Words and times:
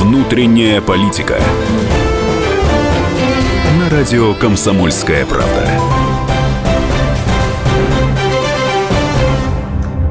Внутренняя 0.00 0.80
политика. 0.80 1.40
На 3.80 3.90
радио 3.90 4.32
Комсомольская 4.32 5.26
правда. 5.26 5.68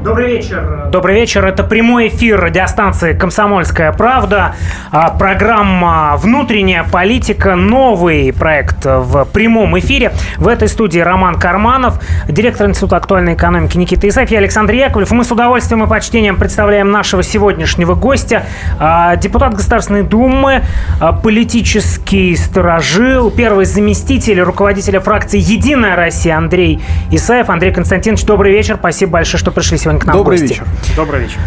Добрый 0.04 0.36
вечер. 0.36 0.77
Добрый 0.90 1.16
вечер. 1.16 1.44
Это 1.44 1.64
прямой 1.64 2.08
эфир 2.08 2.40
радиостанции 2.40 3.12
«Комсомольская 3.12 3.92
правда». 3.92 4.54
А, 4.90 5.10
программа 5.10 6.16
«Внутренняя 6.16 6.82
политика». 6.82 7.56
Новый 7.56 8.32
проект 8.32 8.86
в 8.86 9.26
прямом 9.26 9.78
эфире. 9.80 10.12
В 10.38 10.48
этой 10.48 10.68
студии 10.68 10.98
Роман 10.98 11.38
Карманов, 11.38 12.00
директор 12.26 12.66
Института 12.66 12.96
актуальной 12.96 13.34
экономики 13.34 13.76
Никита 13.76 14.08
Исаев, 14.08 14.30
я 14.30 14.38
Александр 14.38 14.72
Яковлев. 14.72 15.10
Мы 15.10 15.24
с 15.24 15.30
удовольствием 15.30 15.84
и 15.84 15.86
почтением 15.86 16.36
представляем 16.36 16.90
нашего 16.90 17.22
сегодняшнего 17.22 17.94
гостя. 17.94 18.46
А, 18.78 19.16
депутат 19.16 19.54
Государственной 19.54 20.04
Думы, 20.04 20.62
а, 21.00 21.12
политический 21.12 22.34
сторожил, 22.34 23.30
первый 23.30 23.66
заместитель 23.66 24.40
руководителя 24.40 25.00
фракции 25.00 25.38
«Единая 25.38 25.96
Россия» 25.96 26.38
Андрей 26.38 26.80
Исаев. 27.10 27.50
Андрей 27.50 27.74
Константинович, 27.74 28.24
добрый 28.24 28.52
вечер. 28.52 28.76
Спасибо 28.78 29.12
большое, 29.12 29.38
что 29.38 29.50
пришли 29.50 29.76
сегодня 29.76 30.00
к 30.00 30.06
нам 30.06 30.16
Добрый 30.16 30.38
в 30.38 30.40
гости. 30.40 30.54
вечер. 30.54 30.66
Добрый 30.96 31.20
вечер. 31.22 31.40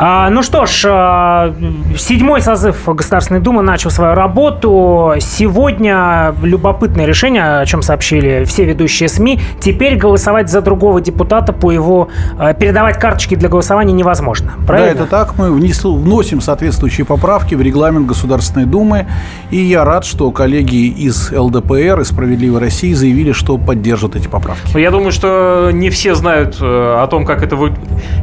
А, 0.00 0.30
ну 0.30 0.44
что 0.44 0.64
ж, 0.64 0.84
а, 0.88 1.52
седьмой 1.96 2.40
созыв 2.40 2.84
Государственной 2.86 3.40
Думы 3.40 3.62
начал 3.62 3.90
свою 3.90 4.14
работу. 4.14 5.14
Сегодня 5.18 6.32
любопытное 6.40 7.04
решение, 7.04 7.58
о 7.58 7.66
чем 7.66 7.82
сообщили 7.82 8.44
все 8.44 8.64
ведущие 8.64 9.08
СМИ. 9.08 9.40
Теперь 9.58 9.96
голосовать 9.96 10.50
за 10.50 10.60
другого 10.60 11.00
депутата 11.00 11.52
по 11.52 11.72
его... 11.72 12.10
а, 12.38 12.54
передавать 12.54 12.96
карточки 13.00 13.34
для 13.34 13.48
голосования 13.48 13.92
невозможно. 13.92 14.52
Правильно? 14.68 14.94
Да, 14.94 15.02
это 15.02 15.10
так. 15.10 15.36
Мы 15.36 15.50
вносим 15.52 16.40
соответствующие 16.40 17.04
поправки 17.04 17.56
в 17.56 17.60
регламент 17.60 18.06
Государственной 18.06 18.66
Думы. 18.66 19.08
И 19.50 19.56
я 19.56 19.84
рад, 19.84 20.04
что 20.04 20.30
коллеги 20.30 20.86
из 20.86 21.32
ЛДПР 21.32 21.98
и 22.00 22.04
«Справедливой 22.04 22.60
России» 22.60 22.92
заявили, 22.92 23.32
что 23.32 23.58
поддержат 23.58 24.14
эти 24.14 24.28
поправки. 24.28 24.78
Я 24.78 24.92
думаю, 24.92 25.10
что 25.10 25.70
не 25.72 25.90
все 25.90 26.14
знают 26.14 26.58
э, 26.60 26.64
о 27.02 27.04
том, 27.08 27.26
как 27.26 27.42
это, 27.42 27.56
вы- 27.56 27.72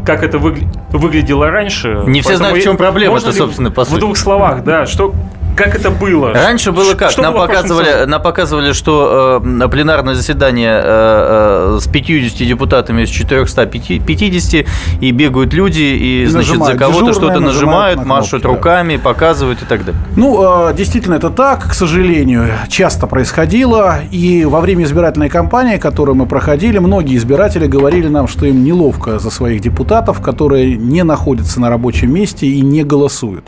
как 0.06 0.24
это 0.24 0.38
выгля- 0.38 0.68
выглядело 0.92 1.48
раньше. 1.52 1.65
Не 2.08 2.22
все 2.22 2.38
знают, 2.38 2.58
в 2.58 2.64
чем 2.64 2.78
проблема-то, 2.78 3.26
можно 3.26 3.32
ли 3.32 3.38
собственно, 3.38 3.72
по 3.72 3.84
В 3.86 3.90
сути? 3.90 4.00
двух 4.00 4.18
словах, 4.18 4.64
да. 4.64 4.86
Что, 4.86 5.14
как 5.56 5.76
это 5.76 5.90
было? 5.92 6.34
Раньше 6.34 6.72
было 6.72 6.94
как? 6.94 7.12
что 7.12 7.22
нам, 7.22 7.34
было 7.34 7.48
показывали, 7.48 8.06
нам 8.06 8.22
показывали, 8.22 8.74
что 8.74 9.42
э, 9.44 9.68
пленарное 9.68 10.16
заседание 10.16 10.82
э, 10.84 11.76
э, 11.76 11.80
с 11.82 11.88
50 11.88 12.48
депутатами 12.48 13.04
из 13.04 13.10
450, 13.10 14.66
и 15.02 15.12
бегают 15.12 15.54
люди, 15.54 15.82
и, 15.82 16.26
значит, 16.26 16.54
за 16.54 16.60
нажимают. 16.60 16.80
кого-то 16.80 17.06
Дежурные 17.08 17.14
что-то 17.14 17.40
нажимают 17.40 17.66
нажимают, 17.66 18.00
на 18.00 18.06
машут 18.06 18.42
кнопки, 18.42 18.44
да. 18.44 18.50
руками, 18.50 18.98
показывают 18.98 19.62
и 19.62 19.66
так 19.66 19.86
далее. 19.86 20.02
Ну, 20.16 20.70
э, 20.70 20.74
действительно, 20.74 21.16
это 21.16 21.30
так, 21.30 21.70
к 21.70 21.74
сожалению, 21.74 22.48
часто 22.70 23.08
происходило. 23.08 24.00
И 24.12 24.46
во 24.46 24.62
время 24.62 24.84
избирательной 24.84 25.30
кампании, 25.30 25.78
которую 25.78 26.16
мы 26.16 26.26
проходили, 26.26 26.80
многие 26.80 27.18
избиратели 27.18 27.68
говорили 27.68 28.08
нам, 28.08 28.28
что 28.28 28.46
им 28.46 28.64
неловко 28.64 29.20
за 29.20 29.30
своих 29.30 29.62
депутатов, 29.62 30.22
которые 30.22 30.76
не 30.78 31.04
находятся 31.04 31.60
на 31.60 31.70
рабочем 31.70 32.14
месте 32.14 32.48
и 32.48 32.62
не 32.62 32.84
голосуют. 32.84 33.48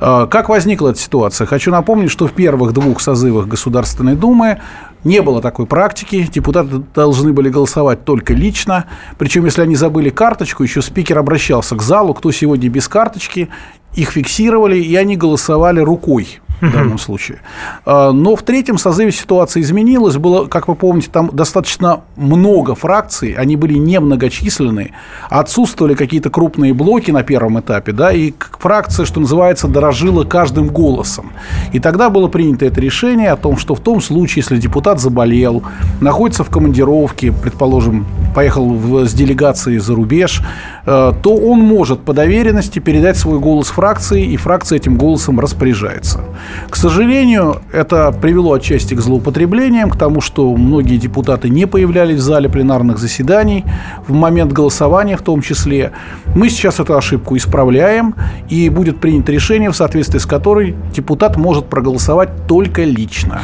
Э, 0.00 0.26
Как 0.30 0.48
возникла 0.48 0.90
эта 0.90 0.98
ситуация? 0.98 1.43
Хочу 1.46 1.70
напомнить, 1.70 2.10
что 2.10 2.26
в 2.26 2.32
первых 2.32 2.72
двух 2.72 3.00
созывах 3.00 3.46
Государственной 3.46 4.14
Думы 4.14 4.60
не 5.04 5.22
было 5.22 5.40
такой 5.40 5.66
практики. 5.66 6.28
Депутаты 6.32 6.82
должны 6.94 7.32
были 7.32 7.48
голосовать 7.48 8.04
только 8.04 8.32
лично. 8.34 8.86
Причем, 9.18 9.44
если 9.44 9.62
они 9.62 9.76
забыли 9.76 10.10
карточку, 10.10 10.62
еще 10.62 10.82
спикер 10.82 11.18
обращался 11.18 11.76
к 11.76 11.82
залу, 11.82 12.14
кто 12.14 12.32
сегодня 12.32 12.68
без 12.68 12.88
карточки, 12.88 13.48
их 13.94 14.10
фиксировали, 14.10 14.78
и 14.78 14.96
они 14.96 15.16
голосовали 15.16 15.80
рукой 15.80 16.40
в 16.60 16.72
данном 16.72 16.98
случае. 16.98 17.38
А, 17.84 18.12
Но 18.12 18.36
в 18.36 18.42
третьем 18.42 18.78
созыве 18.78 19.12
ситуация 19.12 19.60
изменилась. 19.62 20.16
Было, 20.16 20.46
как 20.46 20.68
вы 20.68 20.74
помните, 20.74 21.08
там 21.12 21.30
достаточно 21.32 22.02
много 22.16 22.74
фракций, 22.74 23.32
они 23.32 23.56
были 23.56 23.74
немногочисленные, 23.74 24.92
отсутствовали 25.28 25.94
какие-то 25.94 26.30
крупные 26.30 26.72
блоки 26.74 27.10
на 27.10 27.22
первом 27.22 27.60
этапе, 27.60 27.92
да, 27.92 28.12
и 28.12 28.32
фракция, 28.58 29.04
что 29.06 29.20
называется, 29.20 29.68
дорожила 29.68 30.24
каждым 30.24 30.68
голосом. 30.68 31.32
И 31.72 31.80
тогда 31.80 32.10
было 32.10 32.28
принято 32.28 32.64
это 32.64 32.80
решение 32.80 33.30
о 33.30 33.36
том, 33.36 33.56
что 33.56 33.74
в 33.74 33.80
том 33.80 34.00
случае, 34.00 34.42
если 34.42 34.56
депутат 34.56 35.00
заболел, 35.00 35.62
находится 36.00 36.44
в 36.44 36.50
командировке, 36.50 37.32
предположим, 37.32 38.06
поехал 38.34 38.68
в- 38.74 39.06
с 39.06 39.12
делегацией 39.12 39.78
за 39.78 39.94
рубеж, 39.94 40.42
то 40.84 41.20
он 41.24 41.60
может 41.60 42.00
по 42.00 42.12
доверенности 42.12 42.78
передать 42.78 43.16
свой 43.16 43.38
голос 43.38 43.68
фракции, 43.68 44.24
и 44.24 44.36
фракция 44.36 44.76
этим 44.76 44.96
голосом 44.98 45.40
распоряжается. 45.40 46.20
К 46.68 46.76
сожалению, 46.76 47.62
это 47.72 48.12
привело 48.12 48.52
отчасти 48.52 48.94
к 48.94 49.00
злоупотреблениям, 49.00 49.90
к 49.90 49.96
тому, 49.96 50.20
что 50.20 50.54
многие 50.54 50.98
депутаты 50.98 51.48
не 51.48 51.66
появлялись 51.66 52.18
в 52.18 52.22
зале 52.22 52.48
пленарных 52.48 52.98
заседаний 52.98 53.64
в 54.06 54.12
момент 54.12 54.52
голосования 54.52 55.16
в 55.16 55.22
том 55.22 55.40
числе. 55.40 55.92
Мы 56.34 56.48
сейчас 56.48 56.80
эту 56.80 56.96
ошибку 56.96 57.36
исправляем, 57.36 58.14
и 58.48 58.68
будет 58.68 59.00
принято 59.00 59.32
решение, 59.32 59.70
в 59.70 59.76
соответствии 59.76 60.18
с 60.18 60.26
которой 60.26 60.76
депутат 60.94 61.36
может 61.36 61.66
проголосовать 61.66 62.46
только 62.46 62.84
лично. 62.84 63.40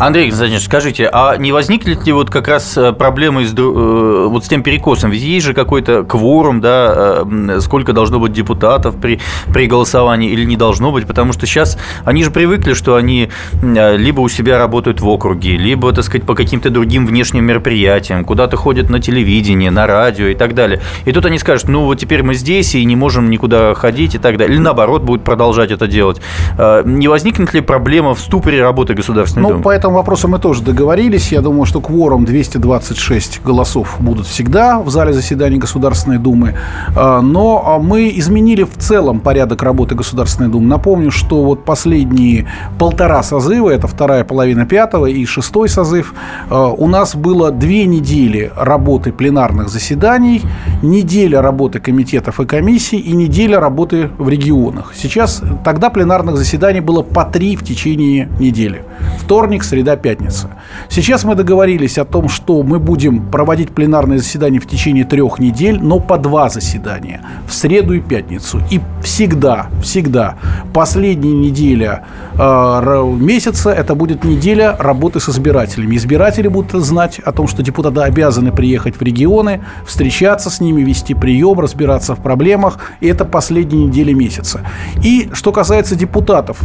Андрей 0.00 0.28
Константинович, 0.28 0.64
скажите, 0.64 1.10
а 1.12 1.36
не 1.36 1.52
возникнет 1.52 2.06
ли 2.06 2.12
вот 2.12 2.30
как 2.30 2.48
раз 2.48 2.74
э, 2.78 2.92
проблемы 2.94 3.44
с, 3.44 3.52
э, 3.52 4.26
вот 4.30 4.42
с 4.42 4.48
тем 4.48 4.62
перекосом? 4.62 5.10
Ведь 5.10 5.20
есть 5.20 5.44
же 5.44 5.52
какой-то 5.52 6.04
кворум, 6.04 6.62
да, 6.62 7.22
э, 7.28 7.60
сколько 7.60 7.92
должно 7.92 8.18
быть 8.18 8.32
депутатов 8.32 8.96
при, 8.96 9.20
при 9.52 9.66
голосовании 9.66 10.30
или 10.30 10.46
не 10.46 10.56
должно 10.56 10.90
быть, 10.90 11.06
потому 11.06 11.34
что 11.34 11.44
сейчас 11.44 11.76
они 12.06 12.24
же 12.24 12.30
привыкли, 12.30 12.72
что 12.72 12.96
они 12.96 13.28
либо 13.62 14.22
у 14.22 14.28
себя 14.30 14.56
работают 14.56 15.02
в 15.02 15.06
округе, 15.06 15.58
либо, 15.58 15.92
так 15.92 16.04
сказать, 16.04 16.26
по 16.26 16.34
каким-то 16.34 16.70
другим 16.70 17.04
внешним 17.06 17.44
мероприятиям, 17.44 18.24
куда-то 18.24 18.56
ходят 18.56 18.88
на 18.88 19.00
телевидение, 19.00 19.70
на 19.70 19.86
радио 19.86 20.28
и 20.28 20.34
так 20.34 20.54
далее. 20.54 20.80
И 21.04 21.12
тут 21.12 21.26
они 21.26 21.38
скажут, 21.38 21.68
ну 21.68 21.84
вот 21.84 21.98
теперь 21.98 22.22
мы 22.22 22.32
здесь 22.32 22.74
и 22.74 22.82
не 22.86 22.96
можем 22.96 23.28
никуда 23.28 23.74
ходить 23.74 24.14
и 24.14 24.18
так 24.18 24.38
далее. 24.38 24.54
Или 24.54 24.62
наоборот, 24.62 25.02
будут 25.02 25.24
продолжать 25.24 25.70
это 25.70 25.86
делать. 25.86 26.22
Не 26.56 27.08
возникнет 27.08 27.52
ли 27.52 27.60
проблема 27.60 28.14
в 28.14 28.20
ступоре 28.20 28.62
работы 28.62 28.94
Государственной 28.94 29.42
Ну, 29.42 29.48
Думы? 29.50 29.62
по 29.62 29.89
этому 29.90 30.02
вопросу 30.02 30.28
мы 30.28 30.38
тоже 30.38 30.62
договорились. 30.62 31.32
Я 31.32 31.40
думаю, 31.40 31.66
что 31.66 31.80
кворум 31.80 32.24
226 32.24 33.42
голосов 33.44 33.96
будут 33.98 34.26
всегда 34.26 34.78
в 34.78 34.88
зале 34.88 35.12
заседаний 35.12 35.58
Государственной 35.58 36.18
Думы. 36.18 36.54
А, 36.96 37.20
Но 37.20 37.64
а, 37.66 37.78
мы 37.78 38.12
изменили 38.14 38.62
в 38.62 38.76
целом 38.78 39.18
порядок 39.18 39.62
работы 39.64 39.96
Государственной 39.96 40.48
Думы. 40.48 40.68
Напомню, 40.68 41.10
что 41.10 41.42
вот 41.42 41.64
последние 41.64 42.46
полтора 42.78 43.22
созыва, 43.24 43.70
это 43.70 43.88
вторая 43.88 44.22
половина 44.22 44.64
пятого 44.64 45.06
и 45.06 45.24
шестой 45.24 45.68
созыв, 45.68 46.14
а, 46.50 46.68
у 46.68 46.86
нас 46.86 47.16
было 47.16 47.50
две 47.50 47.86
недели 47.86 48.52
работы 48.56 49.12
пленарных 49.12 49.68
заседаний, 49.68 50.42
неделя 50.82 51.42
работы 51.42 51.80
комитетов 51.80 52.38
и 52.38 52.46
комиссий 52.46 52.98
и 52.98 53.12
неделя 53.12 53.58
работы 53.58 54.08
в 54.18 54.28
регионах. 54.28 54.92
Сейчас 54.94 55.42
тогда 55.64 55.90
пленарных 55.90 56.36
заседаний 56.36 56.80
было 56.80 57.02
по 57.02 57.24
три 57.24 57.56
в 57.56 57.64
течение 57.64 58.28
недели. 58.38 58.84
Вторник, 59.18 59.64
среда, 59.64 59.79
пятница. 59.96 60.50
Сейчас 60.88 61.24
мы 61.24 61.34
договорились 61.34 61.98
о 61.98 62.04
том, 62.04 62.28
что 62.28 62.62
мы 62.62 62.78
будем 62.78 63.30
проводить 63.30 63.70
пленарные 63.70 64.18
заседания 64.18 64.60
в 64.60 64.66
течение 64.66 65.04
трех 65.04 65.38
недель, 65.38 65.78
но 65.80 66.00
по 66.00 66.18
два 66.18 66.48
заседания. 66.48 67.20
В 67.46 67.52
среду 67.52 67.94
и 67.94 68.00
пятницу. 68.00 68.60
И 68.70 68.80
всегда, 69.02 69.66
всегда 69.82 70.36
последняя 70.72 71.32
неделя 71.32 72.04
э, 72.34 73.16
месяца 73.18 73.70
это 73.70 73.94
будет 73.94 74.24
неделя 74.24 74.76
работы 74.78 75.20
с 75.20 75.28
избирателями. 75.28 75.96
Избиратели 75.96 76.48
будут 76.48 76.82
знать 76.82 77.18
о 77.18 77.32
том, 77.32 77.48
что 77.48 77.62
депутаты 77.62 78.00
обязаны 78.00 78.52
приехать 78.52 78.96
в 78.96 79.02
регионы, 79.02 79.64
встречаться 79.86 80.50
с 80.50 80.60
ними, 80.60 80.82
вести 80.82 81.14
прием, 81.14 81.60
разбираться 81.60 82.14
в 82.14 82.22
проблемах. 82.22 82.78
И 83.00 83.06
это 83.06 83.24
последняя 83.24 83.84
неделя 83.84 84.14
месяца. 84.14 84.60
И 85.02 85.28
что 85.32 85.52
касается 85.52 85.96
депутатов, 85.96 86.58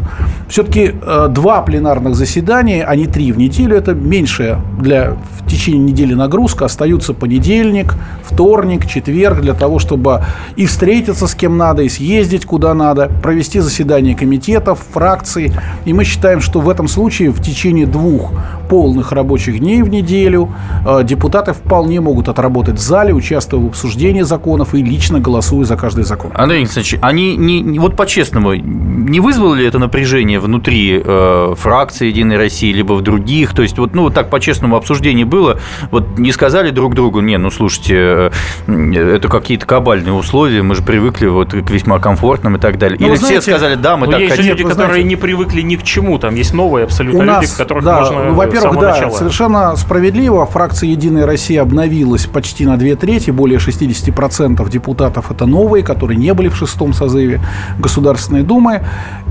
все-таки 0.47 0.93
э, 1.01 1.27
два 1.29 1.61
пленарных 1.61 2.15
заседания, 2.15 2.83
не 2.95 3.07
три 3.07 3.31
в 3.31 3.37
неделю, 3.37 3.75
это 3.75 3.93
меньшая 3.93 4.59
для 4.79 5.11
в 5.11 5.47
течение 5.47 5.81
недели 5.81 6.13
нагрузка. 6.13 6.65
Остаются 6.65 7.13
понедельник, 7.13 7.95
вторник, 8.23 8.87
четверг 8.87 9.41
для 9.41 9.53
того, 9.53 9.79
чтобы 9.79 10.23
и 10.55 10.65
встретиться 10.65 11.27
с 11.27 11.35
кем 11.35 11.57
надо, 11.57 11.83
и 11.83 11.89
съездить 11.89 12.45
куда 12.45 12.73
надо, 12.73 13.11
провести 13.21 13.59
заседание 13.59 14.15
комитетов, 14.15 14.83
фракций. 14.91 15.51
И 15.85 15.93
мы 15.93 16.03
считаем, 16.03 16.41
что 16.41 16.59
в 16.59 16.69
этом 16.69 16.87
случае 16.87 17.31
в 17.31 17.41
течение 17.41 17.85
двух 17.85 18.31
полных 18.67 19.11
рабочих 19.11 19.59
дней 19.59 19.81
в 19.83 19.89
неделю. 19.89 20.49
Э, 20.85 21.01
депутаты 21.03 21.53
вполне 21.53 22.01
могут 22.01 22.29
отработать 22.29 22.75
в 22.77 22.81
зале, 22.81 23.13
участвуя 23.13 23.61
в 23.61 23.67
обсуждении 23.67 24.21
законов 24.21 24.73
и 24.73 24.81
лично 24.81 25.19
голосуя 25.19 25.65
за 25.65 25.77
каждый 25.77 26.03
закон. 26.03 26.31
Андрей 26.35 26.59
Александрович, 26.59 26.97
они 27.01 27.35
не, 27.35 27.79
вот 27.79 27.95
по-честному, 27.95 28.53
не 28.55 29.19
вызвало 29.19 29.55
ли 29.55 29.65
это 29.65 29.79
напряжение 29.79 30.39
внутри 30.39 31.01
э, 31.03 31.53
фракции 31.57 32.07
Единой 32.07 32.37
России, 32.37 32.71
либо 32.71 32.93
в 32.93 33.01
других? 33.01 33.53
То 33.53 33.61
есть, 33.61 33.77
вот, 33.77 33.93
ну, 33.93 34.09
так 34.09 34.29
по-честному 34.29 34.75
обсуждение 34.75 35.25
было, 35.25 35.59
вот 35.91 36.17
не 36.17 36.31
сказали 36.31 36.71
друг 36.71 36.95
другу, 36.95 37.21
не, 37.21 37.37
ну, 37.37 37.51
слушайте, 37.51 38.31
э, 38.67 39.15
это 39.15 39.27
какие-то 39.27 39.65
кабальные 39.65 40.13
условия, 40.13 40.61
мы 40.61 40.75
же 40.75 40.83
привыкли 40.83 41.27
вот 41.27 41.51
к 41.51 41.69
весьма 41.69 41.99
комфортным 41.99 42.55
и 42.55 42.59
так 42.59 42.77
далее. 42.77 42.97
Ну, 42.99 43.07
Или 43.07 43.15
знаете, 43.15 43.41
все 43.41 43.51
сказали, 43.51 43.75
да, 43.75 43.97
мы 43.97 44.05
Но 44.07 44.13
так 44.13 44.21
есть 44.21 44.35
хотим. 44.35 44.51
люди, 44.51 44.63
которые 44.63 44.87
знаете- 44.87 45.07
не 45.09 45.15
привыкли 45.15 45.61
ни 45.61 45.75
к 45.75 45.83
чему. 45.83 46.17
Там 46.17 46.35
есть 46.35 46.53
новые 46.53 46.85
абсолютно 46.85 47.19
У 47.19 47.23
люди, 47.23 47.31
нас, 47.31 47.53
которых 47.53 47.83
да, 47.83 47.99
можно 47.99 48.23
ну, 48.25 48.33
во-первых, 48.55 48.81
да, 48.81 48.91
начала. 48.93 49.17
совершенно 49.17 49.75
справедливо. 49.75 50.45
Фракция 50.45 50.89
«Единая 50.89 51.25
Россия» 51.25 51.61
обновилась 51.61 52.25
почти 52.25 52.65
на 52.65 52.77
две 52.77 52.95
трети. 52.95 53.31
Более 53.31 53.59
60% 53.59 54.69
депутатов– 54.69 55.31
это 55.31 55.45
новые, 55.45 55.83
которые 55.83 56.17
не 56.17 56.33
были 56.33 56.49
в 56.49 56.55
шестом 56.55 56.93
созыве 56.93 57.41
Государственной 57.79 58.43
Думы. 58.43 58.81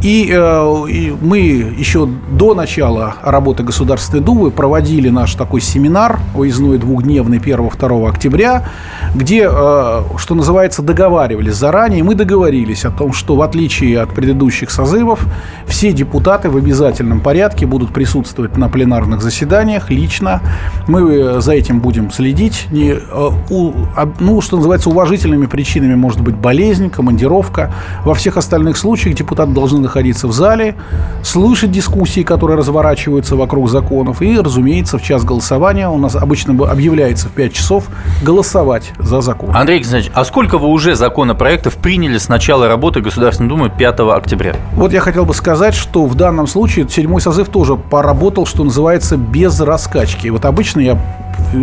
И, 0.02 0.30
э, 0.32 0.84
и 0.88 1.14
мы 1.20 1.38
еще 1.38 2.06
до 2.06 2.54
начала 2.54 3.14
работы 3.22 3.62
Государственной 3.62 4.22
Думы 4.22 4.50
проводили 4.50 5.08
наш 5.08 5.34
такой 5.34 5.60
семинар 5.60 6.20
выездной 6.34 6.78
двухдневный 6.78 7.38
1-2 7.38 8.08
октября, 8.08 8.68
где, 9.14 9.48
э, 9.50 10.02
что 10.18 10.34
называется, 10.34 10.82
договаривались 10.82 11.54
заранее. 11.54 12.02
Мы 12.02 12.14
договорились 12.14 12.84
о 12.84 12.90
том, 12.90 13.12
что 13.12 13.36
в 13.36 13.42
отличие 13.42 14.00
от 14.00 14.14
предыдущих 14.14 14.70
созывов, 14.70 15.26
все 15.66 15.92
депутаты 15.92 16.50
в 16.50 16.56
обязательном 16.56 17.20
порядке 17.20 17.66
будут 17.66 17.92
присутствовать 17.92 18.56
на 18.56 18.68
пленарных 19.14 19.22
заседаниях 19.22 19.90
лично. 19.90 20.40
Мы 20.86 21.14
э, 21.14 21.40
за 21.40 21.52
этим 21.52 21.80
будем 21.80 22.10
следить. 22.10 22.66
Не, 22.70 22.90
э, 22.92 23.30
у- 23.50 23.72
ну, 24.20 24.40
что 24.40 24.56
называется, 24.56 24.90
уважительными 24.90 25.46
причинами 25.46 25.94
может 25.94 26.20
быть 26.20 26.34
болезнь, 26.34 26.90
командировка. 26.90 27.72
Во 28.04 28.14
всех 28.14 28.36
остальных 28.36 28.76
случаях 28.76 29.16
депутаты 29.16 29.52
должны 29.52 29.80
находиться 29.80 30.26
в 30.28 30.32
зале, 30.32 30.74
слышать 31.22 31.70
дискуссии, 31.70 32.22
которые 32.22 32.58
разворачиваются 32.58 33.36
вокруг 33.36 33.68
законов. 33.70 34.22
И, 34.22 34.38
разумеется, 34.38 34.98
в 34.98 35.02
час 35.02 35.24
голосования 35.24 35.88
у 35.88 35.98
нас 35.98 36.16
обычно 36.16 36.54
бы 36.54 36.68
объявляется 36.68 37.28
в 37.28 37.32
5 37.32 37.52
часов 37.52 37.84
голосовать 38.22 38.92
за 38.98 39.20
закон. 39.20 39.54
Андрей 39.56 39.76
Александрович, 39.76 40.10
а 40.14 40.24
сколько 40.24 40.58
вы 40.58 40.68
уже 40.68 40.94
законопроектов 40.94 41.74
приняли 41.76 42.18
с 42.18 42.28
начала 42.28 42.68
работы 42.68 43.00
Государственной 43.00 43.48
Думы 43.48 43.70
5 43.70 44.00
октября? 44.16 44.54
Вот 44.74 44.92
я 44.92 45.00
хотел 45.00 45.24
бы 45.24 45.34
сказать, 45.34 45.74
что 45.74 46.06
в 46.06 46.14
данном 46.14 46.46
случае 46.46 46.88
седьмой 46.88 47.20
созыв 47.20 47.48
тоже 47.48 47.76
поработал, 47.76 48.46
что 48.46 48.64
называется, 48.64 49.03
без 49.12 49.60
раскачки. 49.60 50.28
Вот 50.28 50.44
обычно 50.44 50.80
я 50.80 50.98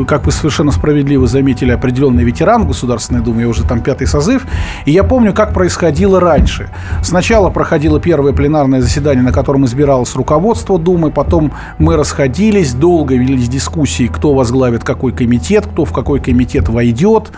как 0.07 0.25
вы 0.25 0.31
совершенно 0.31 0.71
справедливо 0.71 1.27
заметили, 1.27 1.71
определенный 1.71 2.23
ветеран 2.23 2.68
Государственной 2.68 3.21
Думы, 3.21 3.41
я 3.41 3.47
уже 3.47 3.63
там 3.63 3.81
пятый 3.81 4.07
созыв, 4.07 4.45
и 4.85 4.91
я 4.91 5.03
помню, 5.03 5.33
как 5.33 5.53
происходило 5.53 6.19
раньше. 6.19 6.69
Сначала 7.03 7.50
проходило 7.50 8.00
первое 8.00 8.33
пленарное 8.33 8.81
заседание, 8.81 9.23
на 9.23 9.31
котором 9.31 9.65
избиралось 9.65 10.15
руководство 10.15 10.79
Думы, 10.79 11.12
потом 11.12 11.53
мы 11.77 11.97
расходились, 11.97 12.73
долго 12.73 13.15
велись 13.15 13.50
дискуссии, 13.50 14.07
кто 14.07 14.33
возглавит 14.33 14.83
какой 14.83 15.12
комитет, 15.12 15.65
кто 15.65 15.85
в 15.85 15.94
какой 15.94 16.19
комитет 16.19 16.69
войдет, 16.69 17.31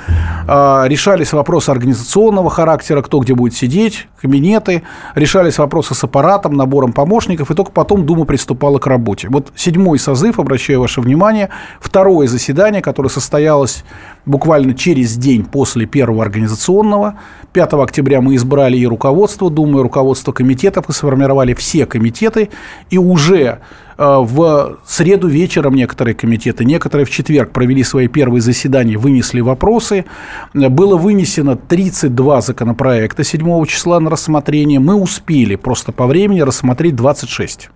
А, 0.45 0.85
решались 0.87 1.33
вопросы 1.33 1.69
организационного 1.69 2.49
характера, 2.49 3.01
кто 3.01 3.19
где 3.19 3.33
будет 3.33 3.55
сидеть, 3.55 4.07
кабинеты, 4.21 4.83
решались 5.15 5.57
вопросы 5.57 5.95
с 5.95 6.03
аппаратом, 6.03 6.53
набором 6.53 6.93
помощников, 6.93 7.49
и 7.51 7.53
только 7.53 7.71
потом 7.71 8.05
Дума 8.05 8.25
приступала 8.25 8.77
к 8.77 8.87
работе. 8.87 9.27
Вот 9.29 9.51
седьмой 9.55 9.99
созыв, 9.99 10.39
обращаю 10.39 10.81
ваше 10.81 11.01
внимание, 11.01 11.49
второе 11.79 12.22
заседание, 12.27 12.81
которое 12.81 13.09
состоялось 13.09 13.83
буквально 14.25 14.73
через 14.73 15.15
день 15.17 15.45
после 15.45 15.85
первого 15.85 16.23
организационного. 16.23 17.19
5 17.53 17.73
октября 17.73 18.21
мы 18.21 18.35
избрали 18.35 18.77
и 18.77 18.87
руководство 18.87 19.49
Думы, 19.49 19.79
и 19.79 19.83
руководство 19.83 20.31
комитетов, 20.31 20.89
и 20.89 20.93
сформировали 20.93 21.53
все 21.53 21.85
комитеты, 21.85 22.49
и 22.89 22.97
уже 22.97 23.59
э, 23.97 24.17
в 24.19 24.79
среду 24.85 25.27
вечером 25.27 25.75
некоторые 25.75 26.15
комитеты, 26.15 26.65
некоторые 26.65 27.05
в 27.05 27.11
четверг 27.11 27.51
провели 27.51 27.83
свои 27.83 28.07
первые 28.07 28.41
заседания, 28.41 28.97
вынесли 28.97 29.41
вопросы. 29.41 30.05
Было 30.53 30.97
вынесено 30.97 31.55
32 31.55 32.41
законопроекта 32.41 33.23
7 33.23 33.65
числа 33.65 33.99
на 33.99 34.09
рассмотрение. 34.09 34.79
Мы 34.79 34.95
успели 34.95 35.55
просто 35.55 35.91
по 35.91 36.07
времени 36.07 36.41
рассмотреть 36.41 36.95
26. 36.95 37.69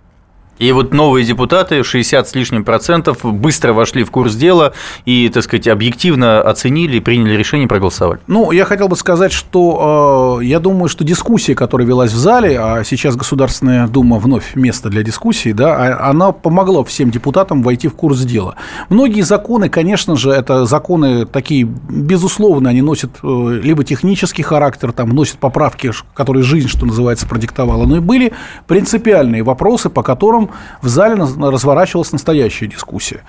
И 0.59 0.71
вот 0.71 0.93
новые 0.93 1.25
депутаты, 1.25 1.83
60 1.83 2.27
с 2.27 2.35
лишним 2.35 2.63
процентов, 2.63 3.19
быстро 3.23 3.73
вошли 3.73 4.03
в 4.03 4.11
курс 4.11 4.35
дела 4.35 4.73
и, 5.05 5.29
так 5.29 5.43
сказать, 5.43 5.67
объективно 5.67 6.41
оценили, 6.41 6.99
приняли 6.99 7.35
решение, 7.35 7.67
проголосовали. 7.67 8.19
Ну, 8.27 8.51
я 8.51 8.65
хотел 8.65 8.87
бы 8.87 8.95
сказать, 8.95 9.31
что 9.31 10.39
э, 10.41 10.45
я 10.45 10.59
думаю, 10.59 10.89
что 10.89 11.03
дискуссия, 11.03 11.53
которая 11.53 11.87
велась 11.87 12.11
в 12.11 12.17
зале, 12.17 12.59
а 12.59 12.83
сейчас 12.83 13.15
Государственная 13.15 13.87
Дума 13.87 14.17
вновь 14.17 14.55
место 14.55 14.89
для 14.89 15.03
дискуссии, 15.03 15.51
да, 15.51 15.75
а- 15.75 16.09
она 16.09 16.31
помогла 16.31 16.83
всем 16.83 17.11
депутатам 17.11 17.61
войти 17.61 17.87
в 17.87 17.93
курс 17.93 18.21
дела. 18.21 18.55
Многие 18.89 19.21
законы, 19.21 19.69
конечно 19.69 20.15
же, 20.15 20.31
это 20.31 20.65
законы 20.65 21.25
такие, 21.25 21.65
безусловно, 21.65 22.69
они 22.69 22.81
носят 22.81 23.11
э, 23.21 23.59
либо 23.63 23.83
технический 23.83 24.43
характер, 24.43 24.91
там, 24.91 25.11
вносят 25.11 25.37
поправки, 25.37 25.91
которые 26.13 26.43
жизнь, 26.43 26.67
что 26.67 26.85
называется, 26.85 27.27
продиктовала, 27.27 27.85
но 27.85 27.97
и 27.97 27.99
были 27.99 28.33
принципиальные 28.67 29.43
вопросы, 29.43 29.89
по 29.89 30.01
которым 30.01 30.46
в 30.81 30.87
зале 30.87 31.15
разворачивалась 31.15 32.11
настоящая 32.11 32.67
дискуссия. 32.67 33.21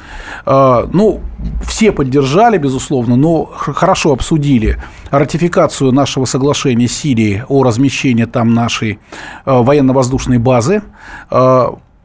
Э, 0.46 0.86
Ну, 0.92 1.20
все 1.66 1.92
поддержали, 1.92 2.58
безусловно, 2.58 3.16
но 3.16 3.44
хорошо 3.44 4.12
обсудили 4.12 4.78
ратификацию 5.10 5.92
нашего 5.92 6.24
соглашения 6.24 6.88
с 6.88 6.92
Сирией 6.92 7.42
о 7.48 7.62
размещении 7.62 8.24
там 8.24 8.54
нашей 8.54 8.92
э, 8.92 8.96
военно-воздушной 9.46 10.38
базы. 10.38 10.82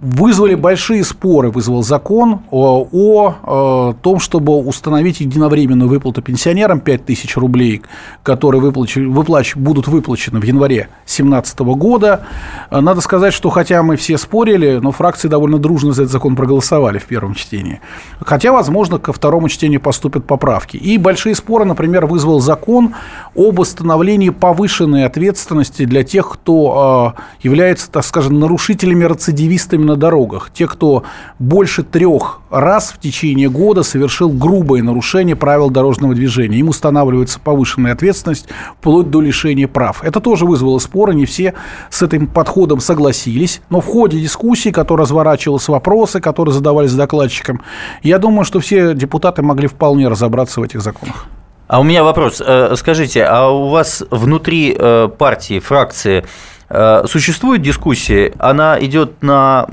Э, 0.03 0.13
Вызвали 0.23 0.55
большие 0.55 1.03
споры, 1.03 1.49
вызвал 1.49 1.83
закон 1.83 2.41
о, 2.51 2.87
о, 2.91 3.91
э, 3.91 4.01
том, 4.01 4.19
чтобы 4.19 4.55
установить 4.55 5.19
единовременную 5.19 5.89
выплату 5.89 6.21
пенсионерам 6.21 6.79
5000 6.79 7.37
рублей, 7.37 7.81
которые 8.21 8.61
выплач, 8.61 8.95
выплач, 8.95 9.55
будут 9.55 9.87
выплачены 9.87 10.39
в 10.39 10.43
январе 10.43 10.87
2017 11.05 11.59
года. 11.59 12.25
Э, 12.69 12.79
Надо 12.79 13.01
сказать, 13.01 13.33
что 13.33 13.49
хотя 13.49 13.83
мы 13.83 13.95
все 13.97 14.17
спорили, 14.17 14.79
но 14.81 14.91
фракции 14.91 15.27
довольно 15.27 15.57
дружно 15.57 15.93
за 15.93 16.03
этот 16.03 16.13
закон 16.13 16.35
проголосовали 16.35 16.99
в 16.99 17.05
первом 17.05 17.33
чтении. 17.33 17.81
Хотя, 18.21 18.51
возможно, 18.51 18.99
ко 18.99 19.13
второму 19.13 19.49
чтению 19.49 19.81
поступят 19.81 20.25
поправки. 20.25 20.77
И 20.77 20.97
большие 20.97 21.35
споры, 21.35 21.65
например, 21.65 22.05
вызвал 22.05 22.39
закон 22.39 22.93
об 23.35 23.59
установлении 23.59 24.29
повышенной 24.29 25.05
ответственности 25.05 25.85
для 25.85 26.03
тех, 26.03 26.29
кто 26.29 27.15
э, 27.15 27.21
является, 27.43 27.91
так 27.91 28.05
скажем, 28.05 28.39
нарушителями-рецидивистами 28.39 29.83
на 29.83 29.92
дорогах. 29.95 30.49
Те, 30.53 30.67
кто 30.67 31.03
больше 31.39 31.83
трех 31.83 32.41
раз 32.49 32.91
в 32.91 32.99
течение 32.99 33.49
года 33.49 33.83
совершил 33.83 34.29
грубое 34.29 34.83
нарушение 34.83 35.35
правил 35.35 35.69
дорожного 35.69 36.13
движения. 36.13 36.57
Им 36.59 36.69
устанавливается 36.69 37.39
повышенная 37.39 37.93
ответственность 37.93 38.47
вплоть 38.79 39.09
до 39.09 39.21
лишения 39.21 39.67
прав. 39.67 40.03
Это 40.03 40.19
тоже 40.19 40.45
вызвало 40.45 40.79
споры, 40.79 41.13
не 41.15 41.25
все 41.25 41.53
с 41.89 42.01
этим 42.01 42.27
подходом 42.27 42.79
согласились. 42.79 43.61
Но 43.69 43.81
в 43.81 43.85
ходе 43.85 44.19
дискуссии, 44.19 44.69
которая 44.69 45.05
разворачивалась, 45.05 45.67
вопросы, 45.67 46.19
которые 46.19 46.53
задавались 46.53 46.93
докладчикам, 46.93 47.61
я 48.01 48.19
думаю, 48.19 48.45
что 48.45 48.59
все 48.59 48.93
депутаты 48.93 49.41
могли 49.41 49.67
вполне 49.67 50.07
разобраться 50.07 50.59
в 50.59 50.63
этих 50.63 50.81
законах. 50.81 51.27
А 51.67 51.79
у 51.79 51.83
меня 51.83 52.03
вопрос. 52.03 52.41
Э, 52.45 52.75
Скажите, 52.75 53.23
а 53.23 53.49
у 53.49 53.69
вас 53.69 54.03
внутри 54.11 54.75
э, 54.77 55.09
партии, 55.17 55.59
фракции 55.59 56.25
существует 57.05 57.61
дискуссия? 57.61 58.33
Она 58.39 58.77
идет 58.83 59.21
на 59.21 59.67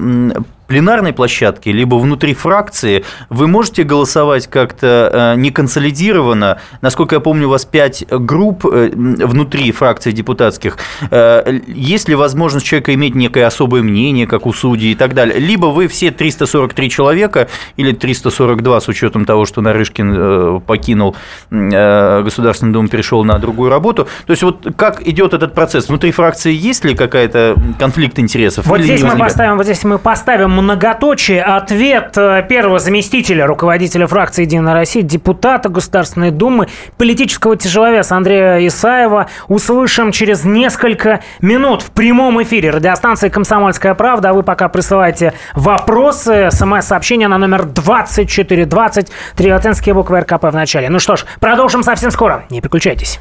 пленарной 0.71 1.13
площадке, 1.13 1.73
либо 1.73 1.97
внутри 1.97 2.33
фракции? 2.33 3.05
Вы 3.29 3.49
можете 3.49 3.83
голосовать 3.83 4.47
как-то 4.47 5.33
э, 5.35 5.37
не 5.37 5.51
консолидированно? 5.51 6.59
Насколько 6.81 7.17
я 7.17 7.21
помню, 7.21 7.49
у 7.49 7.51
вас 7.51 7.65
пять 7.65 8.05
групп 8.09 8.65
э, 8.65 8.91
внутри 8.95 9.73
фракций 9.73 10.13
депутатских. 10.13 10.79
Э, 11.11 11.59
Есть 11.67 12.09
ли 12.09 12.15
возможность 12.15 12.65
человека 12.67 12.95
иметь 12.95 13.17
некое 13.17 13.47
особое 13.47 13.83
мнение, 13.83 14.29
как 14.29 14.47
у 14.47 14.53
судей 14.53 14.93
и 14.93 14.95
так 14.95 15.13
далее? 15.13 15.41
Либо 15.41 15.67
вы 15.67 15.89
все 15.89 16.13
343 16.13 16.89
человека, 16.89 17.49
или 17.77 17.91
342 17.91 18.81
с 18.81 18.87
учетом 18.87 19.25
того, 19.25 19.47
что 19.47 19.61
Нарышкин 19.63 20.61
покинул 20.61 21.17
Государственную 21.51 22.75
Думу, 22.75 22.89
перешел 22.89 23.25
на 23.25 23.41
другую 23.41 23.71
работу. 23.71 24.05
То 24.27 24.31
есть 24.31 24.45
вот 24.45 24.69
как 24.77 25.05
идет 25.07 25.35
этот 25.35 25.53
процесс? 25.53 25.89
Внутри 25.89 26.13
фракции 26.13 26.53
есть 26.53 26.85
ли 26.85 26.95
какая-то 26.95 27.57
конфликт 27.77 28.21
интересов? 28.21 28.67
Вот 28.67 28.83
здесь 28.83 29.03
мы 29.03 29.19
поставим, 29.19 29.57
вот 29.57 29.65
здесь 29.65 29.83
мы 29.83 29.99
поставим 29.99 30.60
многоточие. 30.61 31.43
Ответ 31.43 32.17
э, 32.17 32.45
первого 32.49 32.79
заместителя 32.79 33.47
руководителя 33.47 34.07
фракции 34.07 34.43
«Единая 34.43 34.75
Россия», 34.75 35.03
депутата 35.03 35.69
Государственной 35.69 36.31
Думы, 36.31 36.69
политического 36.97 37.57
тяжеловеса 37.57 38.17
Андрея 38.17 38.67
Исаева 38.67 39.29
услышим 39.49 40.13
через 40.13 40.45
несколько 40.45 41.21
минут 41.41 41.83
в 41.83 41.91
прямом 41.91 42.43
эфире 42.43 42.71
радиостанции 42.71 43.29
«Комсомольская 43.29 43.95
правда». 43.95 44.31
А 44.31 44.33
вы 44.33 44.43
пока 44.43 44.69
присылайте 44.69 45.35
вопросы, 45.55 46.49
смс-сообщения 46.51 47.29
на 47.29 47.39
номер 47.39 47.65
2420, 47.65 49.09
три 49.37 49.53
латинские 49.53 49.95
буквы 49.95 50.21
РКП 50.21 50.45
в 50.45 50.55
начале. 50.55 50.89
Ну 50.89 50.99
что 50.99 51.17
ж, 51.17 51.25
продолжим 51.41 51.83
совсем 51.83 52.11
скоро. 52.11 52.45
Не 52.51 52.61
переключайтесь. 52.61 53.19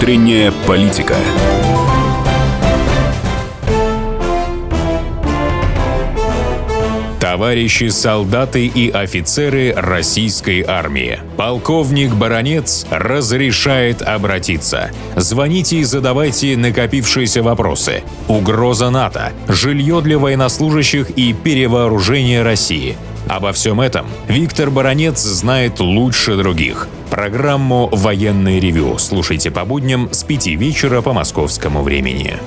Внутренняя 0.00 0.50
политика. 0.66 1.14
Товарищи 7.20 7.88
солдаты 7.88 8.64
и 8.66 8.90
офицеры 8.90 9.74
российской 9.76 10.64
армии. 10.66 11.20
Полковник 11.36 12.14
Баронец 12.14 12.86
разрешает 12.88 14.00
обратиться. 14.00 14.90
Звоните 15.16 15.76
и 15.76 15.84
задавайте 15.84 16.56
накопившиеся 16.56 17.42
вопросы. 17.42 18.02
Угроза 18.26 18.88
НАТО, 18.88 19.34
жилье 19.48 20.00
для 20.00 20.18
военнослужащих 20.18 21.10
и 21.10 21.34
перевооружение 21.34 22.42
России. 22.42 22.96
Обо 23.28 23.52
всем 23.52 23.82
этом 23.82 24.06
Виктор 24.28 24.70
Баронец 24.70 25.20
знает 25.20 25.78
лучше 25.78 26.36
других. 26.36 26.88
Программу 27.20 27.90
«Военный 27.92 28.58
ревю» 28.60 28.96
слушайте 28.96 29.50
по 29.50 29.66
будням 29.66 30.08
с 30.10 30.24
5 30.24 30.46
вечера 30.56 31.02
по 31.02 31.12
московскому 31.12 31.82
времени. 31.82 32.38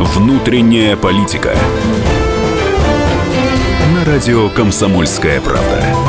Внутренняя 0.00 0.96
политика. 0.96 1.54
На 3.94 4.04
радио 4.04 4.48
«Комсомольская 4.48 5.40
правда». 5.40 5.99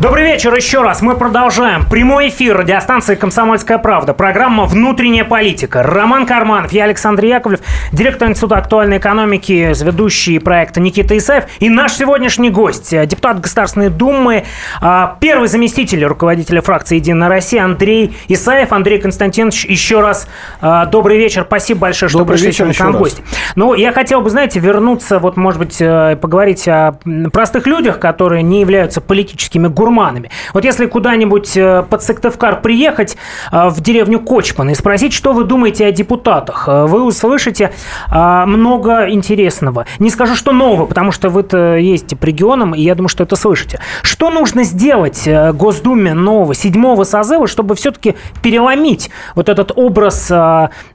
Добрый 0.00 0.24
вечер 0.24 0.54
еще 0.54 0.80
раз. 0.80 1.02
Мы 1.02 1.14
продолжаем. 1.14 1.84
Прямой 1.84 2.30
эфир 2.30 2.56
радиостанции 2.56 3.16
«Комсомольская 3.16 3.76
правда». 3.76 4.14
Программа 4.14 4.64
«Внутренняя 4.64 5.26
политика». 5.26 5.82
Роман 5.82 6.24
Карманов, 6.24 6.72
я 6.72 6.84
Александр 6.84 7.26
Яковлев, 7.26 7.60
директор 7.92 8.26
Института 8.26 8.56
актуальной 8.56 8.96
экономики, 8.96 9.74
ведущий 9.84 10.38
проекта 10.38 10.80
Никита 10.80 11.18
Исаев. 11.18 11.44
И 11.58 11.68
наш 11.68 11.92
сегодняшний 11.92 12.48
гость, 12.48 12.98
депутат 13.08 13.42
Государственной 13.42 13.90
Думы, 13.90 14.44
а, 14.80 15.18
первый 15.20 15.48
заместитель 15.48 16.02
руководителя 16.06 16.62
фракции 16.62 16.94
«Единая 16.94 17.28
Россия» 17.28 17.62
Андрей 17.62 18.16
Исаев. 18.28 18.72
Андрей 18.72 19.02
Константинович, 19.02 19.66
еще 19.66 20.00
раз 20.00 20.28
а, 20.62 20.86
добрый 20.86 21.18
вечер. 21.18 21.44
Спасибо 21.46 21.80
большое, 21.80 22.08
что 22.08 22.20
Добрый 22.20 22.36
пришли 22.36 22.46
вечер 22.46 22.64
сегодня 22.64 22.74
к 22.74 22.80
нам 22.80 22.96
гости. 22.96 23.22
Ну, 23.54 23.74
я 23.74 23.92
хотел 23.92 24.22
бы, 24.22 24.30
знаете, 24.30 24.60
вернуться, 24.60 25.18
вот, 25.18 25.36
может 25.36 25.58
быть, 25.58 25.76
э, 25.78 26.16
поговорить 26.16 26.66
о 26.68 26.94
простых 27.30 27.66
людях, 27.66 27.98
которые 27.98 28.42
не 28.42 28.60
являются 28.60 29.02
политическими 29.02 29.68
гурманами. 29.90 30.30
Вот 30.54 30.64
если 30.64 30.86
куда-нибудь 30.86 31.56
э, 31.56 31.84
под 31.88 32.02
Сыктывкар 32.02 32.60
приехать 32.60 33.16
э, 33.52 33.68
в 33.68 33.80
деревню 33.80 34.20
Кочман 34.20 34.70
и 34.70 34.74
спросить, 34.74 35.12
что 35.12 35.32
вы 35.32 35.44
думаете 35.44 35.86
о 35.86 35.92
депутатах, 35.92 36.68
э, 36.68 36.86
вы 36.86 37.02
услышите 37.02 37.72
много 38.10 39.10
интересного. 39.10 39.86
Не 39.98 40.10
скажу, 40.10 40.34
что 40.36 40.52
нового, 40.52 40.86
потому 40.86 41.12
что 41.12 41.28
вы-то 41.28 41.76
ездите 41.76 42.16
по 42.16 42.26
регионам, 42.26 42.74
и 42.74 42.82
я 42.82 42.94
думаю, 42.94 43.08
что 43.08 43.24
это 43.24 43.36
слышите. 43.36 43.80
Что 44.02 44.30
нужно 44.30 44.64
сделать 44.64 45.28
Госдуме 45.54 46.14
нового, 46.14 46.54
седьмого 46.54 47.04
созыва, 47.04 47.46
чтобы 47.46 47.74
все-таки 47.74 48.16
переломить 48.42 49.10
вот 49.34 49.48
этот 49.48 49.72
образ 49.74 50.30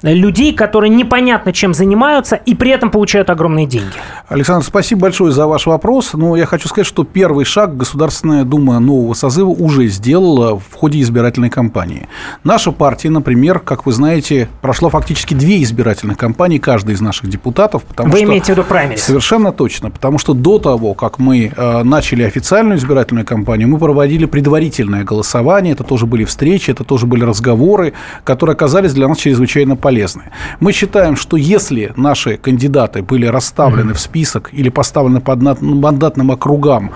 людей, 0.02 0.54
которые 0.54 0.90
непонятно 0.90 1.54
чем 1.54 1.74
занимаются 1.74 2.36
и 2.36 2.56
при 2.56 2.72
этом 2.72 2.92
получают 2.92 3.30
огромные 3.30 3.66
деньги? 3.66 3.96
Александр, 4.28 4.66
спасибо 4.66 5.02
большое 5.02 5.32
за 5.32 5.48
ваш 5.48 5.66
вопрос. 5.66 6.14
Но 6.14 6.36
я 6.36 6.46
хочу 6.46 6.68
сказать, 6.68 6.88
что 6.88 7.04
первый 7.04 7.46
шаг 7.46 7.78
Государственная 7.78 8.44
Дума 8.44 8.80
нового 8.86 9.14
созыва 9.14 9.50
уже 9.50 9.88
сделала 9.88 10.60
в 10.60 10.74
ходе 10.74 11.02
избирательной 11.02 11.50
кампании. 11.50 12.08
Наша 12.44 12.72
партия, 12.72 13.10
например, 13.10 13.60
как 13.60 13.86
вы 13.86 13.92
знаете, 13.92 14.48
прошла 14.62 14.90
фактически 14.90 15.34
две 15.34 15.64
избирательных 15.64 16.18
кампании, 16.18 16.58
каждый 16.58 16.96
из 16.96 17.02
наших 17.02 17.30
депутатов. 17.30 17.84
Потому 17.84 18.12
Вы 18.12 18.20
что... 18.20 18.28
имеете 18.28 18.46
в 18.46 18.50
виду 18.50 18.64
праймерис? 18.64 19.04
Совершенно 19.04 19.52
точно. 19.52 19.90
Потому 19.90 20.18
что 20.18 20.34
до 20.34 20.60
того, 20.60 20.94
как 20.94 21.20
мы 21.20 21.52
э, 21.56 21.84
начали 21.84 22.24
официальную 22.24 22.78
избирательную 22.78 23.26
кампанию, 23.26 23.68
мы 23.68 23.78
проводили 23.78 24.26
предварительное 24.26 25.04
голосование. 25.04 25.74
Это 25.74 25.84
тоже 25.84 26.06
были 26.06 26.24
встречи, 26.24 26.72
это 26.72 26.84
тоже 26.84 27.06
были 27.06 27.24
разговоры, 27.24 27.94
которые 28.24 28.54
оказались 28.54 28.94
для 28.94 29.08
нас 29.08 29.18
чрезвычайно 29.18 29.76
полезны. 29.76 30.24
Мы 30.60 30.72
считаем, 30.72 31.16
что 31.16 31.38
если 31.38 31.94
наши 31.96 32.38
кандидаты 32.38 33.02
были 33.02 33.26
расставлены 33.26 33.94
в 33.94 34.00
список 34.00 34.50
или 34.54 34.70
поставлены 34.70 35.22
по 35.22 35.34
одно- 35.34 35.58
мандатным 35.60 36.32
округам 36.32 36.92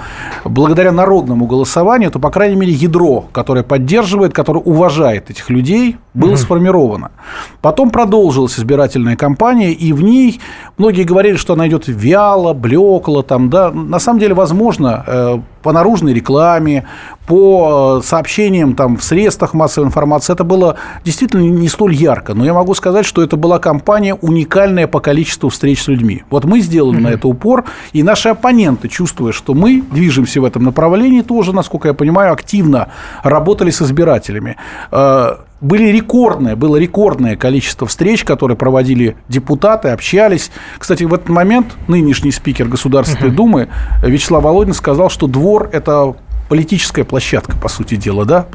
благодаря 0.45 0.91
народному 0.91 1.45
голосованию, 1.45 1.78
то, 2.09 2.19
по 2.19 2.29
крайней 2.31 2.55
мере, 2.55 2.71
ядро, 2.71 3.25
которое 3.31 3.63
поддерживает, 3.63 4.33
которое 4.33 4.59
уважает 4.59 5.29
этих 5.29 5.49
людей, 5.49 5.97
было 6.19 6.35
сформировано. 6.35 7.11
Потом 7.61 7.89
продолжилась 7.89 8.59
избирательная 8.59 9.15
кампания, 9.15 9.71
и 9.71 9.93
в 9.93 10.01
ней 10.01 10.39
многие 10.77 11.03
говорили, 11.03 11.37
что 11.37 11.53
она 11.53 11.67
идет 11.67 11.87
вяло, 11.87 12.53
блекло, 12.53 13.21
там, 13.21 13.49
да. 13.49 13.71
На 13.71 13.99
самом 13.99 14.19
деле, 14.19 14.33
возможно, 14.33 15.03
э, 15.05 15.39
по 15.61 15.71
наружной 15.71 16.13
рекламе, 16.13 16.85
по 17.27 17.99
э, 17.99 18.05
сообщениям 18.05 18.75
там, 18.75 18.97
в 18.97 19.03
средствах 19.03 19.53
массовой 19.53 19.87
информации, 19.87 20.33
это 20.33 20.43
было 20.43 20.75
действительно 21.03 21.41
не 21.41 21.67
столь 21.67 21.93
ярко. 21.95 22.33
Но 22.33 22.45
я 22.45 22.53
могу 22.53 22.73
сказать, 22.73 23.05
что 23.05 23.21
это 23.21 23.37
была 23.37 23.59
кампания 23.59 24.15
уникальная 24.15 24.87
по 24.87 24.99
количеству 24.99 25.49
встреч 25.49 25.83
с 25.83 25.87
людьми. 25.87 26.23
Вот 26.29 26.45
мы 26.45 26.61
сделали 26.61 26.99
на 26.99 27.09
это 27.09 27.27
упор, 27.27 27.65
и 27.93 28.03
наши 28.03 28.29
оппоненты, 28.29 28.87
чувствуя, 28.87 29.31
что 29.31 29.53
мы 29.53 29.83
движемся 29.91 30.41
в 30.41 30.45
этом 30.45 30.63
направлении, 30.63 31.21
тоже, 31.21 31.53
насколько 31.53 31.87
я 31.89 31.93
понимаю, 31.93 32.33
активно 32.33 32.89
работали 33.23 33.69
с 33.69 33.81
избирателями. 33.81 34.55
Э, 34.91 35.35
были 35.61 35.89
рекордное, 35.89 36.55
было 36.55 36.77
рекордное 36.77 37.35
количество 37.35 37.87
встреч, 37.87 38.23
которые 38.23 38.57
проводили 38.57 39.17
депутаты, 39.27 39.89
общались. 39.89 40.51
Кстати, 40.77 41.03
в 41.03 41.13
этот 41.13 41.29
момент 41.29 41.75
нынешний 41.87 42.31
спикер 42.31 42.67
Государственной 42.67 43.31
Думы 43.31 43.69
Вячеслав 44.01 44.43
Володин 44.43 44.73
сказал, 44.73 45.09
что 45.09 45.27
двор– 45.27 45.69
это 45.73 46.15
политическая 46.49 47.03
площадка, 47.03 47.55
по 47.55 47.69
сути 47.69 47.95
дела, 47.95 48.25
да, 48.25 48.45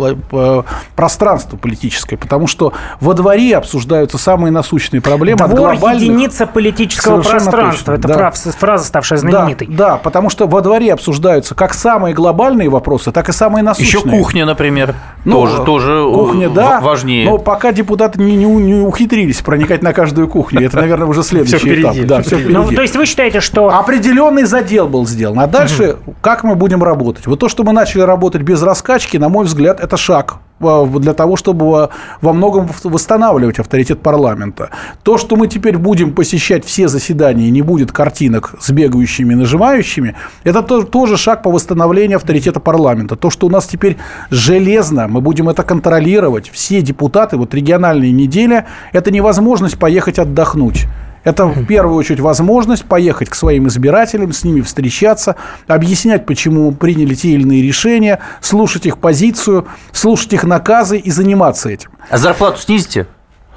пространство 0.96 1.56
политическое, 1.56 2.16
потому 2.16 2.46
что 2.46 2.72
во 3.00 3.14
дворе 3.14 3.56
обсуждаются 3.56 4.18
самые 4.18 4.50
насущные 4.50 5.00
проблемы 5.00 5.40
от 5.44 5.54
Двор 5.54 5.72
глобальных... 5.74 6.02
единица 6.02 6.46
политического 6.46 7.22
Совершенно 7.22 7.50
пространства. 7.52 7.94
точно, 7.94 7.98
Это 8.06 8.08
да. 8.08 8.14
фраза, 8.14 8.52
фраза, 8.52 8.84
ставшая 8.84 9.18
знаменитой. 9.18 9.68
Да, 9.68 9.90
да, 9.90 9.96
потому 9.98 10.28
что 10.30 10.46
во 10.46 10.60
дворе 10.60 10.92
обсуждаются 10.92 11.54
как 11.54 11.72
самые 11.74 12.14
глобальные 12.14 12.68
вопросы, 12.68 13.12
так 13.12 13.28
и 13.28 13.32
самые 13.32 13.62
насущные. 13.62 14.00
Еще 14.00 14.00
кухня, 14.08 14.44
например, 14.44 14.94
Ну, 15.24 15.32
тоже, 15.32 15.62
тоже 15.64 16.04
кухня, 16.12 16.48
в- 16.48 16.54
да, 16.54 16.80
важнее. 16.80 17.30
Но 17.30 17.38
пока 17.38 17.72
депутаты 17.72 18.20
не, 18.20 18.36
не, 18.36 18.44
не 18.46 18.74
ухитрились 18.74 19.40
проникать 19.40 19.82
на 19.82 19.92
каждую 19.92 20.28
кухню. 20.28 20.66
Это, 20.66 20.76
наверное, 20.78 21.06
уже 21.06 21.22
следующий 21.22 21.58
впереди, 21.58 21.82
этап. 21.82 22.06
Да, 22.06 22.22
все 22.22 22.36
Ну, 22.36 22.42
впереди. 22.64 22.76
то 22.76 22.82
есть 22.82 22.96
вы 22.96 23.06
считаете, 23.06 23.40
что... 23.40 23.68
Определенный 23.70 24.44
задел 24.44 24.88
был 24.88 25.06
сделан. 25.06 25.38
А 25.38 25.46
дальше, 25.46 25.96
как 26.20 26.42
мы 26.44 26.54
будем 26.56 26.82
работать? 26.82 27.26
Вот 27.26 27.38
то, 27.38 27.48
что 27.48 27.62
мы 27.62 27.72
начали 27.72 27.83
работать 27.92 28.42
без 28.42 28.62
раскачки, 28.62 29.16
на 29.18 29.28
мой 29.28 29.44
взгляд, 29.44 29.80
это 29.80 29.96
шаг 29.96 30.36
э, 30.60 30.86
для 30.98 31.12
того, 31.14 31.36
чтобы 31.36 31.66
во- 31.70 31.90
во 32.20 32.32
многом 32.32 32.68
восстанавливать 32.84 33.58
авторитет 33.58 34.00
парламента. 34.00 34.70
То, 35.02 35.18
что 35.18 35.36
мы 35.36 35.46
теперь 35.46 35.76
будем 35.78 36.12
посещать 36.12 36.64
все 36.64 36.88
заседания 36.88 37.46
и 37.48 37.50
не 37.50 37.62
будет 37.62 37.92
картинок 37.92 38.54
с 38.60 38.70
бегающими 38.70 39.32
и 39.32 39.36
нажимающими, 39.36 40.14
это 40.44 40.62
то- 40.62 40.82
тоже 40.82 41.16
шаг 41.16 41.42
по 41.42 41.50
восстановлению 41.50 42.16
авторитета 42.16 42.60
парламента. 42.60 43.16
То, 43.16 43.30
что 43.30 43.46
у 43.46 43.50
нас 43.50 43.66
теперь 43.66 43.96
железно, 44.30 45.08
мы 45.08 45.20
будем 45.20 45.48
это 45.48 45.62
контролировать. 45.62 46.50
Все 46.50 46.82
депутаты, 46.82 47.36
вот 47.36 47.54
региональные 47.54 48.12
недели, 48.12 48.64
это 48.92 49.10
невозможность 49.10 49.78
поехать 49.78 50.18
отдохнуть. 50.18 50.86
Это 51.24 51.46
в 51.46 51.64
первую 51.64 51.96
очередь 51.96 52.20
возможность 52.20 52.84
поехать 52.84 53.30
к 53.30 53.34
своим 53.34 53.68
избирателям, 53.68 54.32
с 54.32 54.44
ними 54.44 54.60
встречаться, 54.60 55.36
объяснять, 55.66 56.26
почему 56.26 56.70
приняли 56.72 57.14
те 57.14 57.30
или 57.30 57.42
иные 57.42 57.62
решения, 57.62 58.20
слушать 58.40 58.86
их 58.86 58.98
позицию, 58.98 59.66
слушать 59.92 60.34
их 60.34 60.44
наказы 60.44 60.98
и 60.98 61.10
заниматься 61.10 61.70
этим. 61.70 61.90
А 62.10 62.18
зарплату 62.18 62.60
снизите? 62.60 63.06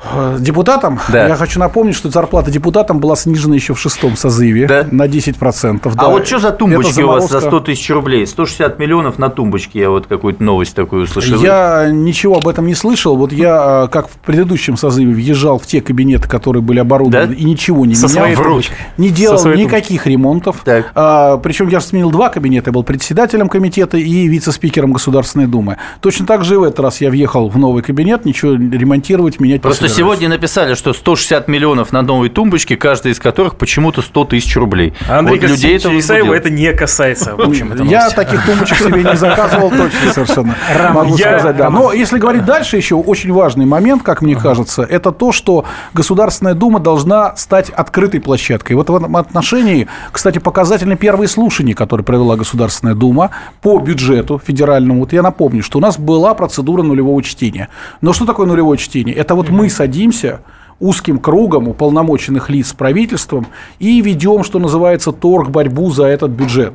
Э, 0.04 0.38
Депутатам, 0.40 1.00
Да. 1.10 1.28
я 1.28 1.36
хочу 1.36 1.60
напомнить, 1.60 1.96
что 1.96 2.10
зарплата 2.10 2.52
депутатам 2.52 3.00
была 3.00 3.16
снижена 3.16 3.56
еще 3.56 3.74
в 3.74 3.80
шестом 3.80 4.16
созыве 4.16 4.68
Да? 4.68 4.88
на 4.92 5.08
10%. 5.08 5.92
А 5.96 5.96
да. 6.04 6.08
вот 6.10 6.28
что 6.28 6.38
за 6.40 6.52
тумбочки 6.52 7.02
у 7.02 7.08
вас 7.08 7.24
за 7.24 7.40
заморозка. 7.40 7.50
100 7.50 7.60
тысяч 7.62 7.90
рублей? 7.90 8.28
160 8.28 8.78
миллионов 8.80 9.18
на 9.18 9.30
тумбочке. 9.30 9.80
Я 9.80 9.90
вот 9.90 10.06
какую-то 10.08 10.44
новость 10.44 10.76
такую 10.76 11.04
услышал. 11.04 11.42
Я 11.42 11.90
ничего 11.92 12.38
об 12.38 12.48
этом 12.48 12.68
не 12.68 12.76
слышал. 12.76 13.18
Вот 13.18 13.32
я, 13.32 13.86
э, 13.86 13.88
как 13.92 14.08
в 14.08 14.18
предыдущем 14.18 14.78
созыве, 14.78 15.12
въезжал 15.12 15.58
в 15.58 15.66
те 15.66 15.82
кабинеты, 15.82 16.28
которые 16.30 16.62
были 16.62 16.80
оборудованы, 16.80 17.28
Да? 17.28 17.34
и 17.34 17.44
ничего 17.44 17.86
не 17.86 17.96
Со 17.96 18.08
менял. 18.08 18.20
своей 18.22 18.36
тумбочкой. 18.36 18.78
Не 18.98 19.10
делал 19.10 19.38
Со 19.38 19.44
своей 19.44 19.64
никаких 19.66 20.06
ремонтов. 20.06 20.58
Так. 20.64 20.92
А, 20.94 21.38
причем 21.38 21.68
я 21.70 21.80
же 21.80 21.86
сменил 21.88 22.12
два 22.12 22.30
кабинета. 22.30 22.70
Я 22.70 22.74
был 22.74 22.84
председателем 22.84 23.50
комитета 23.50 23.98
и 23.98 24.28
вице-спикером 24.28 24.94
Государственной 24.94 25.48
Думы. 25.48 25.78
Точно 26.02 26.26
так 26.28 26.44
же 26.46 26.54
и 26.56 26.58
в 26.58 26.64
этот 26.64 26.80
раз 26.82 27.02
я 27.02 27.10
въехал 27.10 27.50
в 27.50 27.58
новый 27.58 27.82
кабинет, 27.82 28.26
ничего 28.26 28.54
ремонтировать, 28.54 29.40
менять 29.40 29.64
не 29.64 29.87
Просто 29.88 30.02
сегодня 30.02 30.28
написали, 30.28 30.74
что 30.74 30.92
160 30.92 31.48
миллионов 31.48 31.94
на 31.94 32.02
новые 32.02 32.30
тумбочки, 32.30 32.76
каждая 32.76 33.14
из 33.14 33.20
которых 33.20 33.56
почему-то 33.56 34.02
100 34.02 34.26
тысяч 34.26 34.56
рублей. 34.58 34.94
Андрей 35.10 35.40
вот 35.40 35.50
людей 35.50 35.78
это 35.78 35.98
Исаева 35.98 36.34
это 36.34 36.50
не 36.50 36.74
касается, 36.74 37.36
в 37.38 37.42
общем, 37.42 37.74
Я 37.86 38.10
таких 38.10 38.46
тумбочек 38.46 38.78
себе 38.78 39.04
не 39.04 39.16
заказывал 39.16 39.70
точно 39.70 40.14
совершенно. 40.14 40.56
Могу 40.92 41.16
я- 41.16 41.40
сказать, 41.40 41.56
да. 41.56 41.70
Но 41.70 41.94
если 41.94 42.20
говорить 42.20 42.44
дальше, 42.44 42.76
еще 42.76 42.96
очень 42.96 43.32
важный 43.32 43.66
момент, 43.66 44.04
как 44.04 44.22
мне 44.22 44.36
кажется, 44.36 44.84
это 44.84 45.12
то, 45.12 45.32
что 45.32 45.64
Государственная 45.94 46.54
Дума 46.54 46.80
должна 46.80 47.36
стать 47.38 47.70
открытой 47.70 48.20
площадкой. 48.20 48.74
Вот 48.74 48.90
в 48.90 48.96
этом 48.96 49.16
отношении, 49.16 49.88
кстати, 50.12 50.40
показательны 50.40 50.98
первые 50.98 51.30
слушания, 51.30 51.74
которые 51.74 52.04
провела 52.04 52.36
Государственная 52.36 52.94
Дума 52.94 53.32
по 53.62 53.80
бюджету 53.80 54.42
федеральному. 54.46 55.02
Вот 55.02 55.14
я 55.14 55.22
напомню, 55.22 55.64
что 55.64 55.78
у 55.78 55.82
нас 55.82 55.98
была 55.98 56.34
процедура 56.34 56.84
нулевого 56.84 57.24
чтения. 57.24 57.70
Но 58.02 58.12
что 58.12 58.26
такое 58.26 58.48
нулевое 58.48 58.78
чтение? 58.78 59.16
Это 59.16 59.34
вот 59.34 59.50
мы 59.50 59.70
садимся 59.78 60.42
узким 60.80 61.20
кругом 61.20 61.68
уполномоченных 61.68 62.50
лиц 62.50 62.74
правительством 62.74 63.48
и 63.80 64.02
ведем, 64.02 64.44
что 64.44 64.60
называется, 64.60 65.12
торг, 65.12 65.50
борьбу 65.50 65.92
за 65.92 66.06
этот 66.06 66.32
бюджет. 66.32 66.74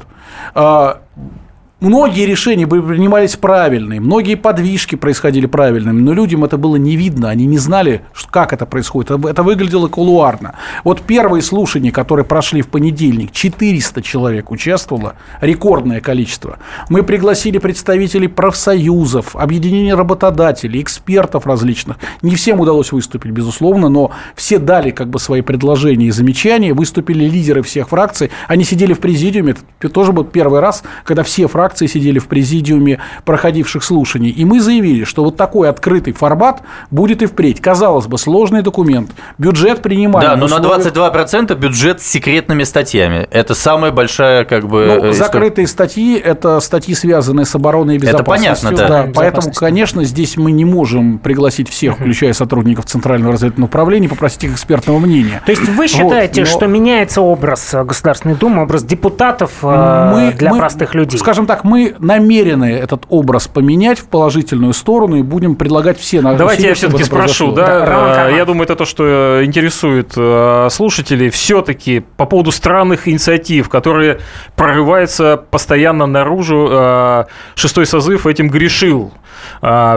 Многие 1.83 2.27
решения 2.27 2.65
принимались 2.65 3.35
правильные, 3.35 3.99
многие 3.99 4.37
подвижки 4.37 4.95
происходили 4.95 5.47
правильными, 5.47 6.01
но 6.01 6.13
людям 6.13 6.45
это 6.45 6.57
было 6.57 6.77
не 6.77 6.95
видно, 6.95 7.29
они 7.29 7.45
не 7.45 7.59
знали, 7.59 8.03
как 8.31 8.53
это 8.53 8.67
происходит. 8.67 9.11
Это 9.11 9.43
выглядело 9.43 9.89
кулуарно. 9.89 10.55
Вот 10.85 11.01
первые 11.01 11.43
слушания, 11.43 11.91
которые 11.91 12.25
прошли 12.25 12.63
в 12.63 12.69
понедельник, 12.69 13.33
400 13.33 14.01
человек 14.01 14.53
участвовало, 14.53 15.15
рекордное 15.41 16.01
количество. 16.01 16.59
Мы 16.89 17.03
пригласили 17.03 17.59
представителей 17.59 18.29
профсоюзов, 18.29 19.35
объединений 19.35 19.93
работодателей, 19.93 20.81
экспертов 20.81 21.47
различных. 21.47 21.97
Не 22.23 22.37
всем 22.37 22.61
удалось 22.61 22.93
выступить, 22.93 23.33
безусловно, 23.33 23.89
но 23.89 24.13
все 24.37 24.61
дали 24.61 24.93
как 24.93 25.11
бы 25.11 25.19
свои 25.19 25.41
предложения 25.41 26.07
и 26.07 26.11
замечания, 26.13 26.75
выступили 26.75 27.25
лидеры 27.25 27.65
всех 27.65 27.89
фракций, 27.89 28.31
они 28.47 28.63
сидели 28.63 28.93
в 28.93 29.01
президиуме, 29.01 29.57
это 29.81 29.89
тоже 29.89 30.13
был 30.13 30.23
первый 30.23 30.61
раз, 30.61 30.85
когда 31.05 31.25
все 31.25 31.49
фракции 31.49 31.72
сидели 31.79 32.19
в 32.19 32.27
президиуме 32.29 33.01
проходивших 33.25 33.83
слушаний, 33.85 34.31
и 34.31 34.45
мы 34.45 34.61
заявили, 34.61 35.05
что 35.05 35.25
вот 35.25 35.37
такой 35.37 35.69
открытый 35.69 36.13
формат 36.13 36.63
будет 36.91 37.23
и 37.23 37.27
впредь. 37.27 37.61
Казалось 37.61 38.07
бы, 38.07 38.19
сложный 38.19 38.63
документ, 38.63 39.11
бюджет 39.39 39.83
принимаем. 39.83 40.29
Да, 40.31 40.37
но 40.37 40.47
в 40.47 40.51
на 40.51 40.57
условиях- 40.61 40.93
22% 40.93 41.55
бюджет 41.59 42.01
с 42.03 42.07
секретными 42.07 42.63
статьями. 42.65 43.27
Это 43.31 43.55
самая 43.55 43.93
большая, 43.93 44.45
как 44.45 44.69
бы. 44.69 45.01
Ну, 45.03 45.13
закрытые 45.13 45.67
статьи– 45.67 46.17
это 46.25 46.61
статьи, 46.61 46.95
связанные 46.95 47.47
с 47.47 47.55
обороной 47.55 47.95
и 47.95 47.99
Это 47.99 48.07
безопасностью. 48.07 48.69
понятно, 48.71 48.89
да. 48.89 49.03
поэтому, 49.05 49.23
Безопасность. 49.23 49.59
конечно, 49.59 50.05
здесь 50.05 50.37
мы 50.37 50.53
не 50.53 50.65
можем 50.65 51.19
пригласить 51.19 51.69
всех, 51.69 51.97
включая 51.97 52.33
сотрудников 52.33 52.87
Центрального 52.87 53.33
разведывательного 53.33 53.69
управления, 53.69 54.09
попросить 54.09 54.45
их 54.45 54.53
экспертного 54.53 54.99
мнения. 54.99 55.41
То 55.47 55.53
есть 55.53 55.69
вы 55.69 55.87
считаете, 55.89 56.43
Вот, 56.43 56.51
но- 56.51 56.57
что 56.59 56.67
меняется 56.67 57.21
образ 57.21 57.75
Государственной 57.85 58.35
Думы, 58.35 58.63
образ 58.63 58.83
депутатов 58.85 59.51
э, 59.63 60.33
для 60.39 60.55
простых 60.55 60.95
людей? 60.95 61.19
Скажем 61.19 61.47
так, 61.47 61.62
мы 61.65 61.95
намерены 61.99 62.73
этот 62.73 63.05
образ 63.09 63.49
поменять 63.49 63.99
в 63.99 64.07
положительную 64.07 64.73
сторону 64.73 65.17
и 65.17 65.23
будем 65.23 65.55
предлагать 65.57 65.99
все 65.99 66.21
наши 66.21 66.39
Давайте 66.39 66.63
я 66.65 66.73
усилия, 66.73 66.89
чтобы 66.89 66.99
все-таки 67.03 67.17
спрошу, 67.17 67.53
да, 67.53 67.87
Роман 67.87 68.11
э, 68.11 68.15
Карманов. 68.15 68.37
я 68.37 68.45
думаю, 68.45 68.65
это 68.65 68.77
то, 68.77 68.85
что 68.85 69.05
э, 69.41 69.45
интересует 69.45 70.13
э, 70.17 70.69
слушателей, 70.71 71.31
все-таки 71.31 72.01
по 72.17 72.27
поводу 72.27 72.53
странных 72.53 73.09
инициатив, 73.09 73.69
которые 73.69 74.21
прорываются 74.57 75.37
постоянно 75.51 76.07
наружу, 76.07 77.27
шестой 77.55 77.87
созыв 77.87 78.27
этим 78.27 78.49
грешил. 78.49 79.13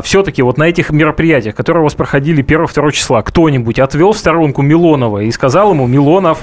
Все-таки 0.03 0.41
вот 0.41 0.57
на 0.57 0.63
этих 0.63 0.89
мероприятиях, 0.89 1.55
которые 1.55 1.81
у 1.81 1.83
вас 1.83 1.93
проходили 1.93 2.43
1-2 2.43 2.91
числа, 2.91 3.21
кто-нибудь 3.21 3.79
отвел 3.79 4.11
в 4.13 4.17
сторонку 4.17 4.61
Милонова 4.61 5.19
и 5.19 5.31
сказал 5.31 5.71
ему, 5.71 5.85
Милонов, 5.87 6.39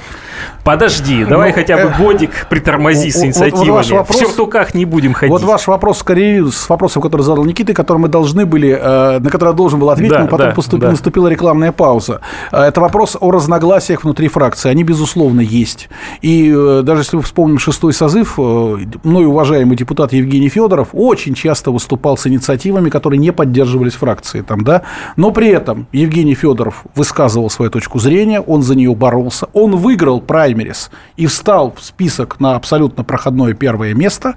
подожди, 0.64 1.24
давай 1.24 1.48
Ну, 1.50 1.54
хотя 1.54 1.76
бы 1.78 1.92
годик 1.98 2.46
притормози 2.48 3.10
с 3.10 3.14
вот- 3.16 3.20
вот 3.22 3.26
инициативами. 3.26 3.70
ваш 3.70 3.90
вопрос- 3.90 4.16
В 4.16 4.20
сюртуках 4.20 4.74
не 4.74 4.84
будем 4.84 5.11
ходить. 5.12 5.32
Вот 5.32 5.42
ваш 5.42 5.66
вопрос 5.66 5.98
скорее 5.98 6.46
с 6.50 6.68
вопросом, 6.68 7.02
который 7.02 7.22
задал 7.22 7.44
Никита, 7.44 7.74
который 7.74 7.98
мы 7.98 8.08
должны 8.08 8.46
были, 8.46 8.70
э, 8.70 9.18
на 9.18 9.30
который 9.30 9.50
я 9.50 9.54
должен 9.54 9.78
был 9.80 9.90
ответить, 9.90 10.12
Да, 10.12 10.20
но 10.22 10.28
потом 10.28 10.48
да, 10.48 10.54
поступ- 10.54 10.78
да. 10.78 10.90
наступила 10.90 11.28
рекламная 11.28 11.72
пауза. 11.72 12.20
Э, 12.52 12.62
Это 12.62 12.80
вопрос 12.80 13.16
о 13.20 13.30
разногласиях 13.30 14.04
внутри 14.04 14.28
фракции. 14.28 14.70
Они, 14.70 14.84
безусловно, 14.84 15.40
есть. 15.40 15.88
И 16.22 16.52
э, 16.54 16.82
даже 16.82 17.02
если 17.02 17.16
мы 17.16 17.22
вспомним 17.22 17.58
шестой 17.58 17.92
созыв, 17.92 18.38
мной 18.38 19.24
уважаемый 19.26 19.76
депутат 19.76 20.12
Евгений 20.12 20.48
Федоров 20.48 20.88
очень 20.92 21.34
часто 21.34 21.70
выступал 21.70 22.16
с 22.16 22.26
инициативами, 22.26 22.90
которые 22.90 23.18
не 23.18 23.32
поддерживались 23.32 23.94
фракцией. 23.94 24.44
Там, 24.44 24.64
да? 24.64 24.82
Но 25.16 25.30
при 25.30 25.48
этом 25.48 25.86
Евгений 25.92 26.34
Федоров 26.34 26.84
высказывал 26.94 27.50
свою 27.50 27.70
точку 27.70 27.98
зрения, 27.98 28.40
он 28.40 28.62
за 28.62 28.74
нее 28.74 28.94
боролся, 28.94 29.46
он 29.52 29.76
выиграл 29.76 30.20
праймерис 30.20 30.90
и 31.16 31.26
встал 31.26 31.72
в 31.76 31.82
список 31.82 32.40
на 32.40 32.54
абсолютно 32.56 33.04
проходное 33.04 33.54
первое 33.54 33.94
место. 33.94 34.34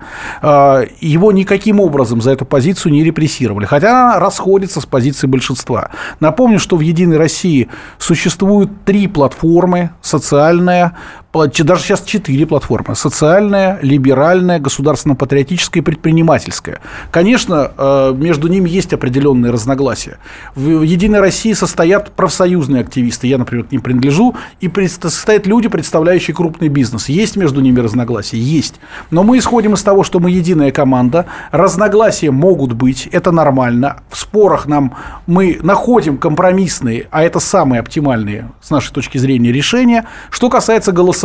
Э, 0.55 0.87
Его 1.01 1.31
никаким 1.31 1.79
образом 1.79 2.21
за 2.21 2.31
эту 2.31 2.45
позицию 2.45 2.93
не 2.93 3.03
репрессировали, 3.03 3.65
хотя 3.65 3.89
она 3.89 4.19
расходится 4.19 4.79
с 4.81 4.85
позицией 4.85 5.29
большинства. 5.29 5.91
Напомню, 6.19 6.59
что 6.59 6.77
в 6.77 6.81
«Единой 6.81 7.17
России» 7.17 7.67
существуют 7.97 8.85
три 8.85 9.07
платформы– 9.07 9.89
социальная, 10.01 10.93
даже 11.36 11.84
сейчас 11.84 12.02
четыре 12.04 12.45
платформы– 12.45 12.95
социальная, 12.95 13.78
либеральная, 13.82 14.58
государственно-патриотическая 14.58 15.82
и 15.82 15.86
предпринимательская. 15.86 16.80
Конечно, 17.12 17.71
э, 17.78 18.13
между 18.15 18.48
ними 18.48 18.69
есть 18.69 18.93
определенные 18.93 19.52
разногласия. 19.52 20.17
В 20.56 20.84
«Единой 20.84 21.19
России» 21.19 21.52
состоят 21.52 22.12
профсоюзные 22.12 22.82
активисты, 22.82 23.28
я, 23.28 23.38
например, 23.38 23.65
к 23.65 23.71
ним 23.74 23.82
принадлежу, 23.82 24.36
и 24.62 24.71
состоят 24.88 25.45
люди, 25.45 25.67
представляющие 25.67 26.34
крупный 26.34 26.69
бизнес. 26.69 27.10
Есть 27.10 27.36
между 27.36 27.60
ними 27.60 27.82
разногласия? 27.82 28.38
Есть. 28.38 28.76
Но 29.12 29.24
мы 29.24 29.38
исходим 29.38 29.74
из 29.74 29.84
того, 29.84 30.04
что 30.04 30.21
мы 30.21 30.32
единая 30.32 30.71
команда, 30.71 31.26
разногласия 31.52 32.32
могут 32.32 32.71
быть, 32.71 33.08
это 33.12 33.32
нормально. 33.32 34.04
В 34.10 34.17
спорах 34.17 34.67
нам 34.67 34.95
мы 35.28 35.60
находим 35.62 36.17
компромиссные, 36.17 37.08
а 37.12 37.24
это 37.24 37.39
самые 37.41 37.82
оптимальные 37.82 38.52
с 38.62 38.69
нашей 38.69 38.93
точки 38.93 39.17
зрения 39.17 39.52
решения. 39.52 40.06
Что 40.30 40.50
касается 40.50 40.93
голосования, 40.93 41.24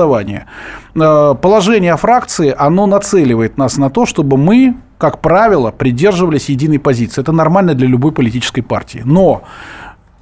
Э, 0.94 1.34
положение 1.40 1.92
о 1.92 1.96
фракции, 1.96 2.54
оно 2.56 2.86
нацеливает 2.86 3.58
нас 3.58 3.76
на 3.78 3.90
то, 3.90 4.06
чтобы 4.06 4.36
мы, 4.36 4.76
как 4.98 5.20
правило, 5.20 5.70
придерживались 5.70 6.48
единой 6.48 6.78
позиции. 6.78 7.22
Это 7.22 7.32
нормально 7.32 7.74
для 7.74 7.86
любой 7.88 8.12
политической 8.12 8.62
партии. 8.62 9.02
Но, 9.04 9.42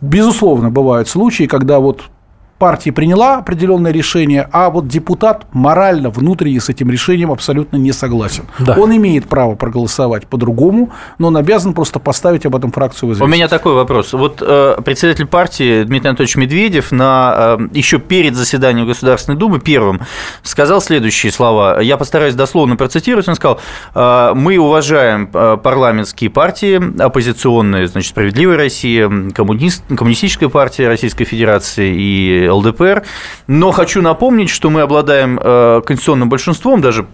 безусловно, 0.01 0.71
бывают 0.71 1.09
случаи, 1.09 1.45
когда 1.45 1.79
вот 1.79 2.11
партия 2.59 2.93
приняла 2.93 3.39
определенное 3.39 3.93
решение, 3.93 4.49
а 4.53 4.71
вот 4.71 4.89
депутат 4.89 5.47
морально 5.53 6.11
внутренне 6.11 6.61
с 6.61 6.69
этим 6.69 6.91
решением 6.91 7.31
абсолютно 7.31 7.77
не 7.77 7.93
согласен. 7.93 8.45
Да. 8.59 8.75
Он 8.79 8.95
имеет 8.97 9.29
право 9.29 9.55
проголосовать 9.55 10.27
по-другому, 10.27 10.91
но 11.19 11.29
он 11.29 11.37
обязан 11.37 11.73
просто 11.73 11.99
поставить 11.99 12.47
об 12.47 12.57
этом 12.57 12.73
фракцию 12.73 13.09
в 13.09 13.11
У 13.11 13.15
известность. 13.15 13.35
меня 13.35 13.49
такой 13.49 13.75
вопрос. 13.75 14.13
Вот 14.13 14.43
э, 14.43 14.77
председатель 14.85 15.27
партии 15.27 15.85
Дмитрий 15.85 16.09
Анатольевич 16.09 16.37
Медведев 16.37 16.93
на, 16.93 17.57
э, 17.61 17.69
еще 17.73 17.99
перед 17.99 18.35
заседанием 18.35 18.87
Государственной 18.87 19.39
Думы 19.39 19.61
первым 19.61 20.01
сказал 20.43 20.81
следующие 20.81 21.31
слова. 21.31 21.81
Я 21.81 21.97
постараюсь 21.97 22.35
дословно 22.35 22.77
процитировать. 22.77 23.29
Он 23.29 23.35
сказал, 23.37 23.61
э, 23.95 24.33
мы 24.35 24.59
уважаем 24.59 25.31
э, 25.33 25.59
парламентские 25.63 26.31
партии, 26.31 27.01
оппозиционные, 27.01 27.87
значит, 27.87 28.11
«Справедливая 28.11 28.57
Россия», 28.57 29.09
коммунист, 29.33 29.85
Коммунистическая 29.97 30.49
партия 30.49 30.89
Российской 30.89 31.25
Федерации 31.25 31.95
и 31.95 32.48
ЛДПР, 32.53 33.03
но 33.47 33.71
хочу 33.71 34.03
напомнить, 34.03 34.51
что 34.51 34.71
мы 34.71 34.83
обладаем 34.83 35.39
э, 35.43 35.83
конституционным 35.85 36.29
большинством, 36.29 36.81
даже 36.81 37.07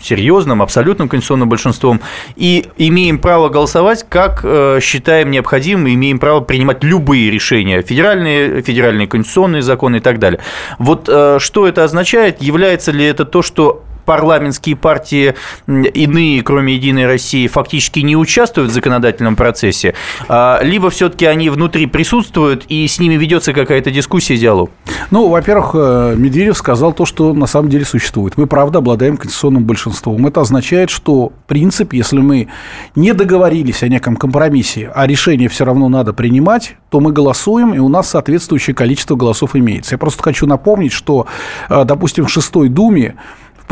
серьезным, 0.00 0.62
абсолютным 0.62 1.08
конституционным 1.08 1.48
большинством, 1.48 2.00
и 2.36 2.66
имеем 2.78 3.18
право 3.18 3.48
голосовать, 3.48 4.06
как 4.08 4.40
э, 4.44 4.78
считаем 4.82 5.30
необходимым, 5.30 5.92
имеем 5.92 6.18
право 6.18 6.40
принимать 6.40 6.82
любые 6.84 7.30
решения, 7.30 7.82
федеральные, 7.82 8.62
федеральные 8.62 9.06
конституционные 9.06 9.62
законы 9.62 9.96
и 9.96 10.00
так 10.00 10.18
далее. 10.18 10.40
Вот 10.78 11.08
э, 11.08 11.38
что 11.40 11.66
это 11.66 11.84
означает? 11.84 12.42
Является 12.42 12.92
ли 12.92 13.04
это 13.04 13.24
то, 13.24 13.42
что 13.42 13.82
парламентские 14.04 14.76
партии 14.76 15.34
иные, 15.66 16.42
кроме 16.42 16.74
«Единой 16.74 17.06
России», 17.06 17.46
фактически 17.46 18.00
не 18.00 18.16
участвуют 18.16 18.70
в 18.70 18.74
законодательном 18.74 19.36
процессе, 19.36 19.94
а, 20.28 20.60
либо 20.62 20.90
все-таки 20.90 21.26
они 21.26 21.50
внутри 21.50 21.86
присутствуют 21.86 22.64
и 22.68 22.86
с 22.86 22.98
ними 22.98 23.14
ведется 23.14 23.52
какая-то 23.52 23.90
дискуссия, 23.90 24.36
диалог? 24.36 24.70
Ну, 25.10 25.28
во-первых, 25.28 25.70
э, 25.74 26.14
Медведев 26.16 26.56
сказал 26.56 26.92
то, 26.92 27.04
что 27.04 27.34
на 27.34 27.46
самом 27.46 27.68
деле 27.68 27.84
существует. 27.84 28.36
Мы, 28.36 28.46
правда, 28.46 28.78
обладаем 28.78 29.16
конституционным 29.16 29.64
большинством. 29.64 30.26
Это 30.26 30.40
означает, 30.40 30.90
что 30.90 31.32
принцип, 31.46 31.92
если 31.92 32.18
мы 32.18 32.48
не 32.94 33.12
договорились 33.12 33.82
о 33.82 33.88
неком 33.88 34.16
компромиссе, 34.16 34.90
а 34.94 35.06
решение 35.06 35.48
все 35.48 35.64
равно 35.64 35.88
надо 35.88 36.12
принимать, 36.12 36.76
то 36.90 37.00
мы 37.00 37.12
голосуем, 37.12 37.74
и 37.74 37.78
у 37.78 37.88
нас 37.88 38.10
соответствующее 38.10 38.74
количество 38.74 39.16
голосов 39.16 39.56
имеется. 39.56 39.94
Я 39.94 39.98
просто 39.98 40.22
хочу 40.22 40.46
напомнить, 40.46 40.92
что, 40.92 41.26
э, 41.68 41.84
допустим, 41.84 42.26
в 42.26 42.30
шестой 42.30 42.68
Думе 42.68 43.16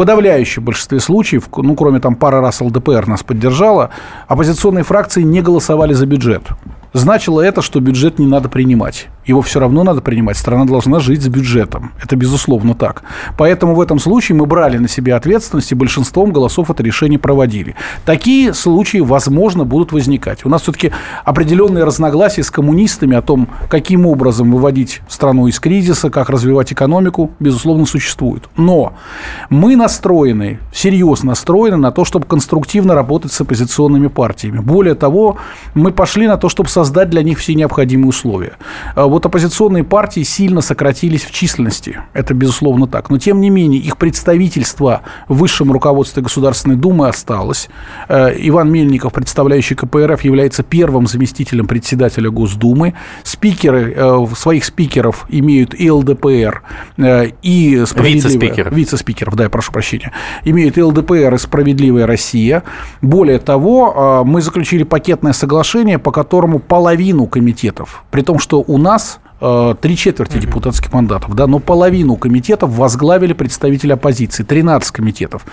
подавляющем 0.00 0.64
большинстве 0.64 0.98
случаев, 0.98 1.50
ну, 1.54 1.74
кроме 1.74 2.00
там 2.00 2.14
пары 2.14 2.40
раз 2.40 2.62
ЛДПР 2.62 3.06
нас 3.06 3.22
поддержала, 3.22 3.90
оппозиционные 4.28 4.82
фракции 4.82 5.20
не 5.20 5.42
голосовали 5.42 5.92
за 5.92 6.06
бюджет. 6.06 6.42
Значило 6.92 7.40
это, 7.40 7.62
что 7.62 7.81
бюджет 7.81 8.18
не 8.18 8.26
надо 8.26 8.48
принимать. 8.48 9.09
Его 9.24 9.42
все 9.42 9.61
равно 9.61 9.85
надо 9.85 10.00
принимать. 10.00 10.37
Страна 10.37 10.64
должна 10.64 10.98
жить 10.98 11.22
с 11.22 11.29
бюджетом. 11.29 11.92
Это 12.03 12.16
безусловно 12.16 12.74
так. 12.74 13.03
Поэтому 13.38 13.74
в 13.74 13.81
этом 13.81 14.00
случае 14.00 14.37
мы 14.37 14.46
брали 14.46 14.79
на 14.79 14.88
себя 14.88 15.16
ответственность 15.16 15.70
и 15.70 15.76
большинством 15.76 16.33
голосов 16.33 16.70
это 16.70 16.83
решение 16.83 17.18
проводили. 17.18 17.76
Такие 18.05 18.53
случаи, 18.55 18.98
возможно, 18.98 19.64
будут 19.64 19.92
возникать. 19.92 20.44
У 20.44 20.48
нас 20.48 20.62
все-таки 20.62 20.90
определенные 21.24 21.85
разногласия 21.85 22.42
с 22.42 22.50
коммунистами 22.50 23.16
о 23.16 23.22
том, 23.22 23.48
каким 23.68 24.07
образом 24.07 24.50
выводить 24.50 25.00
страну 25.09 25.46
из 25.46 25.61
кризиса, 25.61 26.11
как 26.11 26.29
развивать 26.29 26.72
экономику, 26.72 27.31
безусловно, 27.38 27.87
существуют. 27.87 28.48
Но 28.57 28.94
мы 29.48 29.76
настроены, 29.76 30.59
серьезно 30.72 31.31
настроены 31.31 31.76
на 31.76 31.92
то, 31.92 32.05
чтобы 32.05 32.26
конструктивно 32.26 32.94
работать 32.94 33.33
с 33.33 33.40
оппозиционными 33.40 34.09
партиями. 34.09 34.59
Более 34.59 34.94
того, 34.94 35.37
мы 35.74 35.92
пошли 35.92 36.26
на 36.26 36.37
то, 36.37 36.48
чтобы 36.48 36.68
создать 36.80 37.10
для 37.10 37.22
них 37.22 37.38
все 37.38 37.54
необходимые 37.54 38.08
условия. 38.08 38.54
А 38.94 39.04
вот 39.04 39.26
оппозиционные 39.26 39.84
партии 39.84 40.22
сильно 40.22 40.62
сократились 40.62 41.24
в 41.24 41.30
численности. 41.30 41.98
Это, 42.14 42.32
безусловно, 42.32 42.86
так. 42.86 43.10
Но, 43.10 43.18
тем 43.18 43.42
не 43.42 43.50
менее, 43.50 43.82
их 43.82 43.98
представительство 43.98 45.02
в 45.28 45.36
высшем 45.36 45.70
руководстве 45.72 46.22
Государственной 46.22 46.76
Думы 46.76 47.06
осталось. 47.06 47.68
Э, 48.08 48.30
Иван 48.34 48.72
Мельников, 48.72 49.12
представляющий 49.12 49.76
КПРФ, 49.76 50.22
является 50.22 50.62
первым 50.62 51.06
заместителем 51.06 51.66
председателя 51.66 52.30
Госдумы. 52.30 52.94
Спикеры, 53.24 53.92
э, 53.94 54.26
своих 54.34 54.64
спикеров 54.64 55.26
имеют 55.28 55.78
и 55.78 55.90
ЛДПР, 55.90 56.62
э, 56.96 57.26
и 57.42 57.84
Вице-спикеров. 57.94 58.72
Вице-спикеров, 58.72 59.36
да, 59.36 59.44
я 59.44 59.50
прошу 59.50 59.70
прощения. 59.72 60.12
Имеют 60.44 60.78
и 60.78 60.82
ЛДПР, 60.82 61.34
и 61.34 61.38
Справедливая 61.38 62.06
Россия. 62.06 62.62
Более 63.02 63.38
того, 63.38 64.24
мы 64.24 64.40
заключили 64.40 64.84
пакетное 64.84 65.34
соглашение, 65.34 65.98
по 65.98 66.10
которому 66.10 66.58
половину 66.70 67.26
комитетов, 67.26 68.04
при 68.12 68.22
том, 68.22 68.38
что 68.38 68.62
у 68.64 68.78
нас 68.78 69.18
три 69.40 69.96
четверти 69.96 70.35
угу. 70.35 70.40
депутатских 70.40 70.92
мандатов, 70.92 71.35
да, 71.35 71.46
но 71.46 71.59
половину 71.59 72.16
комитетов 72.16 72.70
возглавили 72.70 73.33
представители 73.33 73.92
оппозиции, 73.92 74.42
13 74.42 74.90
комитетов. 74.90 75.46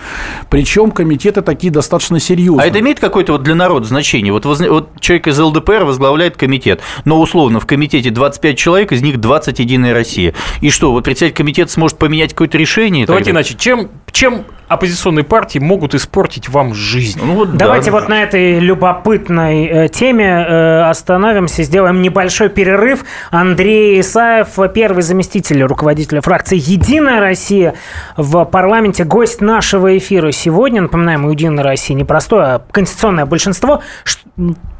Причем 0.50 0.90
комитеты 0.90 1.42
такие 1.42 1.72
достаточно 1.72 2.20
серьезные. 2.20 2.64
А 2.64 2.66
это 2.68 2.80
имеет 2.80 3.00
какое-то 3.00 3.32
вот 3.32 3.42
для 3.42 3.54
народа 3.54 3.86
значение? 3.86 4.32
Вот, 4.32 4.44
воз... 4.44 4.60
вот 4.60 5.00
человек 5.00 5.28
из 5.28 5.38
ЛДПР 5.38 5.84
возглавляет 5.84 6.36
комитет, 6.36 6.80
но 7.04 7.20
условно 7.20 7.60
в 7.60 7.66
комитете 7.66 8.10
25 8.10 8.58
человек, 8.58 8.92
из 8.92 9.02
них 9.02 9.20
20 9.20 9.58
Единая 9.58 9.94
Россия. 9.94 10.34
И 10.60 10.70
что, 10.70 10.92
вот 10.92 11.04
председатель 11.04 11.36
комитета 11.36 11.72
сможет 11.72 11.98
поменять 11.98 12.30
какое-то 12.30 12.58
решение? 12.58 13.06
Давайте 13.06 13.30
иначе. 13.30 13.54
Чем, 13.54 13.88
чем 14.12 14.44
оппозиционные 14.68 15.24
партии 15.24 15.58
могут 15.58 15.94
испортить 15.94 16.48
вам 16.48 16.74
жизнь? 16.74 17.20
Ну, 17.22 17.32
вот 17.34 17.56
Давайте 17.56 17.90
да. 17.90 17.98
вот 17.98 18.08
на 18.08 18.22
этой 18.22 18.58
любопытной 18.58 19.66
э, 19.66 19.88
теме 19.88 20.26
э, 20.26 20.82
остановимся, 20.82 21.62
сделаем 21.62 22.02
небольшой 22.02 22.48
перерыв. 22.48 23.04
Андрей 23.30 23.77
Андрей 23.78 24.00
Исаев, 24.00 24.58
первый 24.74 25.04
заместитель 25.04 25.62
руководителя 25.62 26.20
фракции 26.20 26.56
«Единая 26.58 27.20
Россия» 27.20 27.74
в 28.16 28.44
парламенте, 28.44 29.04
гость 29.04 29.40
нашего 29.40 29.96
эфира 29.96 30.32
сегодня. 30.32 30.82
Напоминаем, 30.82 31.24
у 31.24 31.30
«Единой 31.30 31.62
России» 31.62 31.94
не 31.94 32.04
а 32.08 32.60
конституционное 32.72 33.24
большинство. 33.24 33.80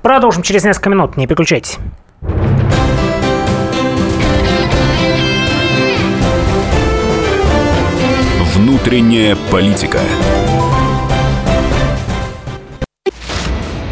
Продолжим 0.03 0.43
через 0.43 0.65
несколько 0.65 0.91
минут, 0.91 1.17
не 1.17 1.29
переключайтесь. 1.29 1.79
Внутренняя 8.57 9.37
политика. 9.53 10.01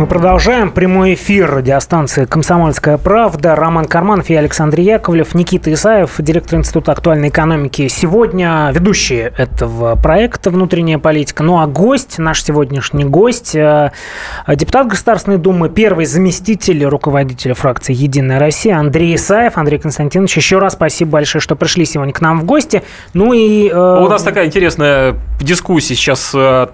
Мы 0.00 0.06
продолжаем 0.06 0.70
прямой 0.70 1.12
эфир 1.12 1.50
радиостанции 1.50 2.24
«Комсомольская 2.24 2.96
правда». 2.96 3.54
Роман 3.54 3.84
Карманов 3.84 4.30
и 4.30 4.34
Александр 4.34 4.80
Яковлев, 4.80 5.34
Никита 5.34 5.70
Исаев, 5.74 6.14
директор 6.16 6.58
Института 6.58 6.92
актуальной 6.92 7.28
экономики. 7.28 7.86
Сегодня 7.88 8.70
ведущие 8.72 9.30
этого 9.36 9.96
проекта 9.96 10.48
«Внутренняя 10.48 10.96
политика». 10.96 11.42
Ну 11.42 11.60
а 11.60 11.66
гость, 11.66 12.18
наш 12.18 12.42
сегодняшний 12.42 13.04
гость, 13.04 13.54
э, 13.54 13.92
депутат 14.48 14.86
Государственной 14.86 15.36
Думы, 15.36 15.68
первый 15.68 16.06
заместитель 16.06 16.82
руководителя 16.86 17.52
фракции 17.52 17.92
«Единая 17.92 18.38
Россия» 18.38 18.78
Андрей 18.78 19.16
Исаев. 19.16 19.58
Андрей 19.58 19.78
Константинович, 19.78 20.34
еще 20.34 20.60
раз 20.60 20.72
спасибо 20.72 21.10
большое, 21.10 21.42
что 21.42 21.56
пришли 21.56 21.84
сегодня 21.84 22.14
к 22.14 22.22
нам 22.22 22.40
в 22.40 22.44
гости. 22.44 22.82
Ну 23.12 23.34
и... 23.34 23.68
Э... 23.68 24.02
У 24.02 24.08
нас 24.08 24.22
такая 24.22 24.46
интересная 24.46 25.16
дискуссия 25.42 25.94
сейчас 25.94 26.32
э, 26.34 26.68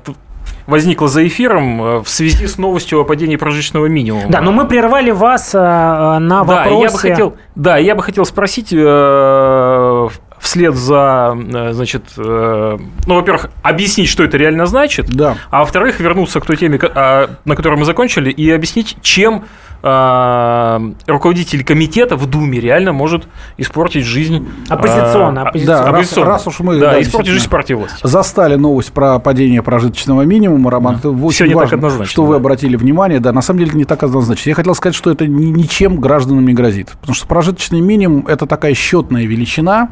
возникла 0.66 1.08
за 1.08 1.26
эфиром 1.26 1.82
э, 1.82 1.98
в 2.00 2.08
связи 2.08 2.46
с 2.46 2.58
новостью 2.58 3.00
о 3.00 3.04
падении 3.04 3.36
прожиточного 3.36 3.86
минимума. 3.86 4.28
Да, 4.28 4.40
но 4.40 4.52
мы 4.52 4.66
прервали 4.66 5.10
вас 5.10 5.54
э, 5.54 5.58
на 5.58 6.18
да, 6.18 6.42
вопросе... 6.44 6.82
Я 6.82 6.90
бы 6.90 6.98
хотел, 6.98 7.36
да, 7.54 7.76
я 7.76 7.94
бы 7.94 8.02
хотел 8.02 8.24
спросить 8.24 8.72
э, 8.72 10.08
вслед 10.38 10.74
за, 10.74 11.36
значит, 11.72 12.04
ну, 12.16 12.78
во-первых, 13.06 13.50
объяснить, 13.62 14.08
что 14.08 14.22
это 14.22 14.36
реально 14.36 14.66
значит, 14.66 15.06
да. 15.08 15.36
а 15.50 15.60
во-вторых, 15.60 15.98
вернуться 15.98 16.40
к 16.40 16.46
той 16.46 16.56
теме, 16.56 16.78
а, 16.94 17.30
на 17.44 17.56
которой 17.56 17.76
мы 17.76 17.84
закончили, 17.84 18.30
и 18.30 18.50
объяснить, 18.50 18.96
чем 19.00 19.44
руководитель 19.82 21.64
комитета 21.64 22.16
в 22.16 22.26
Думе 22.26 22.60
реально 22.60 22.92
может 22.92 23.28
испортить 23.56 24.04
жизнь... 24.04 24.48
Оппозиционно. 24.68 25.40
Э, 25.40 25.42
оппозиционно. 25.42 25.84
Да, 25.84 25.90
оппозиционно. 25.90 26.30
Раз, 26.30 26.46
раз 26.46 26.46
уж 26.46 26.60
мы... 26.60 26.78
Да, 26.78 26.92
да 26.92 27.02
испортить 27.02 27.32
жизнь 27.32 27.48
партии 27.48 27.74
власти. 27.74 27.98
Застали 28.02 28.56
новость 28.56 28.92
про 28.92 29.18
падение 29.18 29.62
прожиточного 29.62 30.22
минимума, 30.22 30.70
Роман. 30.70 31.00
Да. 31.02 31.10
Это 31.10 31.28
Все 31.28 31.46
не 31.46 31.54
важно. 31.54 32.04
Что 32.04 32.22
да. 32.22 32.28
вы 32.28 32.36
обратили 32.36 32.76
внимание. 32.76 33.20
Да, 33.20 33.32
на 33.32 33.42
самом 33.42 33.60
деле 33.60 33.72
не 33.74 33.84
так 33.84 34.02
однозначно. 34.02 34.50
Я 34.50 34.54
хотел 34.54 34.74
сказать, 34.74 34.94
что 34.94 35.10
это 35.10 35.26
ничем 35.26 36.00
гражданам 36.00 36.46
не 36.46 36.54
грозит. 36.54 36.90
Потому 37.00 37.14
что 37.14 37.26
прожиточный 37.26 37.80
минимум– 37.80 38.26
это 38.28 38.46
такая 38.46 38.74
счетная 38.74 39.24
величина, 39.24 39.90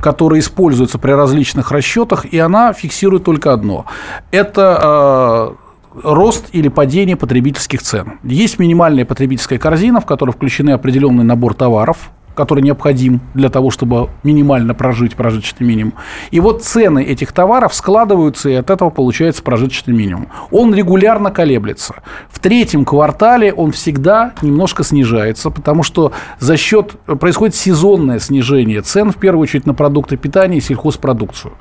которая 0.00 0.40
используется 0.40 0.98
при 0.98 1.12
различных 1.12 1.72
расчетах, 1.72 2.24
и 2.26 2.38
она 2.38 2.72
фиксирует 2.72 3.24
только 3.24 3.52
одно. 3.52 3.86
Это 4.30 5.54
рост 5.94 6.46
или 6.52 6.68
падение 6.68 7.16
потребительских 7.16 7.82
цен. 7.82 8.18
Есть 8.22 8.58
минимальная 8.58 9.04
потребительская 9.04 9.58
корзина, 9.58 10.00
в 10.00 10.06
которой 10.06 10.30
включены 10.30 10.70
определенный 10.70 11.24
набор 11.24 11.54
товаров, 11.54 12.10
который 12.34 12.62
необходим 12.62 13.20
для 13.34 13.50
того, 13.50 13.70
чтобы 13.70 14.08
минимально 14.22 14.72
прожить 14.72 15.14
прожиточный 15.14 15.66
минимум. 15.66 15.94
И 16.30 16.40
вот 16.40 16.62
цены 16.62 17.02
этих 17.02 17.32
товаров 17.32 17.74
складываются, 17.74 18.48
и 18.48 18.54
от 18.54 18.70
этого 18.70 18.90
получается 18.90 19.42
прожиточный 19.42 19.94
минимум. 19.94 20.28
Он 20.50 20.74
регулярно 20.74 21.30
колеблется. 21.30 21.96
В 22.30 22.38
третьем 22.38 22.84
квартале 22.84 23.52
он 23.52 23.72
всегда 23.72 24.32
немножко 24.42 24.84
снижается, 24.84 25.50
потому 25.50 25.82
что 25.82 26.12
за 26.38 26.56
счет 26.56 26.92
происходит 27.18 27.56
сезонное 27.56 28.20
снижение 28.20 28.80
цен, 28.80 29.10
в 29.10 29.16
первую 29.16 29.42
очередь 29.42 29.66
на 29.66 29.74
продукты 29.74 30.16
питания 30.16 30.58
и 30.58 30.62
сельхозпродукцию. 30.62 31.52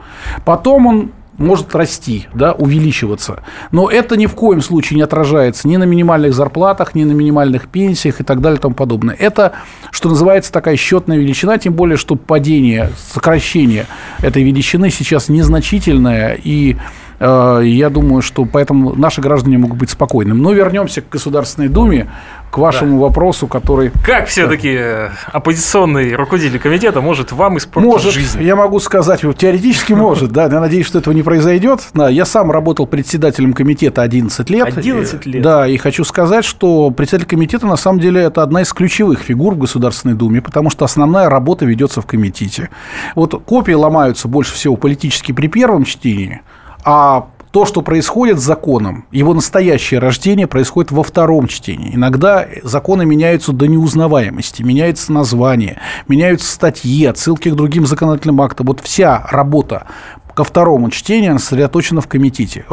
Потом 0.45 0.85
он 0.85 1.11
может 1.39 1.73
расти, 1.73 2.28
да, 2.34 2.52
увеличиваться. 2.52 3.43
Но 3.71 3.89
это 3.89 4.17
ни 4.17 4.25
в 4.25 4.36
коем 4.36 4.62
случае 4.62 4.97
не 4.97 5.04
отражается 5.04 5.67
ни 5.67 5.78
на 5.78 5.84
минимальных 5.84 6.34
зарплатах, 6.34 6.93
ни 6.93 7.04
на 7.04 7.13
минимальных 7.13 7.67
пенсиях 7.67 8.21
и 8.21 8.23
так 8.23 8.41
далее 8.41 8.60
и 8.60 8.62
тому 8.62 8.75
подобное. 8.75 9.15
Это, 9.15 9.54
что 9.91 10.10
называется, 10.10 10.52
такая 10.52 10.75
счетная 10.75 11.17
величина, 11.17 11.58
тем 11.58 11.73
более, 11.73 11.97
что 11.97 12.15
падение, 12.15 12.91
сокращение 13.12 13.88
этой 14.21 14.43
величины 14.43 14.91
сейчас 14.91 15.30
незначительное 15.30 16.39
и 16.41 16.75
я 17.19 17.89
думаю, 17.89 18.21
что 18.21 18.45
поэтому 18.45 18.95
наши 18.95 19.21
граждане 19.21 19.58
могут 19.58 19.77
быть 19.77 19.89
спокойными. 19.89 20.39
Но 20.39 20.53
вернемся 20.53 21.01
к 21.01 21.10
Государственной 21.10 21.67
Думе, 21.67 22.10
к 22.51 22.58
вашему 22.58 22.97
да. 22.97 23.05
вопросу, 23.05 23.47
который... 23.47 23.91
Как 24.03 24.27
все-таки 24.27 24.75
да. 24.75 25.12
оппозиционный 25.32 26.15
руководитель 26.15 26.60
комитета 26.60 27.01
может 27.01 27.32
вам 27.32 27.58
испортить 27.58 27.89
может, 27.89 28.13
жизнь? 28.13 28.41
Я 28.41 28.55
могу 28.55 28.79
сказать, 28.79 29.21
теоретически 29.38 29.93
может, 29.93 30.32
да. 30.32 30.43
Я 30.45 30.60
надеюсь, 30.60 30.88
что 30.88 30.99
этого 30.99 31.13
не 31.13 31.23
произойдет. 31.23 31.82
Да, 31.93 32.10
я 32.10 32.25
сам 32.25 32.51
работал 32.51 32.88
председателем 32.88 33.53
комитета 33.53 34.01
11 34.01 34.49
лет. 34.49 34.77
11 34.77 35.25
лет? 35.25 35.43
Да, 35.43 35.67
и 35.67 35.77
хочу 35.77 36.03
сказать, 36.03 36.45
что 36.45 36.89
председатель 36.91 37.27
комитета, 37.27 37.67
на 37.67 37.77
самом 37.77 37.99
деле, 37.99 38.21
это 38.21 38.41
одна 38.41 38.62
из 38.62 38.73
ключевых 38.73 39.19
фигур 39.19 39.53
в 39.53 39.60
Государственной 39.60 40.15
Думе, 40.15 40.41
потому 40.41 40.69
что 40.69 40.86
основная 40.86 41.29
работа 41.29 41.65
ведется 41.65 42.01
в 42.01 42.05
комитете. 42.05 42.69
Вот 43.15 43.39
копии 43.43 43.73
ломаются 43.73 44.27
больше 44.27 44.53
всего 44.53 44.75
политически 44.75 45.32
при 45.32 45.47
первом 45.47 45.86
чтении, 45.86 46.41
а 46.83 47.27
то, 47.51 47.65
что 47.65 47.81
происходит 47.81 48.39
с 48.39 48.43
законом, 48.43 49.05
его 49.11 49.33
настоящее 49.33 49.99
рождение 49.99 50.45
происходит 50.45 50.91
во 50.91 51.01
втором 51.01 51.47
чтении. 51.47 51.95
Иногда 51.95 52.45
законы 52.63 53.05
меняются 53.05 53.53
до 53.53 53.67
неузнаваемости, 53.67 54.61
меняется 54.61 55.11
название, 55.11 55.79
меняются 56.07 56.51
статьи, 56.51 57.05
отсылки 57.05 57.49
к 57.49 57.55
другим 57.55 57.87
законодательным 57.87 58.41
актам. 58.41 58.67
Вот 58.67 58.81
вся 58.81 59.27
работа 59.31 59.87
ко 60.35 60.43
второму 60.43 60.89
чтению 60.91 61.39
сосредоточена 61.39 62.01
в 62.01 62.07
комитете. 62.07 62.65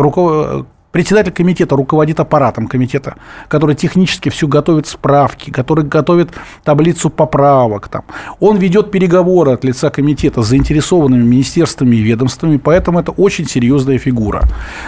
Председатель 0.92 1.32
комитета 1.32 1.76
руководит 1.76 2.20
аппаратом 2.20 2.68
комитета, 2.68 3.16
который 3.48 3.76
технически 3.76 4.30
все 4.30 4.48
готовит 4.48 4.86
справки, 4.86 5.50
который 5.50 5.84
готовит 5.84 6.30
таблицу 6.64 7.10
поправок. 7.10 7.88
Там. 7.88 8.04
Он 8.40 8.56
ведет 8.56 8.90
переговоры 8.90 9.52
от 9.52 9.64
лица 9.64 9.90
комитета 9.90 10.40
с 10.40 10.46
заинтересованными 10.46 11.22
министерствами 11.22 11.96
и 11.96 12.00
ведомствами, 12.00 12.56
поэтому 12.56 12.98
это 12.98 13.12
очень 13.12 13.46
серьезная 13.46 13.98
фигура. 13.98 14.44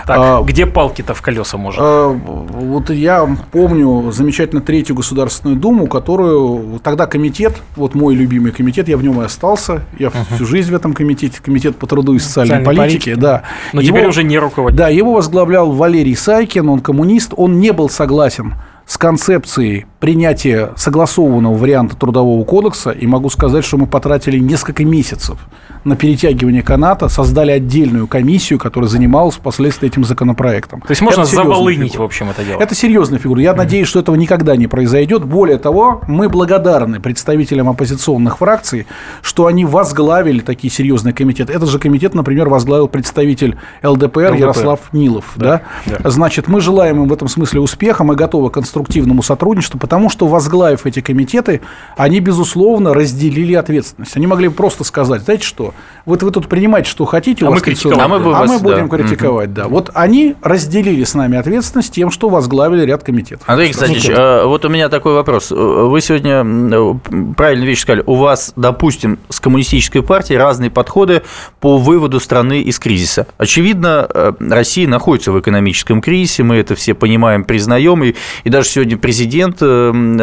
Так, 0.06 0.16
а, 0.18 0.42
где 0.42 0.64
палки-то 0.64 1.12
в 1.12 1.20
колеса 1.20 1.58
может? 1.58 1.80
А, 1.82 2.08
вот 2.08 2.88
я 2.88 3.28
помню 3.52 4.10
замечательно 4.10 4.62
Третью 4.62 4.96
Государственную 4.96 5.58
Думу, 5.58 5.88
которую 5.88 6.80
тогда 6.82 7.06
комитет, 7.06 7.54
вот 7.76 7.94
мой 7.94 8.14
любимый 8.14 8.52
комитет, 8.52 8.88
я 8.88 8.96
в 8.96 9.02
нем 9.02 9.20
и 9.20 9.24
остался, 9.26 9.82
я 9.98 10.08
uh-huh. 10.08 10.36
всю 10.36 10.46
жизнь 10.46 10.72
в 10.72 10.74
этом 10.74 10.94
комитете, 10.94 11.38
комитет 11.44 11.76
по 11.76 11.86
труду 11.86 12.14
и 12.14 12.18
социальной, 12.18 12.48
социальной 12.48 12.64
политике, 12.64 13.10
политики. 13.10 13.20
да. 13.20 13.42
Но 13.74 13.82
его, 13.82 13.96
теперь 13.96 14.08
уже 14.08 14.24
не 14.24 14.38
руководитель. 14.38 14.78
Да, 14.78 14.88
его 14.88 15.12
возглавлял 15.12 15.70
Валерий 15.70 15.87
Валерий 15.88 16.16
Сайкин, 16.16 16.68
он 16.68 16.80
коммунист, 16.80 17.32
он 17.34 17.60
не 17.60 17.72
был 17.72 17.88
согласен 17.88 18.56
с 18.84 18.98
концепцией 18.98 19.86
принятия 20.00 20.70
согласованного 20.76 21.54
варианта 21.54 21.96
Трудового 21.96 22.44
кодекса, 22.44 22.90
и 22.90 23.06
могу 23.06 23.30
сказать, 23.30 23.64
что 23.64 23.76
мы 23.76 23.86
потратили 23.86 24.38
несколько 24.38 24.84
месяцев 24.84 25.38
на 25.84 25.96
перетягивание 25.96 26.62
каната, 26.62 27.08
создали 27.08 27.50
отдельную 27.50 28.06
комиссию, 28.06 28.58
которая 28.58 28.88
занималась 28.88 29.36
впоследствии 29.36 29.88
этим 29.88 30.04
законопроектом. 30.04 30.80
То 30.82 30.90
есть 30.90 31.02
можно 31.02 31.24
заволынить, 31.24 31.92
фигура. 31.92 32.02
в 32.02 32.06
общем, 32.06 32.30
это 32.30 32.44
дело? 32.44 32.60
Это 32.60 32.74
серьезная 32.74 33.18
фигура. 33.18 33.40
Я 33.40 33.52
mm-hmm. 33.52 33.56
надеюсь, 33.56 33.88
что 33.88 34.00
этого 34.00 34.16
никогда 34.16 34.56
не 34.56 34.66
произойдет. 34.66 35.24
Более 35.24 35.58
того, 35.58 36.02
мы 36.06 36.28
благодарны 36.28 37.00
представителям 37.00 37.68
оппозиционных 37.68 38.38
фракций, 38.38 38.86
что 39.22 39.46
они 39.46 39.64
возглавили 39.64 40.40
такие 40.40 40.72
серьезные 40.72 41.12
комитеты. 41.14 41.52
Этот 41.52 41.68
же 41.68 41.78
комитет, 41.78 42.14
например, 42.14 42.48
возглавил 42.48 42.88
представитель 42.88 43.56
ЛДПР, 43.82 44.32
ЛДПР. 44.32 44.34
Ярослав 44.34 44.80
Нилов. 44.92 45.32
Да. 45.36 45.62
Да? 45.86 45.98
Да. 45.98 46.10
Значит, 46.10 46.48
мы 46.48 46.60
желаем 46.60 47.02
им 47.02 47.08
в 47.08 47.12
этом 47.12 47.28
смысле 47.28 47.60
успеха, 47.60 48.04
мы 48.04 48.14
готовы 48.14 48.50
к 48.50 48.54
конструктивному 48.54 49.22
сотрудничеству, 49.22 49.78
потому 49.88 50.10
что, 50.10 50.26
возглавив 50.26 50.84
эти 50.84 51.00
комитеты, 51.00 51.62
они, 51.96 52.20
безусловно, 52.20 52.92
разделили 52.92 53.54
ответственность. 53.54 54.14
Они 54.18 54.26
могли 54.26 54.48
бы 54.48 54.54
просто 54.54 54.84
сказать, 54.84 55.22
знаете 55.22 55.46
что, 55.46 55.72
вот 56.04 56.22
вы 56.22 56.30
тут 56.30 56.46
принимаете, 56.46 56.90
что 56.90 57.06
хотите, 57.06 57.46
а, 57.46 57.50
мы, 57.50 57.58
критиковать, 57.60 57.98
а, 57.98 58.08
мы, 58.08 58.16
а 58.16 58.44
мы 58.44 58.58
будем 58.58 58.90
да. 58.90 58.98
критиковать, 58.98 59.54
да. 59.54 59.66
Вот 59.66 59.90
они 59.94 60.34
разделили 60.42 61.04
с 61.04 61.14
нами 61.14 61.38
ответственность 61.38 61.94
тем, 61.94 62.10
что 62.10 62.28
возглавили 62.28 62.84
ряд 62.84 63.02
комитетов. 63.02 63.48
Андрей 63.48 63.68
Константинович, 63.68 64.10
а, 64.14 64.44
вот 64.46 64.62
у 64.66 64.68
меня 64.68 64.90
такой 64.90 65.14
вопрос. 65.14 65.50
Вы 65.50 65.98
сегодня 66.02 67.00
правильно 67.34 67.64
вещь 67.64 67.80
сказали. 67.80 68.02
У 68.04 68.16
вас, 68.16 68.52
допустим, 68.56 69.18
с 69.30 69.40
коммунистической 69.40 70.02
партией 70.02 70.38
разные 70.38 70.70
подходы 70.70 71.22
по 71.60 71.78
выводу 71.78 72.20
страны 72.20 72.60
из 72.60 72.78
кризиса. 72.78 73.26
Очевидно, 73.38 74.06
э, 74.12 74.32
Россия 74.38 74.86
находится 74.86 75.32
в 75.32 75.40
экономическом 75.40 76.02
кризисе, 76.02 76.42
мы 76.42 76.56
это 76.56 76.74
все 76.74 76.92
понимаем, 76.92 77.44
признаем, 77.44 78.04
и, 78.04 78.14
и 78.44 78.50
даже 78.50 78.68
сегодня 78.68 78.98
президент 78.98 79.58
э, 79.62 79.77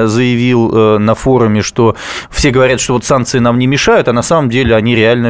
заявил 0.08 0.72
э, 0.74 0.98
на 0.98 1.16
форуме, 1.16 1.62
что 1.62 1.96
все 2.30 2.52
говорят, 2.52 2.80
что 2.80 2.94
вот 2.94 3.06
санкции 3.06 3.40
нам 3.40 3.60
не 3.60 3.68
мешают, 3.68 4.08
а 4.08 4.14
на 4.14 4.22
самом 4.22 4.50
деле 4.50 4.76
они 4.76 4.96
реально 4.96 5.30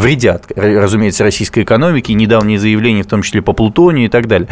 вредят, 0.00 0.46
разумеется, 0.54 1.24
российской 1.24 1.62
экономике, 1.62 2.14
недавние 2.14 2.58
заявления, 2.58 3.02
в 3.02 3.06
том 3.06 3.22
числе 3.22 3.42
по 3.42 3.52
плутонию 3.52 4.06
и 4.06 4.08
так 4.08 4.26
далее. 4.26 4.48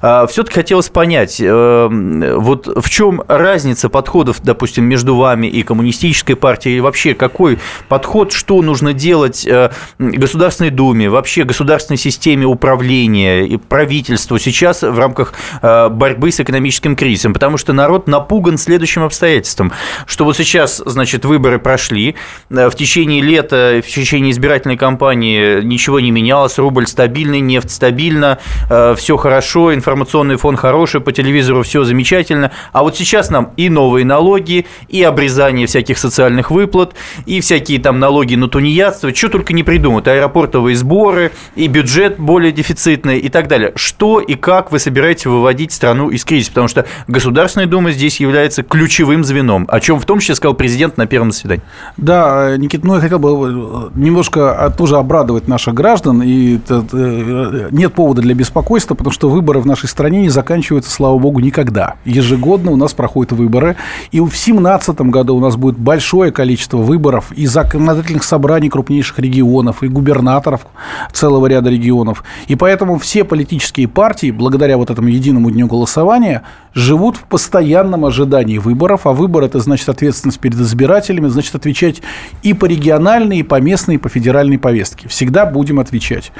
А, 0.00 0.26
Все-таки 0.26 0.54
хотелось 0.54 0.88
понять, 0.88 1.40
э, 1.40 1.88
вот 2.36 2.66
в 2.66 2.88
чем 2.90 3.22
разница 3.28 3.88
подходов, 3.88 4.40
допустим, 4.42 4.84
между 4.84 5.16
вами 5.16 5.46
и 5.46 5.62
коммунистической 5.62 6.36
партией, 6.36 6.78
и 6.78 6.80
вообще 6.80 7.14
какой 7.14 7.58
подход, 7.88 8.32
что 8.32 8.60
нужно 8.62 8.92
делать 8.92 9.46
э, 9.46 9.70
Государственной 9.98 10.70
Думе, 10.70 11.08
вообще 11.08 11.44
государственной 11.44 11.98
системе 11.98 12.46
управления 12.46 13.46
и 13.46 13.56
правительству 13.56 14.38
сейчас 14.38 14.82
в 14.82 14.98
рамках 14.98 15.32
э, 15.60 15.88
борьбы 15.88 16.30
с 16.30 16.40
экономическим 16.40 16.96
кризисом, 16.96 17.32
потому 17.34 17.56
что 17.56 17.72
народ 17.72 18.06
напуган 18.22 18.56
следующим 18.56 19.02
обстоятельством, 19.02 19.72
что 20.06 20.24
вот 20.24 20.36
сейчас, 20.36 20.80
значит, 20.86 21.24
выборы 21.24 21.58
прошли, 21.58 22.14
в 22.48 22.72
течение 22.72 23.20
лета, 23.20 23.80
в 23.84 23.86
течение 23.86 24.22
течение 24.22 24.32
избирательной 24.32 24.76
кампании 24.76 25.62
ничего 25.62 25.98
не 25.98 26.10
менялось, 26.10 26.58
рубль 26.58 26.86
стабильный, 26.86 27.40
нефть 27.40 27.70
стабильна, 27.70 28.38
э, 28.70 28.94
все 28.96 29.16
хорошо, 29.16 29.74
информационный 29.74 30.36
фон 30.36 30.56
хороший, 30.56 31.00
по 31.00 31.12
телевизору 31.12 31.62
все 31.62 31.84
замечательно. 31.84 32.52
А 32.72 32.82
вот 32.82 32.96
сейчас 32.96 33.30
нам 33.30 33.52
и 33.56 33.68
новые 33.68 34.04
налоги, 34.04 34.66
и 34.88 35.02
обрезание 35.02 35.66
всяких 35.66 35.98
социальных 35.98 36.50
выплат, 36.50 36.94
и 37.26 37.40
всякие 37.40 37.80
там 37.80 37.98
налоги 37.98 38.34
на 38.34 38.48
тунеядство, 38.48 39.14
что 39.14 39.28
только 39.28 39.52
не 39.52 39.62
придумают, 39.62 40.06
аэропортовые 40.06 40.76
сборы, 40.76 41.32
и 41.56 41.66
бюджет 41.66 42.18
более 42.18 42.52
дефицитный 42.52 43.18
и 43.18 43.28
так 43.28 43.48
далее. 43.48 43.72
Что 43.74 44.20
и 44.20 44.34
как 44.34 44.72
вы 44.72 44.78
собираетесь 44.78 45.26
выводить 45.26 45.72
страну 45.72 46.10
из 46.10 46.24
кризиса? 46.24 46.50
Потому 46.50 46.68
что 46.68 46.86
Государственная 47.08 47.66
Дума 47.66 47.92
здесь 47.92 48.11
является 48.20 48.62
ключевым 48.62 49.24
звеном, 49.24 49.66
о 49.68 49.80
чем 49.80 50.00
в 50.00 50.06
том 50.06 50.18
числе 50.18 50.34
сказал 50.34 50.54
президент 50.54 50.96
на 50.96 51.06
первом 51.06 51.32
заседании. 51.32 51.62
Да, 51.96 52.56
Никита, 52.56 52.86
ну 52.86 52.94
я 52.94 53.00
хотел 53.00 53.18
бы 53.18 53.90
немножко 53.94 54.72
тоже 54.76 54.96
обрадовать 54.96 55.48
наших 55.48 55.74
граждан. 55.74 56.22
И 56.22 56.58
э, 56.68 57.68
нет 57.70 57.94
повода 57.94 58.22
для 58.22 58.34
беспокойства, 58.34 58.94
потому 58.94 59.12
что 59.12 59.28
выборы 59.28 59.60
в 59.60 59.66
нашей 59.66 59.88
стране 59.88 60.22
не 60.22 60.28
заканчиваются, 60.28 60.90
слава 60.90 61.18
богу, 61.18 61.40
никогда. 61.40 61.94
Ежегодно 62.04 62.70
у 62.70 62.76
нас 62.76 62.92
проходят 62.94 63.32
выборы. 63.32 63.76
И 64.10 64.20
в 64.20 64.28
2017 64.28 65.00
году 65.02 65.36
у 65.36 65.40
нас 65.40 65.56
будет 65.56 65.78
большое 65.78 66.32
количество 66.32 66.78
выборов 66.78 67.32
и 67.32 67.46
законодательных 67.46 68.24
собраний 68.24 68.68
крупнейших 68.68 69.18
регионов, 69.18 69.82
и 69.82 69.88
губернаторов 69.88 70.66
целого 71.12 71.46
ряда 71.46 71.70
регионов. 71.70 72.24
И 72.48 72.56
поэтому 72.56 72.98
все 72.98 73.24
политические 73.24 73.88
партии, 73.88 74.30
благодаря 74.30 74.76
вот 74.76 74.90
этому 74.90 75.08
единому 75.08 75.50
дню 75.50 75.66
голосования, 75.66 76.42
живут 76.74 77.16
в 77.16 77.24
постоянном 77.24 78.04
ожидании 78.04 78.58
выборов. 78.58 79.06
А 79.06 79.12
выбор– 79.12 79.42
это 79.44 79.58
значит 79.60 79.88
ответственность 79.88 80.40
перед 80.40 80.58
избирателями, 80.58 81.28
значит 81.28 81.54
отвечать 81.54 82.02
и 82.42 82.54
по 82.54 82.66
региональной, 82.66 83.38
и 83.38 83.42
по 83.42 83.60
местной 83.60 83.92
местной, 83.92 83.98
по 83.98 84.08
федеральной 84.08 84.58
повестке. 84.58 85.08
Всегда 85.08 85.46
будем 85.46 85.78
отвечать. 85.78 86.32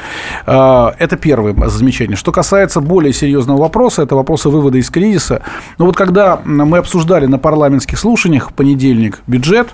А, 0.47 0.95
это 0.99 1.17
первое 1.17 1.55
замечание. 1.69 2.17
Что 2.17 2.33
касается 2.33 2.81
более 2.81 3.13
серьезного 3.13 3.59
вопроса, 3.59 4.03
это 4.03 4.15
вопроса 4.15 4.51
вывода 4.51 4.79
из 4.79 4.91
кризиса. 4.91 5.43
Но 5.79 5.87
вот 5.87 5.97
когда 5.97 6.41
мы 6.45 6.79
обсуждали 6.79 7.27
на 7.27 7.39
парламентских 7.39 7.99
слушаниях 7.99 8.51
в 8.51 8.53
понедельник 8.53 9.23
бюджет, 9.27 9.69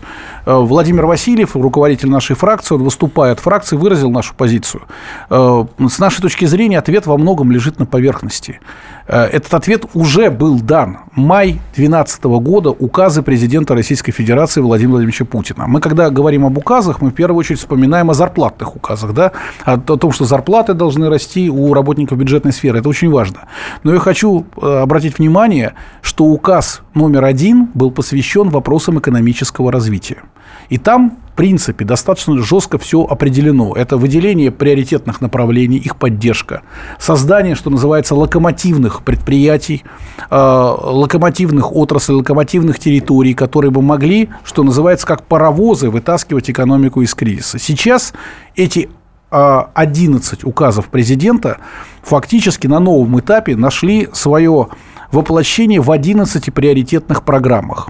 э, 0.46 0.54
Владимир 0.54 1.06
Васильев, 1.06 1.56
руководитель 1.56 2.10
нашей 2.10 2.36
фракции, 2.36 2.74
он 2.74 2.82
выступая 2.82 3.32
от 3.32 3.40
фракции, 3.40 3.76
выразил 3.76 4.10
нашу 4.10 4.34
позицию. 4.34 4.82
Э, 5.30 5.64
с 5.88 5.98
нашей 5.98 6.22
точки 6.22 6.46
зрения 6.46 6.78
ответ 6.78 7.06
во 7.06 7.18
многом 7.18 7.52
лежит 7.52 7.78
на 7.78 7.86
поверхности. 7.86 8.60
Э, 9.06 9.24
этот 9.24 9.54
ответ 9.54 9.84
уже 9.94 10.30
был 10.30 10.47
дан. 10.56 10.98
Май 11.14 11.60
2012 11.74 12.24
года 12.24 12.70
указы 12.70 13.22
президента 13.22 13.74
Российской 13.74 14.12
Федерации 14.12 14.60
Владимира 14.60 14.92
Владимировича 14.92 15.24
Путина. 15.24 15.66
Мы, 15.66 15.80
когда 15.80 16.10
говорим 16.10 16.46
об 16.46 16.56
указах, 16.58 17.00
мы 17.00 17.10
в 17.10 17.14
первую 17.14 17.38
очередь 17.38 17.58
вспоминаем 17.58 18.10
о 18.10 18.14
зарплатных 18.14 18.76
указах, 18.76 19.12
да? 19.12 19.32
о, 19.64 19.78
том, 19.78 20.12
что 20.12 20.24
зарплаты 20.24 20.74
должны 20.74 21.08
расти 21.08 21.50
у 21.50 21.74
работников 21.74 22.18
бюджетной 22.18 22.52
сферы. 22.52 22.78
Это 22.78 22.88
очень 22.88 23.10
важно. 23.10 23.48
Но 23.82 23.92
я 23.92 24.00
хочу 24.00 24.46
э, 24.60 24.78
обратить 24.82 25.18
внимание, 25.18 25.74
что 26.02 26.24
указ 26.24 26.82
номер 26.94 27.24
один 27.24 27.68
был 27.74 27.90
посвящен 27.90 28.48
вопросам 28.50 28.98
экономического 28.98 29.72
развития. 29.72 30.22
И 30.68 30.78
там 30.78 31.18
принципе 31.38 31.84
достаточно 31.84 32.42
жестко 32.42 32.78
все 32.78 33.04
определено. 33.04 33.72
Это 33.76 33.96
выделение 33.96 34.50
приоритетных 34.50 35.20
направлений, 35.20 35.76
их 35.76 35.94
поддержка, 35.94 36.62
создание, 36.98 37.54
что 37.54 37.70
называется, 37.70 38.16
локомотивных 38.16 39.04
предприятий, 39.04 39.84
э, 40.30 40.34
локомотивных 40.34 41.70
отраслей, 41.70 42.16
локомотивных 42.16 42.80
территорий, 42.80 43.34
которые 43.34 43.70
бы 43.70 43.82
могли, 43.82 44.30
что 44.42 44.64
называется, 44.64 45.06
как 45.06 45.26
паровозы 45.26 45.90
вытаскивать 45.90 46.50
экономику 46.50 47.02
из 47.02 47.14
кризиса. 47.14 47.60
Сейчас 47.60 48.14
эти 48.56 48.90
11 49.30 50.42
указов 50.44 50.88
президента 50.88 51.58
фактически 52.02 52.66
на 52.66 52.80
новом 52.80 53.20
этапе 53.20 53.56
нашли 53.56 54.08
свое 54.12 54.68
воплощение 55.10 55.80
в 55.80 55.90
11 55.90 56.52
приоритетных 56.52 57.24
программах. 57.24 57.88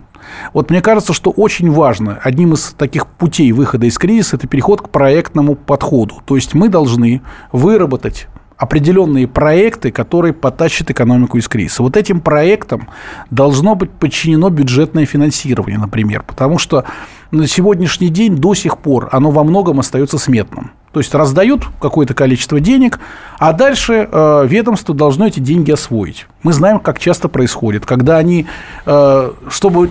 Вот 0.52 0.70
мне 0.70 0.83
кажется, 0.83 1.12
что 1.12 1.31
очень 1.31 1.70
важно, 1.70 2.18
одним 2.22 2.52
из 2.52 2.74
таких 2.76 3.07
путей 3.07 3.52
выхода 3.52 3.87
из 3.87 3.96
кризиса, 3.98 4.37
это 4.37 4.46
переход 4.46 4.83
к 4.83 4.88
проектному 4.90 5.54
подходу. 5.54 6.22
То 6.26 6.37
есть 6.37 6.54
мы 6.54 6.68
должны 6.68 7.22
выработать 7.52 8.28
определенные 8.59 9.28
проекты, 9.28 9.92
которые 9.92 10.35
потащат 10.35 10.90
экономику 10.90 11.38
из 11.38 11.48
кризиса. 11.48 11.83
Вот 11.83 11.96
этим 11.96 12.20
проектам 12.20 12.88
должно 13.31 13.76
быть 13.76 13.90
подчинено 13.90 14.50
бюджетное 14.50 15.07
финансирование, 15.07 15.78
например, 15.78 16.24
потому 16.26 16.59
что 16.59 16.85
на 17.31 17.46
сегодняшний 17.46 18.09
день 18.09 18.37
до 18.37 18.54
сих 18.54 18.78
пор 18.78 19.09
оно 19.12 19.31
во 19.31 19.44
многом 19.44 19.78
остается 19.78 20.18
сметным. 20.18 20.72
То 20.92 21.01
есть 21.01 21.14
раздают 21.14 21.62
какое-то 21.81 22.14
количество 22.14 22.61
денег, 22.61 22.98
а 23.38 23.53
дальше 23.53 24.09
э, 24.11 24.46
ведомство 24.46 24.94
должно 24.94 25.27
эти 25.27 25.38
деньги 25.38 25.70
освоить. 25.70 26.27
Мы 26.42 26.53
знаем, 26.53 26.81
как 26.81 26.98
часто 26.98 27.29
происходит, 27.29 27.85
когда 27.85 28.16
они, 28.16 28.46
э, 28.87 29.33
чтобы 29.51 29.90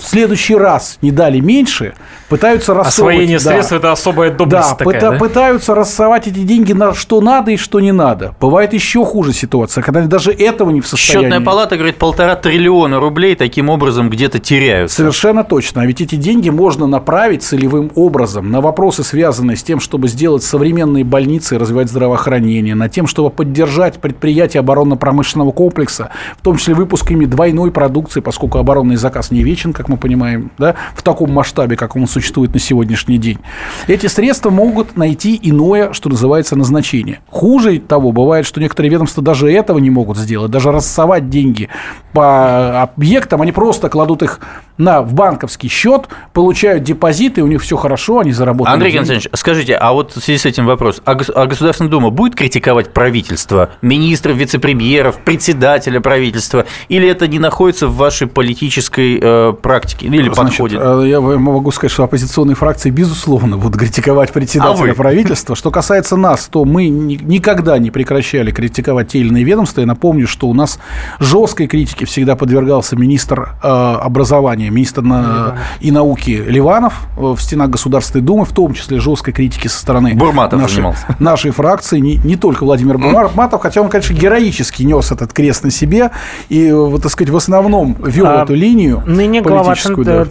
в 0.00 0.04
следующий 0.04 0.54
раз 0.54 0.98
не 1.02 1.10
дали 1.10 1.40
меньше, 1.40 1.94
пытаются 2.28 2.74
рассовывать. 2.74 3.14
Освоение 3.16 3.38
да, 3.38 3.50
средств– 3.50 3.72
это 3.74 3.92
особая 3.92 4.30
доблесть 4.30 4.70
да, 4.70 4.74
такая, 4.74 4.94
пыта, 4.94 5.10
да? 5.10 5.18
пытаются 5.18 5.74
рассовать 5.74 6.28
эти 6.28 6.40
деньги 6.40 6.72
на 6.72 6.94
что 6.94 7.20
надо 7.20 7.50
и 7.50 7.56
что 7.56 7.80
не 7.80 7.92
надо. 7.92 8.34
Бывает 8.40 8.72
еще 8.72 9.04
хуже 9.04 9.32
ситуация, 9.32 9.82
когда 9.82 10.00
они 10.00 10.08
даже 10.08 10.30
этого 10.30 10.70
не 10.70 10.80
в 10.80 10.86
состоянии. 10.86 11.26
Счетная 11.26 11.44
палата 11.44 11.76
говорит, 11.76 11.96
полтора 11.96 12.36
триллиона 12.36 13.00
рублей 13.00 13.34
таким 13.34 13.68
образом 13.68 14.08
где-то 14.08 14.38
теряются. 14.38 14.96
Совершенно 14.96 15.42
точно. 15.42 15.82
А 15.82 15.86
ведь 15.86 16.00
эти 16.00 16.14
деньги 16.14 16.50
можно 16.50 16.86
направить 16.86 17.42
целевым 17.42 17.90
образом 17.94 18.50
на 18.50 18.60
вопросы, 18.60 19.02
связанные 19.02 19.56
с 19.56 19.62
тем, 19.62 19.80
чтобы 19.80 20.08
сделать 20.08 20.27
современные 20.36 21.04
больницы 21.04 21.54
и 21.54 21.58
развивать 21.58 21.88
здравоохранение, 21.88 22.74
на 22.74 22.90
тем, 22.90 23.06
чтобы 23.06 23.30
поддержать 23.30 23.98
предприятия 23.98 24.58
оборонно-промышленного 24.60 25.52
комплекса, 25.52 26.10
в 26.36 26.42
том 26.42 26.56
числе 26.58 26.74
выпусками 26.74 27.24
двойной 27.24 27.70
продукции, 27.70 28.20
поскольку 28.20 28.58
оборонный 28.58 28.96
заказ 28.96 29.30
не 29.30 29.42
вечен, 29.42 29.72
как 29.72 29.88
мы 29.88 29.96
понимаем, 29.96 30.50
да, 30.58 30.74
в 30.94 31.02
таком 31.02 31.32
масштабе, 31.32 31.76
как 31.76 31.96
он 31.96 32.06
существует 32.06 32.52
на 32.52 32.60
сегодняшний 32.60 33.18
день. 33.18 33.38
Эти 33.86 34.06
средства 34.06 34.50
могут 34.50 34.96
найти 34.96 35.38
иное, 35.42 35.92
что 35.92 36.10
называется, 36.10 36.56
назначение. 36.56 37.20
Хуже 37.28 37.78
того, 37.78 38.12
бывает, 38.12 38.46
что 38.46 38.60
некоторые 38.60 38.90
ведомства 38.90 39.22
даже 39.22 39.50
этого 39.50 39.78
не 39.78 39.90
могут 39.90 40.18
сделать, 40.18 40.50
даже 40.50 40.70
рассовать 40.70 41.30
деньги 41.30 41.68
по 42.12 42.82
объектам, 42.82 43.42
они 43.42 43.52
просто 43.52 43.88
кладут 43.88 44.22
их 44.22 44.40
на, 44.76 45.02
в 45.02 45.12
банковский 45.12 45.68
счет, 45.68 46.08
получают 46.32 46.84
депозиты, 46.84 47.42
у 47.42 47.46
них 47.46 47.62
все 47.62 47.76
хорошо, 47.76 48.20
они 48.20 48.32
заработали. 48.32 48.74
Андрей 48.74 48.92
Константинович, 48.92 49.28
скажите, 49.34 49.74
а 49.74 49.92
вот 49.92 50.12
в 50.18 50.24
связи 50.24 50.38
с 50.38 50.46
этим 50.46 50.66
вопрос, 50.66 51.00
а, 51.04 51.12
а 51.34 51.46
Государственная 51.46 51.90
Дума 51.90 52.10
будет 52.10 52.34
критиковать 52.34 52.92
правительство, 52.92 53.70
министров, 53.82 54.36
вице-премьеров, 54.36 55.18
председателя 55.24 56.00
правительства, 56.00 56.64
или 56.88 57.08
это 57.08 57.26
не 57.28 57.38
находится 57.38 57.86
в 57.86 57.96
вашей 57.96 58.26
политической 58.26 59.18
э, 59.20 59.52
практике 59.60 60.06
или 60.06 60.22
Значит, 60.32 60.36
подходе? 60.36 60.78
э, 60.80 61.04
Я 61.08 61.20
могу 61.20 61.70
сказать, 61.70 61.92
что 61.92 62.04
оппозиционные 62.04 62.54
фракции, 62.54 62.90
безусловно, 62.90 63.56
будут 63.56 63.78
критиковать 63.80 64.32
председателя 64.32 64.92
А 64.92 64.94
правительства. 64.94 65.54
Что 65.56 65.70
касается 65.70 66.16
нас, 66.16 66.48
то 66.48 66.64
мы 66.64 66.88
ни- 66.88 67.14
никогда 67.22 67.78
не 67.78 67.90
прекращали 67.90 68.50
критиковать 68.50 69.08
те 69.08 69.20
или 69.20 69.28
иные 69.28 69.44
ведомства. 69.44 69.80
Я 69.80 69.86
напомню, 69.86 70.26
что 70.26 70.48
у 70.48 70.54
нас 70.54 70.78
жесткой 71.20 71.66
критике 71.66 72.04
всегда 72.04 72.36
подвергался 72.36 72.96
министр 72.96 73.50
э, 73.62 73.68
образования, 73.68 74.70
министр 74.70 75.02
на- 75.02 75.58
и 75.80 75.90
науки 75.90 76.30
Ливанов 76.46 76.94
э, 77.16 77.20
в 77.20 77.38
стенах 77.40 77.70
Государственной 77.70 78.22
Думы, 78.22 78.44
в 78.44 78.52
том 78.52 78.74
числе 78.74 79.00
жесткой 79.00 79.32
критики 79.34 79.68
со 79.68 79.78
стороны 79.80 80.07
Бурматов 80.14 80.60
нашей, 80.60 80.74
занимался. 80.76 81.16
нашей 81.18 81.50
фракции. 81.50 81.98
Не, 81.98 82.16
не 82.16 82.36
только 82.36 82.64
Владимир 82.64 82.98
Бурматов, 82.98 83.60
хотя 83.60 83.80
он, 83.82 83.88
конечно, 83.88 84.14
героически 84.14 84.82
нес 84.82 85.10
этот 85.12 85.32
крест 85.32 85.64
на 85.64 85.70
себе 85.70 86.10
и, 86.48 86.70
вот, 86.72 87.02
так 87.02 87.10
сказать, 87.12 87.30
в 87.30 87.36
основном 87.36 87.96
вел 88.04 88.26
А, 88.26 88.42
эту 88.44 88.54
линию 88.54 89.02
Ныне 89.06 89.40
глава 89.42 89.64
политическую, 89.64 90.04
да. 90.04 90.22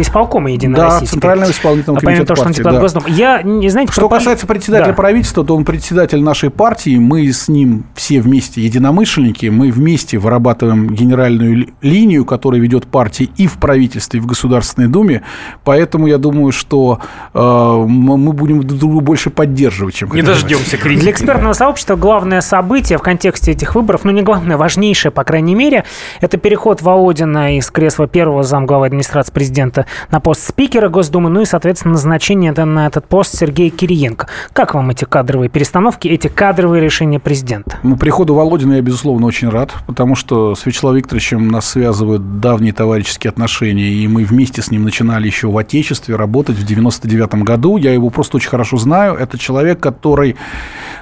исполкома 0.00 0.50
Единой 0.52 0.76
Да, 0.76 0.86
России. 0.86 1.06
Центрального 1.06 1.50
исполнительного 1.50 1.98
А 1.98 2.00
комитета 2.00 2.26
того, 2.26 2.36
что 2.36 2.44
он 2.46 2.52
партии, 2.80 2.94
да. 2.94 3.02
Я, 3.08 3.42
не 3.42 3.68
знаете, 3.68 3.92
Что 3.92 4.08
про- 4.08 4.18
касается 4.18 4.46
председателя 4.46 4.88
Да. 4.88 4.94
правительства, 4.94 5.44
то 5.44 5.56
он 5.56 5.64
председатель 5.64 6.20
нашей 6.22 6.50
партии. 6.50 6.96
Мы 6.98 7.30
с 7.30 7.48
ним 7.48 7.84
все 7.94 8.20
вместе 8.20 8.60
единомышленники. 8.62 9.46
Мы 9.46 9.70
вместе 9.70 10.18
вырабатываем 10.18 10.88
генеральную 10.94 11.56
ли- 11.56 11.74
линию, 11.82 12.24
которая 12.24 12.60
ведет 12.60 12.86
партии 12.86 13.30
и 13.36 13.46
в 13.46 13.54
правительстве, 13.54 14.18
и 14.18 14.22
в 14.22 14.26
Государственной 14.26 14.88
Думе. 14.88 15.22
Поэтому 15.64 16.06
я 16.06 16.18
думаю, 16.18 16.52
что 16.52 16.98
э, 17.34 17.38
мы 17.88 18.16
мы 18.16 18.32
будем 18.32 18.62
друг 18.62 18.78
друга 18.78 19.00
больше 19.10 19.30
поддерживать, 19.30 19.96
чем 19.96 20.12
Не 20.12 20.22
дождемся 20.22 20.76
критики. 20.76 21.02
Для 21.02 21.10
экспертного 21.10 21.52
сообщества 21.52 21.96
главное 21.96 22.40
событие 22.40 22.96
в 22.96 23.02
контексте 23.02 23.50
этих 23.50 23.74
выборов, 23.74 24.04
ну 24.04 24.12
не 24.12 24.22
главное, 24.22 24.56
важнейшее, 24.56 25.10
по 25.10 25.24
крайней 25.24 25.56
мере, 25.56 25.84
это 26.20 26.36
переход 26.36 26.80
Володина 26.80 27.56
из 27.56 27.68
кресла 27.72 28.06
первого 28.06 28.44
замглавы 28.44 28.86
администрации 28.86 29.32
президента 29.32 29.86
на 30.12 30.20
пост 30.20 30.46
спикера 30.46 30.88
Госдумы, 30.88 31.28
ну 31.28 31.40
и, 31.40 31.44
соответственно, 31.44 31.94
назначение 31.94 32.52
на 32.52 32.86
этот 32.86 33.08
пост 33.08 33.36
Сергея 33.36 33.70
Кириенко. 33.70 34.28
Как 34.52 34.74
вам 34.74 34.90
эти 34.90 35.04
кадровые 35.04 35.48
перестановки, 35.48 36.06
эти 36.06 36.28
кадровые 36.28 36.80
решения 36.80 37.18
президента? 37.18 37.78
Ну, 37.82 37.96
приходу 37.96 38.34
Володина 38.36 38.74
я, 38.74 38.80
безусловно, 38.80 39.26
очень 39.26 39.48
рад, 39.48 39.74
потому 39.88 40.14
что 40.14 40.54
с 40.54 40.64
Вячеславом 40.66 40.98
Викторовичем 40.98 41.48
нас 41.48 41.68
связывают 41.68 42.38
давние 42.38 42.72
товарищеские 42.72 43.30
отношения, 43.30 43.88
и 43.88 44.06
мы 44.06 44.22
вместе 44.22 44.62
с 44.62 44.70
ним 44.70 44.84
начинали 44.84 45.26
еще 45.26 45.48
в 45.48 45.58
Отечестве 45.58 46.14
работать 46.14 46.56
в 46.56 46.64
99 46.64 47.34
году. 47.42 47.76
Я 47.76 47.92
его 47.92 48.08
просто 48.10 48.36
очень 48.36 48.50
хорошо 48.50 48.76
знаю. 48.76 48.99
Это 49.06 49.38
человек, 49.38 49.80
который, 49.80 50.36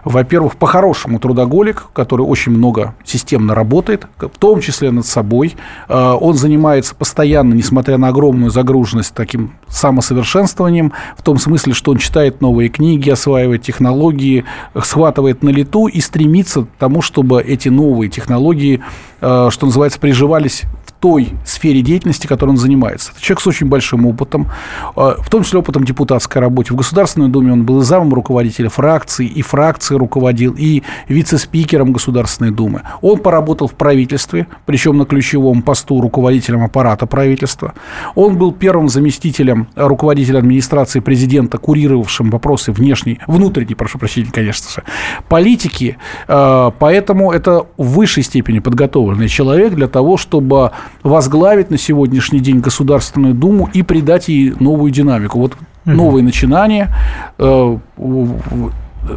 во-первых, 0.04 0.56
по-хорошему 0.56 1.18
трудоголик, 1.18 1.86
который 1.92 2.22
очень 2.22 2.52
много 2.52 2.94
системно 3.04 3.54
работает, 3.54 4.06
в 4.18 4.38
том 4.38 4.60
числе 4.60 4.90
над 4.90 5.06
собой. 5.06 5.56
Э, 5.88 6.16
Он 6.20 6.34
занимается 6.34 6.94
постоянно, 6.94 7.54
несмотря 7.54 7.98
на 7.98 8.08
огромную 8.08 8.50
загруженность, 8.50 9.14
таким 9.14 9.54
самосовершенствованием, 9.68 10.92
в 11.16 11.22
том 11.22 11.38
смысле, 11.38 11.72
что 11.72 11.90
он 11.90 11.98
читает 11.98 12.40
новые 12.40 12.68
книги, 12.68 13.10
осваивает 13.10 13.62
технологии, 13.62 14.44
схватывает 14.80 15.42
на 15.42 15.50
лету 15.50 15.86
и 15.86 16.00
стремится 16.00 16.62
к 16.62 16.68
тому, 16.78 17.02
чтобы 17.02 17.42
эти 17.42 17.68
новые 17.68 18.10
технологии, 18.10 18.82
э, 19.20 19.48
что 19.50 19.66
называется, 19.66 20.00
приживались 20.00 20.64
той 21.00 21.34
сфере 21.44 21.82
деятельности, 21.82 22.26
которой 22.26 22.50
он 22.50 22.56
занимается. 22.56 23.12
Это 23.12 23.20
человек 23.20 23.40
с 23.40 23.46
очень 23.46 23.66
большим 23.66 24.06
опытом, 24.06 24.48
э, 24.96 25.14
в 25.18 25.30
том 25.30 25.44
числе 25.44 25.58
опытом 25.58 25.84
депутатской 25.84 26.40
работы. 26.40 26.72
В 26.72 26.76
Государственной 26.76 27.28
Думе 27.28 27.52
он 27.52 27.64
был 27.64 27.80
и 27.80 27.84
замом 27.84 28.14
руководителя 28.14 28.68
фракции, 28.68 29.26
и 29.26 29.42
фракции 29.42 29.94
руководил, 29.94 30.54
и 30.58 30.82
вице-спикером 31.08 31.92
Государственной 31.92 32.50
Думы. 32.50 32.82
Он 33.00 33.18
поработал 33.18 33.68
в 33.68 33.74
правительстве, 33.74 34.46
причем 34.66 34.98
на 34.98 35.04
ключевом 35.04 35.62
посту 35.62 36.00
руководителем 36.00 36.64
аппарата 36.64 37.06
правительства. 37.06 37.74
Он 38.14 38.36
был 38.36 38.52
первым 38.52 38.88
заместителем 38.88 39.68
руководителя 39.76 40.38
администрации 40.38 41.00
президента, 41.00 41.58
курировавшим 41.58 42.30
вопросы 42.30 42.72
внешней, 42.72 43.20
внутренней, 43.26 43.74
прошу 43.74 43.98
прощения, 43.98 44.30
конечно 44.32 44.70
же, 44.70 44.82
политики. 45.28 45.96
Э, 46.26 46.70
Поэтому 46.78 47.32
это 47.32 47.66
в 47.76 47.94
высшей 47.94 48.22
степени 48.22 48.58
подготовленный 48.60 49.28
человек 49.28 49.74
для 49.74 49.88
того, 49.88 50.16
чтобы 50.16 50.72
возглавить 51.02 51.70
на 51.70 51.78
сегодняшний 51.78 52.40
день 52.40 52.60
Государственную 52.60 53.34
Думу 53.34 53.68
и 53.72 53.82
придать 53.82 54.28
ей 54.28 54.54
новую 54.60 54.90
динамику. 54.90 55.38
Вот 55.38 55.56
новые 55.84 56.22
начинания, 56.22 56.94
э, 57.38 57.78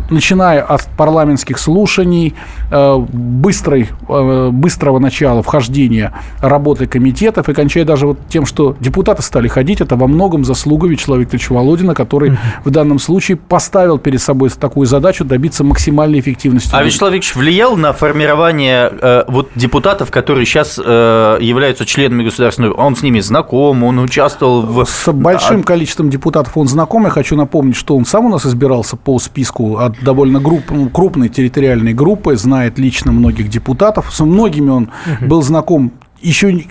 начиная 0.10 0.62
от 0.62 0.88
парламентских 0.98 1.60
слушаний, 1.60 2.34
э, 2.72 2.98
быстрой, 2.98 3.90
э, 4.08 4.50
быстрого 4.52 5.00
начала 5.00 5.44
вхождения 5.44 6.14
работы 6.42 6.88
комитетов 6.88 7.50
и 7.50 7.54
кончая 7.54 7.86
даже 7.86 8.08
вот 8.08 8.20
тем, 8.30 8.46
что 8.46 8.76
депутаты 8.80 9.22
стали 9.22 9.48
ходить, 9.48 9.82
это 9.82 9.96
во 9.96 10.08
многом 10.08 10.44
заслуга 10.44 10.88
Вячеслава 10.88 11.20
Викторовича 11.20 11.54
Володина, 11.54 11.94
который 11.94 12.38
в 12.64 12.70
данном 12.70 13.00
случае 13.00 13.38
поставил 13.38 13.98
перед 13.98 14.22
собой 14.22 14.50
такую 14.50 14.88
задачу 14.88 15.24
добиться 15.24 15.64
максимальной 15.64 16.20
эффективности. 16.20 16.72
А 16.74 16.84
Вячеслав 16.84 17.14
Викторович 17.14 17.36
влиял 17.36 17.78
на 17.78 17.94
формирование 17.94 18.92
э, 18.92 19.24
вот 19.28 19.50
депутатов, 19.56 20.12
которые 20.12 20.46
сейчас 20.46 20.80
э, 20.84 21.38
являются 21.42 21.86
членами 21.86 22.24
Государственной 22.24 22.70
Думы? 22.70 22.84
Он 22.84 22.96
с 22.96 23.02
ними 23.02 23.20
знаком, 23.20 23.84
он 23.84 24.00
участвовал 24.00 24.62
в... 24.62 24.86
С 24.86 25.12
большим 25.12 25.64
количеством 25.64 26.10
депутатов 26.10 26.58
он 26.58 26.68
знаком. 26.68 27.04
Я 27.04 27.10
хочу 27.10 27.36
напомнить, 27.36 27.76
что 27.76 27.96
он 27.96 28.06
сам 28.06 28.26
у 28.26 28.30
нас 28.30 28.46
избирался 28.46 28.96
по 28.96 29.20
списку 29.20 29.78
от 29.86 30.04
довольно 30.04 30.40
групп, 30.40 30.72
ну, 30.72 30.90
крупной 30.90 31.30
территориальной 31.30 31.94
группы, 31.94 32.36
знает 32.36 32.80
лично 32.80 33.12
многих 33.12 33.50
депутатов. 33.50 34.14
С 34.14 34.24
многими 34.24 34.70
он 34.70 34.90
был 35.22 35.42
знаком 35.42 35.92
еще 36.22 36.66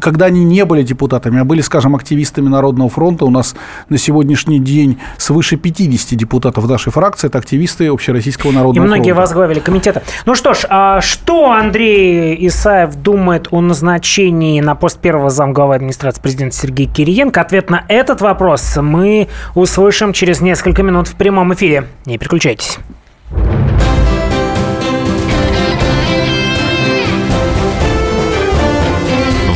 когда 0.00 0.26
они 0.26 0.44
не 0.44 0.64
были 0.64 0.82
депутатами, 0.82 1.40
а 1.40 1.44
были, 1.44 1.60
скажем, 1.60 1.94
активистами 1.94 2.48
Народного 2.48 2.90
фронта, 2.90 3.24
у 3.24 3.30
нас 3.30 3.54
на 3.88 3.98
сегодняшний 3.98 4.58
день 4.58 4.98
свыше 5.18 5.56
50 5.56 6.18
депутатов 6.18 6.68
нашей 6.68 6.92
фракции, 6.92 7.28
это 7.28 7.38
активисты 7.38 7.88
Общероссийского 7.88 8.52
Народного 8.52 8.86
фронта. 8.86 8.96
И 8.96 8.98
многие 8.98 9.12
фронта. 9.12 9.20
возглавили 9.20 9.60
комитеты. 9.60 10.02
Ну 10.24 10.34
что 10.34 10.54
ж, 10.54 10.66
а 10.68 11.00
что 11.00 11.52
Андрей 11.52 12.36
Исаев 12.46 12.94
думает 12.96 13.48
о 13.50 13.60
назначении 13.60 14.60
на 14.60 14.74
пост 14.74 14.98
первого 14.98 15.30
замглавы 15.30 15.74
администрации 15.76 16.20
президента 16.20 16.56
Сергея 16.56 16.88
Кириенко? 16.88 17.40
Ответ 17.40 17.70
на 17.70 17.84
этот 17.88 18.20
вопрос 18.20 18.76
мы 18.76 19.28
услышим 19.54 20.12
через 20.12 20.40
несколько 20.40 20.82
минут 20.82 21.08
в 21.08 21.14
прямом 21.14 21.54
эфире. 21.54 21.86
Не 22.04 22.18
переключайтесь. 22.18 22.78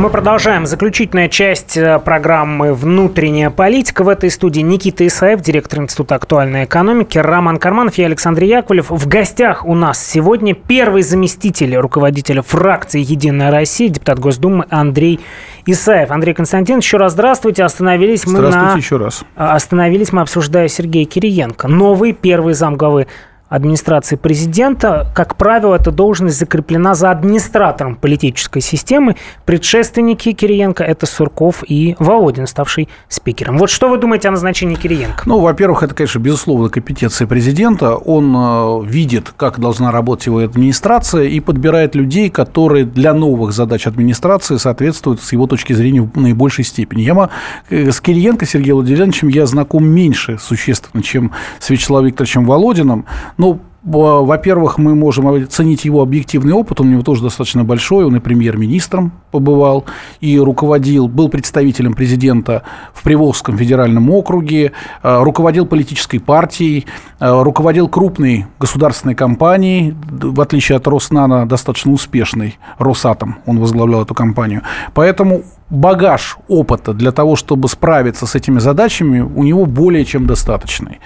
Мы 0.00 0.08
продолжаем. 0.08 0.64
Заключительная 0.64 1.28
часть 1.28 1.76
э, 1.76 1.98
программы 1.98 2.72
«Внутренняя 2.72 3.50
политика». 3.50 4.02
В 4.02 4.08
этой 4.08 4.30
студии 4.30 4.62
Никита 4.62 5.06
Исаев, 5.06 5.42
директор 5.42 5.80
Института 5.80 6.14
актуальной 6.14 6.64
экономики, 6.64 7.18
Роман 7.18 7.58
Карманов, 7.58 7.98
я 7.98 8.06
Александр 8.06 8.44
Яковлев. 8.44 8.88
В 8.88 9.06
гостях 9.06 9.66
у 9.66 9.74
нас 9.74 10.02
сегодня 10.02 10.54
первый 10.54 11.02
заместитель 11.02 11.76
руководителя 11.76 12.40
фракции 12.40 13.02
«Единая 13.02 13.50
Россия», 13.50 13.90
депутат 13.90 14.18
Госдумы 14.18 14.64
Андрей 14.70 15.20
Исаев. 15.66 16.10
Андрей 16.10 16.32
Константинович, 16.32 16.82
еще 16.82 16.96
раз 16.96 17.12
здравствуйте. 17.12 17.62
Остановились 17.62 18.24
мы 18.24 18.38
здравствуйте 18.38 18.72
на... 18.72 18.78
еще 18.78 18.96
раз. 18.96 19.22
Остановились 19.36 20.14
мы, 20.14 20.22
обсуждая 20.22 20.68
Сергея 20.68 21.04
Кириенко. 21.04 21.68
Новый 21.68 22.14
первый 22.14 22.54
замглавы 22.54 23.06
администрации 23.50 24.16
президента, 24.16 25.08
как 25.14 25.36
правило, 25.36 25.74
эта 25.74 25.90
должность 25.90 26.38
закреплена 26.38 26.94
за 26.94 27.10
администратором 27.10 27.96
политической 27.96 28.60
системы. 28.60 29.16
Предшественники 29.44 30.32
Кириенко– 30.32 30.84
это 30.84 31.04
Сурков 31.04 31.64
и 31.66 31.96
Володин, 31.98 32.46
ставший 32.46 32.88
спикером. 33.08 33.58
Вот 33.58 33.68
что 33.68 33.88
вы 33.90 33.98
думаете 33.98 34.28
о 34.28 34.30
назначении 34.30 34.76
Кириенко? 34.76 35.24
Ну, 35.26 35.40
во-первых, 35.40 35.82
это, 35.82 35.94
конечно, 35.94 36.20
безусловно, 36.20 36.68
компетенция 36.68 37.26
президента. 37.26 37.96
Он 37.96 38.34
э, 38.36 38.86
видит, 38.86 39.34
как 39.36 39.58
должна 39.58 39.90
работать 39.90 40.26
его 40.26 40.38
администрация 40.38 41.24
и 41.24 41.40
подбирает 41.40 41.96
людей, 41.96 42.30
которые 42.30 42.84
для 42.84 43.12
новых 43.12 43.52
задач 43.52 43.86
администрации 43.88 44.58
соответствуют 44.58 45.20
с 45.20 45.32
его 45.32 45.48
точки 45.48 45.72
зрения 45.72 46.02
в 46.02 46.16
наибольшей 46.16 46.64
степени. 46.64 47.02
Я 47.02 47.28
э, 47.68 47.90
с 47.90 48.00
Кириенко 48.00 48.46
Сергеем 48.46 48.76
Владимировичем 48.76 49.26
я 49.26 49.44
знаком 49.46 49.84
меньше 49.84 50.38
существенно, 50.38 51.02
чем 51.02 51.32
с 51.58 51.68
Вячеславом 51.68 52.06
Викторовичем 52.06 52.44
Володиным. 52.44 53.06
Ну, 53.40 53.58
во-первых, 53.82 54.76
мы 54.76 54.94
можем 54.94 55.26
оценить 55.28 55.86
его 55.86 56.02
объективный 56.02 56.52
опыт, 56.52 56.78
он 56.82 56.88
у 56.88 56.90
него 56.90 57.02
тоже 57.02 57.22
достаточно 57.22 57.64
большой, 57.64 58.04
он 58.04 58.14
и 58.16 58.20
премьер-министром 58.20 59.12
побывал, 59.30 59.86
и 60.20 60.38
руководил, 60.38 61.08
был 61.08 61.30
представителем 61.30 61.94
президента 61.94 62.64
в 62.92 63.02
Приволжском 63.02 63.56
федеральном 63.56 64.10
округе, 64.10 64.72
э, 65.02 65.22
руководил 65.22 65.64
политической 65.64 66.18
партией, 66.18 66.84
э, 67.18 67.42
руководил 67.42 67.88
крупной 67.88 68.44
государственной 68.58 69.14
компанией, 69.14 69.94
в 70.10 70.42
отличие 70.42 70.76
от 70.76 70.86
Роснана, 70.86 71.48
достаточно 71.48 71.92
успешной, 71.92 72.58
Росатом, 72.76 73.38
он 73.46 73.58
возглавлял 73.58 74.02
эту 74.02 74.14
компанию. 74.14 74.60
Поэтому 74.92 75.44
багаж 75.70 76.36
опыта 76.48 76.92
для 76.92 77.12
того, 77.12 77.36
чтобы 77.36 77.68
справиться 77.68 78.26
с 78.26 78.34
этими 78.34 78.58
задачами, 78.58 79.20
у 79.20 79.44
него 79.44 79.66
более 79.66 80.04
чем 80.04 80.26
достаточный. 80.26 80.98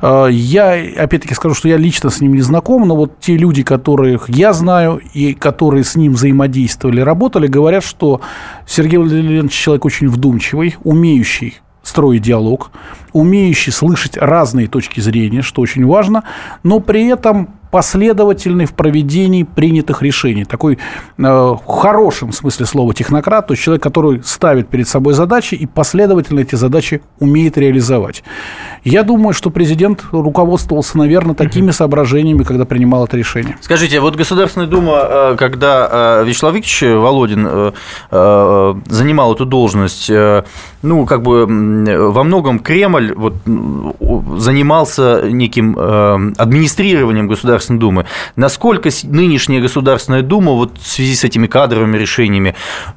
Э, 0.00 0.28
я, 0.30 0.72
опять-таки, 0.96 1.34
скажу, 1.34 1.54
что 1.54 1.68
я 1.68 1.76
лично 1.76 2.10
с 2.10 2.20
ним 2.20 2.34
не 2.34 2.42
знаком, 2.42 2.86
но 2.86 2.96
вот 2.96 3.18
те 3.20 3.36
люди, 3.36 3.62
которых 3.62 4.28
я 4.28 4.52
знаю 4.52 5.00
и 5.12 5.34
которые 5.34 5.84
с 5.84 5.96
ним 5.96 6.12
взаимодействовали, 6.12 7.00
работали, 7.00 7.46
говорят, 7.48 7.84
что 7.84 8.20
Сергей 8.66 8.98
Владимирович 8.98 9.52
человек 9.52 9.84
очень 9.84 10.08
вдумчивый, 10.08 10.76
умеющий 10.84 11.60
строить 11.82 12.22
диалог, 12.22 12.70
умеющий 13.12 13.72
слышать 13.72 14.16
разные 14.16 14.68
точки 14.68 15.00
зрения, 15.00 15.42
что 15.42 15.62
очень 15.62 15.86
важно, 15.86 16.24
но 16.62 16.80
при 16.80 17.06
этом 17.06 17.48
последовательный 17.72 18.66
в 18.66 18.74
проведении 18.74 19.44
принятых 19.44 20.02
решений. 20.02 20.44
Такой 20.44 20.74
э, 20.74 20.78
в 21.18 21.66
хорошем 21.66 22.30
смысле 22.30 22.66
слова 22.66 22.92
технократ, 22.92 23.46
то 23.46 23.54
есть 23.54 23.64
человек, 23.64 23.82
который 23.82 24.22
ставит 24.22 24.68
перед 24.68 24.86
собой 24.86 25.14
задачи 25.14 25.54
и 25.54 25.66
последовательно 25.66 26.40
эти 26.40 26.54
задачи 26.54 27.00
умеет 27.18 27.56
реализовать. 27.56 28.22
Я 28.84 29.04
думаю, 29.04 29.32
что 29.32 29.48
президент 29.48 30.04
руководствовался, 30.12 30.98
наверное, 30.98 31.34
такими 31.34 31.70
соображениями, 31.70 32.42
когда 32.42 32.66
принимал 32.66 33.06
это 33.06 33.16
решение. 33.16 33.56
Скажите, 33.62 34.00
вот 34.00 34.16
Государственная 34.16 34.66
Дума, 34.66 34.98
э, 35.02 35.36
когда 35.38 36.20
э, 36.20 36.24
Вячеслав 36.26 36.54
Викторович 36.54 37.00
Володин 37.00 37.72
э, 38.10 38.74
занимал 38.86 39.34
эту 39.34 39.46
должность, 39.46 40.10
ну, 40.82 41.06
как 41.06 41.22
бы 41.22 41.46
во 41.46 42.22
многом 42.22 42.58
Кремль 42.58 43.01
вот, 43.14 43.34
занимался 44.38 45.22
неким 45.30 45.76
администрированием 46.38 47.28
Государственной 47.28 47.78
Думы. 47.78 48.06
Насколько 48.36 48.90
нынешняя 49.04 49.60
Государственная 49.60 50.22
Дума 50.22 50.52
вот 50.52 50.78
в 50.78 50.86
связи 50.86 51.14
с 51.14 51.24
этими 51.24 51.46
кадровыми 51.46 51.96
решениями, 51.96 52.54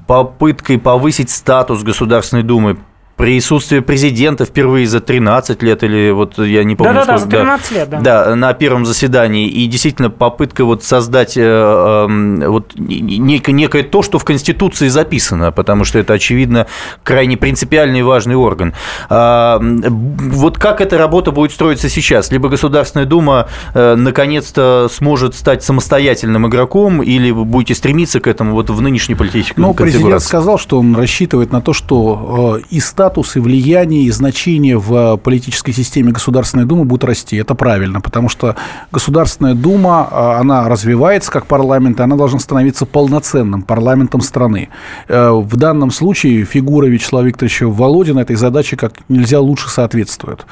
попыткой 0.08 0.78
повысить 0.80 1.30
статус 1.30 1.84
Государственной 1.84 2.43
Думы, 2.43 2.78
присутствие 3.16 3.82
президента 3.82 4.45
впервые 4.45 4.88
за 4.88 4.99
13 4.99 5.63
лет, 5.63 5.84
или 5.84 6.11
вот 6.11 6.38
я 6.38 6.63
не 6.63 6.76
помню. 6.76 6.93
Да-да-да, 6.93 7.18
за 7.18 7.30
13 7.30 7.70
да, 7.70 7.76
лет, 7.76 7.89
да. 7.89 7.99
Да, 7.99 8.36
на 8.36 8.53
первом 8.53 8.86
заседании. 8.86 9.47
И 9.47 9.66
действительно 9.68 10.09
попытка 10.09 10.66
вот 10.66 10.84
создать 10.84 11.38
э, 11.38 11.41
э, 11.41 12.47
вот 12.47 12.74
некое, 12.76 13.53
некое 13.53 13.84
то, 13.84 14.01
что 14.01 14.20
в 14.20 14.26
Конституции 14.26 14.89
записано, 14.89 15.51
потому 15.51 15.86
что 15.86 15.99
это, 15.99 16.13
очевидно, 16.13 16.68
крайне 17.03 17.38
принципиальный 17.38 17.99
и 17.99 18.03
важный 18.03 18.36
орган. 18.36 18.74
А, 19.09 19.59
вот 19.61 20.57
как 20.57 20.82
эта 20.82 20.97
работа 20.97 21.32
будет 21.32 21.51
строиться 21.51 21.89
сейчас? 21.89 22.32
Либо 22.32 22.49
Государственная 22.49 23.05
Дума 23.05 23.47
э, 23.74 23.95
наконец-то 23.95 24.88
сможет 24.91 25.36
стать 25.36 25.63
самостоятельным 25.63 26.47
игроком, 26.47 27.01
или 27.01 27.32
вы 27.32 27.45
будете 27.45 27.76
стремиться 27.76 28.20
к 28.20 28.28
этому 28.28 28.53
вот 28.53 28.70
в 28.70 28.82
нынешней 28.82 29.16
политической 29.16 29.59
Ну, 29.59 29.74
президент 29.74 30.22
сказал, 30.22 30.57
что 30.57 30.80
он 30.80 30.95
рассчитывает 30.95 31.51
на 31.51 31.61
то, 31.61 31.72
что 31.72 32.59
э, 32.59 32.66
и 32.70 32.80
статус, 33.06 33.36
и 33.36 33.39
влияние, 33.39 34.06
и 34.06 34.12
значение 34.12 34.80
в 34.80 35.18
политической 35.18 35.74
системе 35.74 36.12
Государственной 36.12 36.66
Думы 36.66 36.86
будут 36.86 37.03
расти. 37.03 37.38
Это 37.38 37.53
правильно, 37.53 38.01
потому 38.01 38.30
что 38.30 38.56
Государственная 38.91 39.53
Дума, 39.53 40.08
а, 40.10 40.39
она 40.39 40.68
развивается 40.68 41.32
как 41.32 41.45
парламент, 41.45 41.99
и 41.99 42.03
она 42.03 42.16
должна 42.16 42.39
становиться 42.39 42.88
полноценным 42.88 43.62
парламентом 43.62 44.22
страны. 44.22 44.70
Э, 45.08 45.30
в 45.30 45.56
данном 45.56 45.91
случае 45.91 46.45
фигура 46.45 46.88
Вячеслава 46.88 47.26
Викторовича 47.26 47.68
Володина 47.68 48.22
этой 48.22 48.38
задаче 48.38 48.76
как 48.76 48.93
нельзя 49.08 49.39
лучше 49.39 49.70
соответствует. 49.70 50.47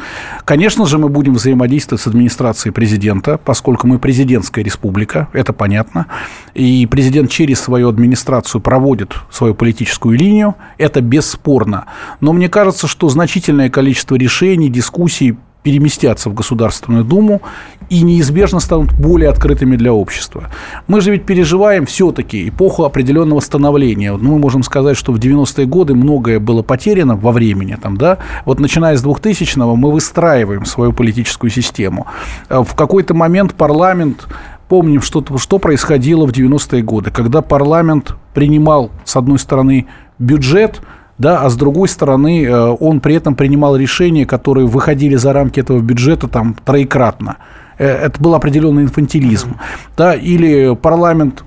Конечно 0.45 0.86
же, 0.86 0.99
мы 0.99 1.10
будем 1.10 1.34
взаимодействовать 1.34 2.04
с 2.04 2.08
администрацией 2.08 2.72
президента, 2.72 3.39
поскольку 3.43 3.88
мы 3.88 3.97
президентская 3.97 4.64
республика, 4.64 5.28
это 5.34 5.54
понятно. 5.54 6.06
И 6.54 6.86
президент 6.86 7.32
через 7.32 7.60
свою 7.62 7.89
администрацию 7.89 8.62
проводит 8.62 9.16
свою 9.32 9.56
политическую 9.56 10.20
линию, 10.20 10.54
это 10.78 11.01
бесспорно. 11.01 11.86
Но 12.22 12.34
мне 12.34 12.43
мне 12.44 12.50
кажется, 12.50 12.88
что 12.88 13.08
значительное 13.08 13.70
количество 13.70 14.16
решений, 14.16 14.68
дискуссий 14.68 15.38
переместятся 15.62 16.30
в 16.30 16.34
Государственную 16.34 17.06
Думу 17.06 17.41
и 17.89 18.02
неизбежно 18.02 18.60
станут 18.60 18.91
более 18.91 19.30
открытыми 19.30 19.78
для 19.78 19.94
общества. 19.94 20.50
Мы 20.88 21.00
же 21.00 21.12
ведь 21.12 21.26
переживаем 21.26 21.86
все-таки 21.86 22.50
эпоху 22.50 22.84
определенного 22.84 23.39
становления. 23.39 24.12
Мы 24.12 24.39
можем 24.39 24.62
сказать, 24.64 24.98
что 24.98 25.14
в 25.14 25.20
90-е 25.20 25.66
годы 25.66 25.96
многое 25.96 26.41
было 26.41 26.64
потеряно 26.64 27.16
во 27.16 27.32
времени. 27.32 27.78
Там, 27.82 27.96
да? 27.96 28.18
Вот 28.44 28.60
начиная 28.60 28.98
с 28.98 29.06
2000-го 29.06 29.78
мы 29.78 29.89
выстраиваем 29.94 30.66
свою 30.66 30.91
политическую 30.91 31.50
систему. 31.50 32.08
В 32.50 32.76
какой-то 32.76 33.14
момент 33.14 33.54
парламент 33.54 34.28
помним, 34.68 35.02
что, 35.02 35.24
что 35.38 35.60
происходило 35.60 36.28
в 36.28 36.32
90-е 36.32 36.82
годы, 36.82 37.10
когда 37.10 37.41
парламент 37.41 38.18
принимал, 38.34 38.91
с 39.06 39.16
одной 39.16 39.39
стороны, 39.39 39.88
бюджет, 40.20 40.82
да, 41.18 41.41
а 41.41 41.49
с 41.49 41.55
другой 41.55 41.88
стороны, 41.88 42.43
э, 42.43 42.76
он 42.80 42.99
при 42.99 43.16
этом 43.16 43.36
принимал 43.36 43.76
решения, 43.76 44.26
которые 44.26 44.68
выходили 44.68 45.16
за 45.16 45.34
рамки 45.34 45.59
этого 45.59 45.80
бюджета 45.80 46.28
там 46.28 46.55
троекратно. 46.66 47.38
Э, 47.78 47.88
это 47.88 48.22
был 48.22 48.34
определенный 48.36 48.84
инфантилизм. 48.84 49.57
Да, 49.95 50.16
или 50.16 50.76
парламент 50.76 51.43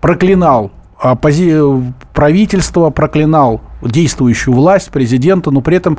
проклинал 0.00 0.70
правительство, 2.12 2.90
проклинал 2.90 3.60
действующую 3.82 4.54
власть, 4.54 4.90
президента, 4.90 5.52
но 5.52 5.60
при 5.60 5.76
этом 5.76 5.98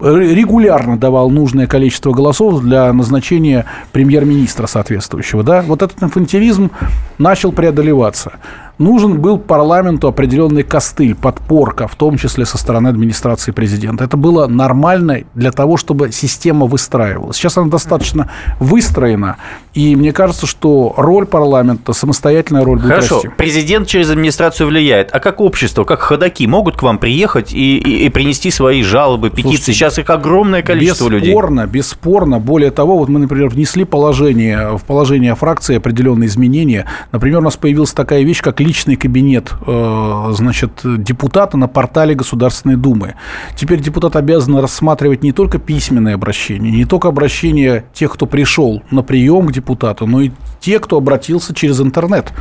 регулярно 0.00 0.98
давал 0.98 1.30
нужное 1.30 1.66
количество 1.66 2.12
голосов 2.12 2.60
для 2.62 2.92
назначения 2.92 3.64
премьер-министра 3.92 4.66
соответствующего. 4.66 5.42
Да? 5.42 5.62
Вот 5.62 5.82
этот 5.82 6.02
инфантилизм 6.02 6.70
начал 7.18 7.52
преодолеваться 7.52 8.34
нужен 8.78 9.20
был 9.20 9.38
парламенту 9.38 10.08
определенный 10.08 10.62
костыль, 10.62 11.14
подпорка, 11.14 11.88
в 11.88 11.94
том 11.96 12.16
числе 12.16 12.44
со 12.44 12.58
стороны 12.58 12.88
администрации 12.88 13.52
президента. 13.52 14.04
Это 14.04 14.16
было 14.16 14.46
нормально 14.46 15.20
для 15.34 15.52
того, 15.52 15.76
чтобы 15.76 16.12
система 16.12 16.66
выстраивалась. 16.66 17.36
Сейчас 17.36 17.58
она 17.58 17.68
достаточно 17.68 18.30
выстроена, 18.60 19.36
и 19.74 19.96
мне 19.96 20.12
кажется, 20.12 20.46
что 20.46 20.94
роль 20.96 21.26
парламента, 21.26 21.92
самостоятельная 21.92 22.64
роль 22.64 22.78
будет 22.78 22.90
Хорошо, 22.90 23.16
расти. 23.16 23.30
президент 23.36 23.86
через 23.88 24.10
администрацию 24.10 24.66
влияет. 24.66 25.10
А 25.12 25.20
как 25.20 25.40
общество, 25.40 25.84
как 25.84 26.00
ходаки 26.00 26.46
могут 26.46 26.76
к 26.76 26.82
вам 26.82 26.98
приехать 26.98 27.52
и, 27.52 27.78
и, 27.78 28.06
и 28.06 28.08
принести 28.08 28.50
свои 28.50 28.82
жалобы, 28.82 29.30
петиции? 29.30 29.48
Слушайте, 29.48 29.72
Сейчас 29.72 29.98
их 29.98 30.10
огромное 30.10 30.62
количество 30.62 31.04
бесспорно, 31.04 31.16
людей. 31.16 31.30
Бесспорно, 31.30 31.66
бесспорно. 31.66 32.38
Более 32.40 32.70
того, 32.70 32.98
вот 32.98 33.08
мы, 33.08 33.20
например, 33.20 33.48
внесли 33.48 33.84
положение, 33.84 34.76
в 34.76 34.84
положение 34.84 35.34
фракции 35.34 35.76
определенные 35.76 36.28
изменения. 36.28 36.86
Например, 37.12 37.38
у 37.38 37.42
нас 37.42 37.56
появилась 37.56 37.92
такая 37.92 38.22
вещь, 38.22 38.40
как 38.42 38.60
личный 38.68 38.96
кабинет 38.96 39.54
э, 39.66 40.28
значит, 40.32 40.82
депутата 40.84 41.56
на 41.56 41.68
портале 41.68 42.14
Государственной 42.14 42.76
Думы. 42.76 43.14
Теперь 43.56 43.80
депутат 43.80 44.14
обязан 44.14 44.58
рассматривать 44.58 45.22
не 45.22 45.32
только 45.32 45.58
письменные 45.58 46.14
обращения, 46.14 46.70
не 46.70 46.84
только 46.84 47.08
обращения 47.08 47.84
тех, 47.94 48.12
кто 48.12 48.26
пришел 48.26 48.82
на 48.90 49.02
прием 49.02 49.46
к 49.46 49.52
депутату, 49.52 50.06
но 50.06 50.20
и 50.20 50.30
те, 50.60 50.78
кто 50.80 50.98
обратился 50.98 51.54
через 51.54 51.80
интернет. 51.80 52.32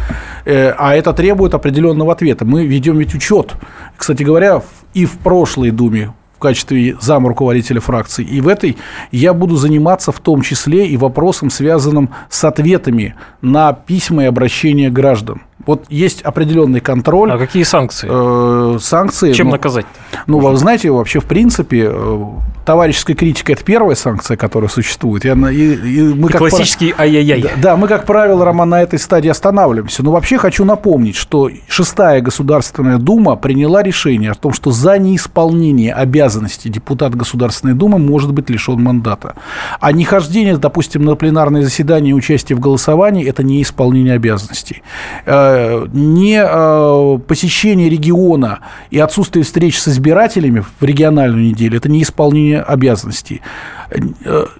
Э, 0.46 0.74
а 0.78 0.96
это 0.96 1.14
требует 1.14 1.54
определенного 1.54 2.12
ответа. 2.12 2.44
Мы 2.44 2.66
ведем 2.66 2.98
ведь 2.98 3.16
учет. 3.16 3.56
Кстати 3.96 4.24
говоря, 4.24 4.62
и 4.94 5.06
в 5.06 5.18
прошлой 5.20 5.72
Думе 5.72 6.12
в 6.38 6.40
качестве 6.40 6.96
зам 7.02 7.26
руководителя 7.26 7.80
фракции. 7.80 8.24
И 8.24 8.42
в 8.42 8.48
этой 8.48 8.78
я 9.12 9.34
буду 9.34 9.56
заниматься 9.56 10.12
в 10.12 10.20
том 10.20 10.44
числе 10.44 10.88
и 10.88 10.96
вопросом, 10.96 11.50
связанным 11.50 12.12
с 12.30 12.44
ответами 12.44 13.16
на 13.42 13.74
письма 13.74 14.24
и 14.24 14.28
обращения 14.28 14.92
граждан. 14.92 15.42
Вот 15.68 15.84
есть 15.90 16.22
определенный 16.22 16.80
контроль. 16.80 17.32
А 17.32 17.38
какие 17.38 17.64
санкции? 17.64 18.08
Э, 18.10 18.80
санкции. 18.80 19.34
Чем 19.34 19.48
ну, 19.48 19.52
наказать? 19.52 19.86
Ну, 20.26 20.40
вы 20.40 20.56
знаете, 20.56 20.90
вообще, 20.90 21.20
в 21.20 21.26
принципе, 21.26 21.90
э, 21.92 22.24
товарищеская 22.68 23.16
критика– 23.16 23.52
это 23.54 23.64
первая 23.64 23.96
санкция, 23.96 24.36
которая 24.36 24.70
существует. 24.70 25.26
И, 25.26 25.30
она, 25.30 25.52
и, 25.52 25.74
и 25.76 26.02
мы, 26.14 26.30
и 26.30 26.32
как 26.32 26.40
классический 26.40 26.92
пар... 26.92 27.02
ай-яй-яй. 27.02 27.42
Да, 27.42 27.50
да, 27.62 27.78
мы, 27.78 27.88
как 27.88 28.06
правило, 28.06 28.44
Роман, 28.46 28.70
на 28.70 28.82
этой 28.82 28.98
стадии 28.98 29.30
останавливаемся. 29.30 30.04
Но 30.04 30.12
вообще 30.12 30.38
хочу 30.38 30.66
напомнить, 30.66 31.16
что 31.16 31.50
шестая 31.68 32.22
Государственная 32.22 32.98
Дума 32.98 33.36
приняла 33.36 33.84
решение 33.84 34.32
о 34.32 34.36
том, 34.36 34.54
что 34.54 34.72
за 34.72 34.98
неисполнение 34.98 35.94
обязанностей 35.94 36.70
депутат 36.70 37.16
Государственной 37.16 37.74
Думы 37.74 38.00
может 38.00 38.34
быть 38.34 38.50
лишен 38.50 38.82
мандата. 38.82 39.36
А 39.80 39.92
нехождение, 39.92 40.58
допустим, 40.58 41.04
на 41.04 41.16
пленарное 41.16 41.62
заседание 41.62 42.12
и 42.12 42.14
участие 42.14 42.56
в 42.56 42.60
голосовании– 42.60 43.26
это 43.28 43.44
не 43.44 43.62
исполнение 43.62 44.14
обязанностей 44.14 44.84
э, 45.26 45.57
не 45.94 46.42
э, 46.44 47.20
посещение 47.28 47.90
региона 47.90 48.60
и 48.92 49.00
отсутствие 49.00 49.44
встреч 49.44 49.80
с 49.80 49.88
избирателями 49.88 50.64
в 50.80 50.84
региональную 50.84 51.44
неделю– 51.44 51.78
это 51.80 51.90
не 51.90 52.04
исполнение 52.04 52.62
обязанностей. 52.62 53.42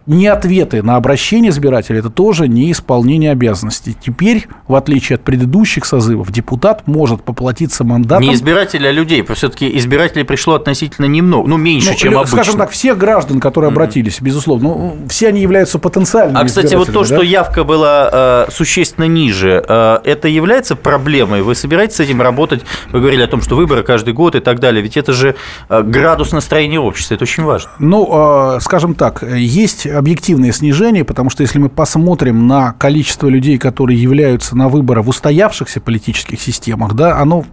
Не 0.06 0.28
ответы 0.28 0.82
на 0.84 0.96
обращение 0.96 1.52
избирателя– 1.52 2.00
это 2.00 2.10
тоже 2.10 2.48
не 2.48 2.72
исполнение 2.72 3.32
обязанностей. 3.32 3.96
Теперь, 4.00 4.48
в 4.68 4.76
отличие 4.76 5.16
от 5.16 5.24
предыдущих 5.24 5.86
созывов, 5.86 6.32
депутат 6.32 6.88
может 6.88 7.24
поплатиться 7.24 7.84
мандатом. 7.84 8.24
Не 8.24 8.34
избирателя, 8.34 8.90
а 8.90 8.92
людей. 8.92 9.26
Все-таки 9.36 9.78
избирателей 9.78 10.24
пришло 10.24 10.56
относительно 10.56 11.06
немного, 11.06 11.48
ну, 11.50 11.58
меньше, 11.58 11.90
ну, 11.90 11.96
чем 11.96 12.12
скажем 12.12 12.20
обычно. 12.20 12.38
Скажем 12.38 12.60
так, 12.60 12.70
все 12.72 12.96
граждан, 12.96 13.40
которые 13.40 13.70
обратились, 13.70 14.20
mm-hmm. 14.20 14.24
безусловно, 14.24 14.70
ну, 14.70 14.98
все 15.10 15.28
они 15.28 15.42
являются 15.42 15.80
потенциальными 15.80 16.40
А, 16.40 16.46
кстати, 16.46 16.76
вот 16.76 16.92
то, 16.92 17.02
да? 17.02 17.06
что 17.06 17.22
явка 17.22 17.64
была 17.64 18.46
э, 18.48 18.52
существенно 18.52 19.06
ниже, 19.06 19.64
э, 19.68 20.00
это 20.04 20.28
является 20.28 20.76
проблемой? 20.76 21.42
Вы 21.42 21.56
собираетесь 21.56 21.98
с 21.98 22.00
этим 22.00 22.22
работать? 22.22 22.64
Вы 22.92 23.00
говорили 23.00 23.22
о 23.22 23.28
том, 23.28 23.42
что 23.42 23.56
выборы 23.56 23.84
каждый 23.84 24.14
год 24.14 24.36
и 24.36 24.40
так 24.40 24.60
далее. 24.60 24.82
Ведь 24.82 24.98
это 24.98 25.14
же 25.14 25.36
э, 25.70 25.84
градус 25.84 26.32
настроения 26.32 26.80
общества, 26.80 27.16
это 27.16 27.24
очень 27.24 27.44
важно. 27.44 27.72
Ну, 27.80 28.56
э, 28.56 28.60
скажем 28.62 28.96
так, 28.96 29.17
есть 29.24 29.88
объективное 29.88 30.52
снижение, 30.52 31.04
потому 31.04 31.30
что 31.30 31.42
если 31.42 31.60
мы 31.60 31.70
посмотрим 31.70 32.48
на 32.48 32.74
количество 32.74 33.28
людей, 33.28 33.58
которые 33.58 34.02
являются 34.02 34.56
на 34.56 34.70
выборы 34.70 35.02
в 35.02 35.10
устоявшихся 35.10 35.82
политических 35.82 36.42
системах, 36.42 36.94
да, 36.94 37.20
оно 37.20 37.46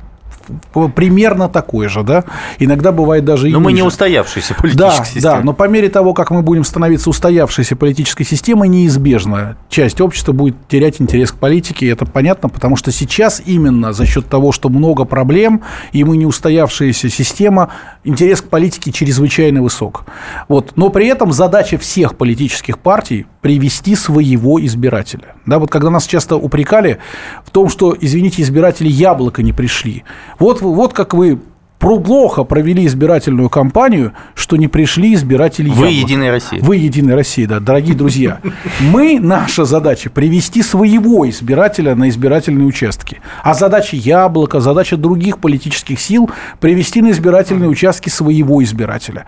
примерно 0.95 1.49
такой 1.49 1.89
же, 1.89 2.03
да. 2.03 2.25
Иногда 2.59 2.93
бывает 2.93 3.25
даже 3.25 3.49
и 3.49 3.53
Но 3.53 3.59
ниже. 3.59 3.65
мы 3.65 3.73
не 3.73 3.83
устоявшаяся 3.83 4.55
политическая 4.55 4.99
да, 4.99 5.05
система. 5.05 5.37
Да, 5.37 5.41
но 5.43 5.53
по 5.53 5.69
мере 5.69 5.89
того, 5.89 6.15
как 6.15 6.31
мы 6.31 6.43
будем 6.43 6.65
становиться 6.65 7.11
устоявшейся 7.11 7.77
политической 7.77 8.25
системой, 8.25 8.69
неизбежно 8.69 9.57
часть 9.69 10.01
общества 10.01 10.33
будет 10.33 10.57
терять 10.69 11.01
интерес 11.01 11.33
к 11.33 11.37
политике, 11.37 11.87
и 11.87 11.89
это 11.89 12.07
понятно, 12.07 12.49
потому 12.49 12.77
что 12.77 12.93
сейчас 12.93 13.43
именно 13.45 13.93
за 13.93 14.07
счет 14.07 14.29
того, 14.29 14.53
что 14.53 14.69
много 14.69 15.05
проблем, 15.05 15.63
и 15.93 16.05
мы 16.05 16.17
не 16.17 16.27
устоявшаяся 16.27 17.09
система, 17.09 17.71
интерес 18.05 18.41
к 18.41 18.49
политике 18.49 18.93
чрезвычайно 18.93 19.63
высок. 19.63 20.05
Вот. 20.49 20.73
Но 20.77 20.91
при 20.91 21.07
этом 21.07 21.33
задача 21.33 21.79
всех 21.79 22.17
политических 22.17 22.79
партий 22.79 23.27
привести 23.45 23.95
своего 23.95 24.59
избирателя. 24.65 25.35
Да, 25.45 25.59
вот 25.59 25.71
когда 25.71 25.91
нас 25.91 26.07
часто 26.07 26.37
упрекали 26.37 26.97
в 27.45 27.51
том, 27.51 27.69
что, 27.69 27.95
извините, 28.01 28.41
избиратели 28.41 28.89
яблоко 28.89 29.43
не 29.43 29.53
пришли. 29.53 30.03
Вот, 30.39 30.63
вот 30.63 30.95
как 30.95 31.13
вы 31.13 31.39
плохо 31.79 32.45
провели 32.45 32.87
избирательную 32.87 33.51
кампанию, 33.51 34.15
что 34.35 34.57
не 34.57 34.69
пришли 34.69 35.13
избиратели 35.13 35.69
Вы 35.69 35.89
Яблока. 35.89 35.93
Единая 35.93 36.31
Россия. 36.31 36.63
Вы 36.63 36.77
Единая 36.77 37.17
Россия, 37.17 37.47
да, 37.47 37.61
дорогие 37.61 37.95
друзья. 37.95 38.41
Мы, 38.81 39.21
наша 39.21 39.67
задача, 39.67 40.09
привести 40.09 40.63
своего 40.63 41.29
избирателя 41.29 41.95
на 41.95 42.09
избирательные 42.09 42.67
участки. 42.67 43.21
А 43.43 43.53
задача 43.53 43.95
Яблока, 43.97 44.61
задача 44.61 44.97
других 44.97 45.37
политических 45.39 46.01
сил 46.01 46.31
привести 46.61 47.03
на 47.03 47.11
избирательные 47.11 47.69
участки 47.69 48.09
своего 48.09 48.65
избирателя 48.65 49.27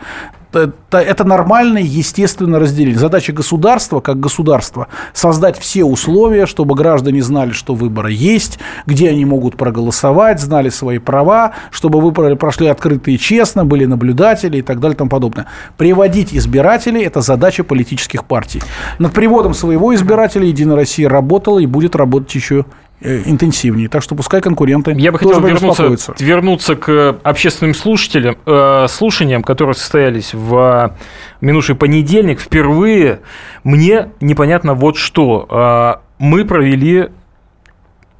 это, 0.57 0.99
это 0.99 1.25
нормальное, 1.25 1.83
естественное 1.83 2.61
разделение. 2.61 2.99
Задача 2.99 3.33
государства, 3.33 4.01
как 4.01 4.21
государства, 4.21 4.89
создать 5.13 5.59
все 5.59 5.85
условия, 5.85 6.47
чтобы 6.47 6.75
граждане 6.75 7.23
знали, 7.23 7.53
что 7.53 7.75
выборы 7.75 8.13
есть, 8.13 8.59
где 8.87 9.11
они 9.11 9.25
могут 9.25 9.57
проголосовать, 9.57 10.41
знали 10.41 10.69
свои 10.69 10.99
права, 10.99 11.53
чтобы 11.71 12.01
выборы 12.01 12.37
прошли 12.37 12.67
открыто 12.67 13.11
и 13.11 13.19
честно, 13.19 13.65
были 13.65 13.85
наблюдатели 13.85 14.59
и 14.59 14.63
так 14.63 14.81
далее 14.81 14.95
и 14.95 14.99
тому 14.99 15.11
подобное. 15.11 15.47
Приводить 15.77 16.35
избирателей– 16.35 17.03
это 17.05 17.21
задача 17.21 17.65
политических 17.65 18.25
партий. 18.25 18.63
Над 18.99 19.13
приводом 19.13 19.55
своего 19.55 19.95
избирателя 19.95 20.47
Единая 20.47 20.77
Россия 20.77 21.09
работала 21.09 21.59
и 21.59 21.67
будет 21.67 21.97
работать 21.97 22.35
еще 22.35 22.65
интенсивнее. 23.01 23.89
Так 23.89 24.03
что 24.03 24.15
пускай 24.15 24.41
конкуренты 24.41 24.93
Я 24.97 25.13
бы 25.13 25.19
хотел 25.19 25.41
вернуться, 25.41 26.15
вернуться 26.19 26.77
к 26.77 27.19
общественным 27.23 27.75
слушателям, 27.75 28.37
э, 28.47 28.87
слушаниям, 28.89 29.43
которые 29.43 29.75
состоялись 29.75 30.33
в 30.33 30.97
минувший 31.41 31.75
понедельник. 31.75 32.41
Впервые 32.41 33.21
мне 33.65 34.09
непонятно 34.21 34.75
вот 34.75 34.97
что. 34.97 36.01
Э, 36.01 36.07
мы 36.19 36.45
провели 36.45 37.11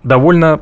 довольно 0.03 0.61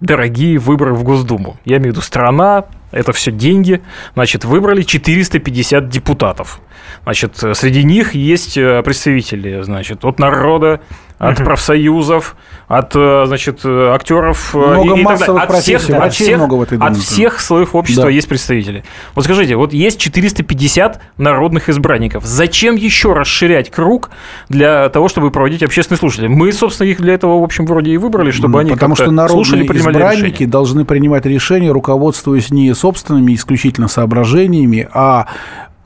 дорогие 0.00 0.58
выборы 0.58 0.94
в 0.94 1.02
Госдуму. 1.02 1.58
Я 1.64 1.78
имею 1.78 1.92
в 1.92 1.96
виду 1.96 2.02
страна, 2.02 2.66
это 2.92 3.12
все 3.12 3.32
деньги. 3.32 3.82
Значит, 4.14 4.44
выбрали 4.44 4.82
450 4.82 5.88
депутатов. 5.88 6.60
Значит, 7.04 7.36
среди 7.54 7.84
них 7.84 8.14
есть 8.14 8.56
э, 8.56 8.82
представители, 8.82 9.62
значит, 9.62 10.04
от 10.04 10.18
народа, 10.18 10.80
от 11.18 11.38
профсоюзов, 11.38 12.36
от, 12.68 12.92
э, 12.94 13.24
значит, 13.26 13.60
э, 13.64 13.88
актеров 13.94 14.52
Много 14.52 14.96
и, 14.96 15.00
и 15.00 15.04
так 15.04 15.18
далее. 15.18 15.42
От 15.42 15.62
всех, 15.62 15.90
от 15.90 16.12
всех, 16.12 16.36
много 16.36 16.54
в 16.54 16.62
этой 16.62 16.78
от 16.78 16.96
всех 16.96 17.40
слоев 17.40 17.74
общества 17.74 18.04
Да. 18.04 18.10
есть 18.10 18.28
представители. 18.28 18.84
Вот 19.14 19.24
скажите, 19.24 19.56
вот 19.56 19.72
есть 19.72 19.98
450 19.98 21.00
народных 21.16 21.68
избранников. 21.70 22.24
Зачем 22.24 22.74
еще 22.76 23.14
расширять 23.14 23.70
круг 23.70 24.10
для 24.50 24.88
того, 24.90 25.08
чтобы 25.08 25.30
проводить 25.30 25.62
общественные 25.62 25.98
слушания? 25.98 26.28
Мы, 26.28 26.52
собственно, 26.52 26.88
их 26.88 27.00
для 27.00 27.14
этого, 27.14 27.40
в 27.40 27.44
общем, 27.44 27.64
вроде 27.64 27.92
и 27.92 27.96
выбрали, 27.96 28.30
чтобы 28.30 28.60
они 28.60 28.72
Потому 28.72 28.94
что 28.94 29.10
народные 29.10 29.44
слушали, 29.44 29.66
принимали 29.66 29.94
избранники 29.94 30.32
решения. 30.34 30.50
должны 30.50 30.84
принимать 30.84 31.24
решения, 31.24 31.70
руководствуясь 31.70 32.50
не 32.50 32.74
собственными 32.74 33.34
исключительно 33.34 33.88
соображениями, 33.88 34.86
а 34.92 35.26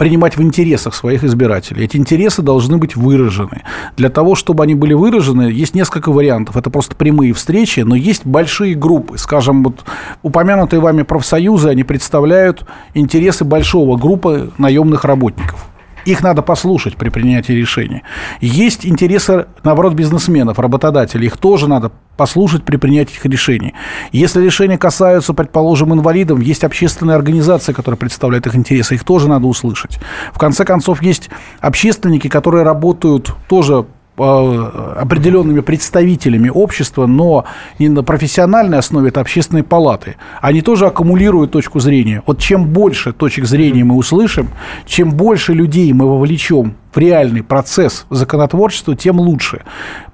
принимать 0.00 0.38
в 0.38 0.40
интересах 0.40 0.94
своих 0.94 1.24
избирателей. 1.24 1.84
Эти 1.84 1.98
интересы 1.98 2.40
должны 2.40 2.78
быть 2.78 2.96
выражены. 2.96 3.64
Для 3.98 4.08
того, 4.08 4.34
чтобы 4.34 4.62
они 4.62 4.74
были 4.74 4.94
выражены, 4.94 5.42
есть 5.52 5.74
несколько 5.74 6.10
вариантов. 6.10 6.56
Это 6.56 6.70
просто 6.70 6.96
прямые 6.96 7.34
встречи, 7.34 7.80
но 7.80 7.94
есть 7.94 8.24
большие 8.24 8.74
группы. 8.74 9.18
Скажем, 9.18 9.62
вот 9.62 9.84
упомянутые 10.22 10.80
вами 10.80 11.02
профсоюзы, 11.02 11.68
они 11.68 11.84
представляют 11.84 12.64
интересы 12.94 13.44
большого 13.44 13.98
группы 13.98 14.50
наемных 14.56 15.04
работников. 15.04 15.66
Их 16.04 16.22
надо 16.22 16.42
послушать 16.42 16.96
при 16.96 17.08
принятии 17.08 17.52
решения. 17.52 18.02
Есть 18.40 18.86
интересы, 18.86 19.46
наоборот, 19.62 19.94
бизнесменов, 19.94 20.58
работодателей. 20.58 21.26
Их 21.26 21.36
тоже 21.36 21.68
надо 21.68 21.92
послушать 22.16 22.64
при 22.64 22.76
принятии 22.76 23.14
их 23.14 23.24
решений. 23.24 23.74
Если 24.12 24.44
решения 24.44 24.78
касаются, 24.78 25.32
предположим, 25.32 25.94
инвалидов, 25.94 26.40
есть 26.40 26.64
общественные 26.64 27.16
организации, 27.16 27.72
которые 27.72 27.98
представляют 27.98 28.46
их 28.46 28.54
интересы. 28.54 28.94
Их 28.94 29.04
тоже 29.04 29.28
надо 29.28 29.46
услышать. 29.46 29.98
В 30.32 30.38
конце 30.38 30.64
концов, 30.64 31.02
есть 31.02 31.30
общественники, 31.60 32.28
которые 32.28 32.64
работают 32.64 33.34
тоже 33.48 33.86
определенными 34.20 35.60
представителями 35.60 36.48
общества, 36.48 37.06
но 37.06 37.44
не 37.78 37.88
на 37.88 38.02
профессиональной 38.02 38.78
основе, 38.78 39.08
это 39.08 39.20
общественные 39.20 39.64
палаты. 39.64 40.16
Они 40.40 40.62
тоже 40.62 40.86
аккумулируют 40.86 41.50
точку 41.50 41.80
зрения. 41.80 42.22
Вот 42.26 42.38
чем 42.38 42.66
больше 42.66 43.12
точек 43.12 43.46
зрения 43.46 43.84
мы 43.84 43.96
услышим, 43.96 44.48
чем 44.86 45.10
больше 45.10 45.52
людей 45.52 45.92
мы 45.92 46.06
вовлечем 46.06 46.74
в 46.92 46.98
реальный 46.98 47.42
процесс 47.42 48.06
законотворчества, 48.10 48.96
тем 48.96 49.20
лучше. 49.20 49.62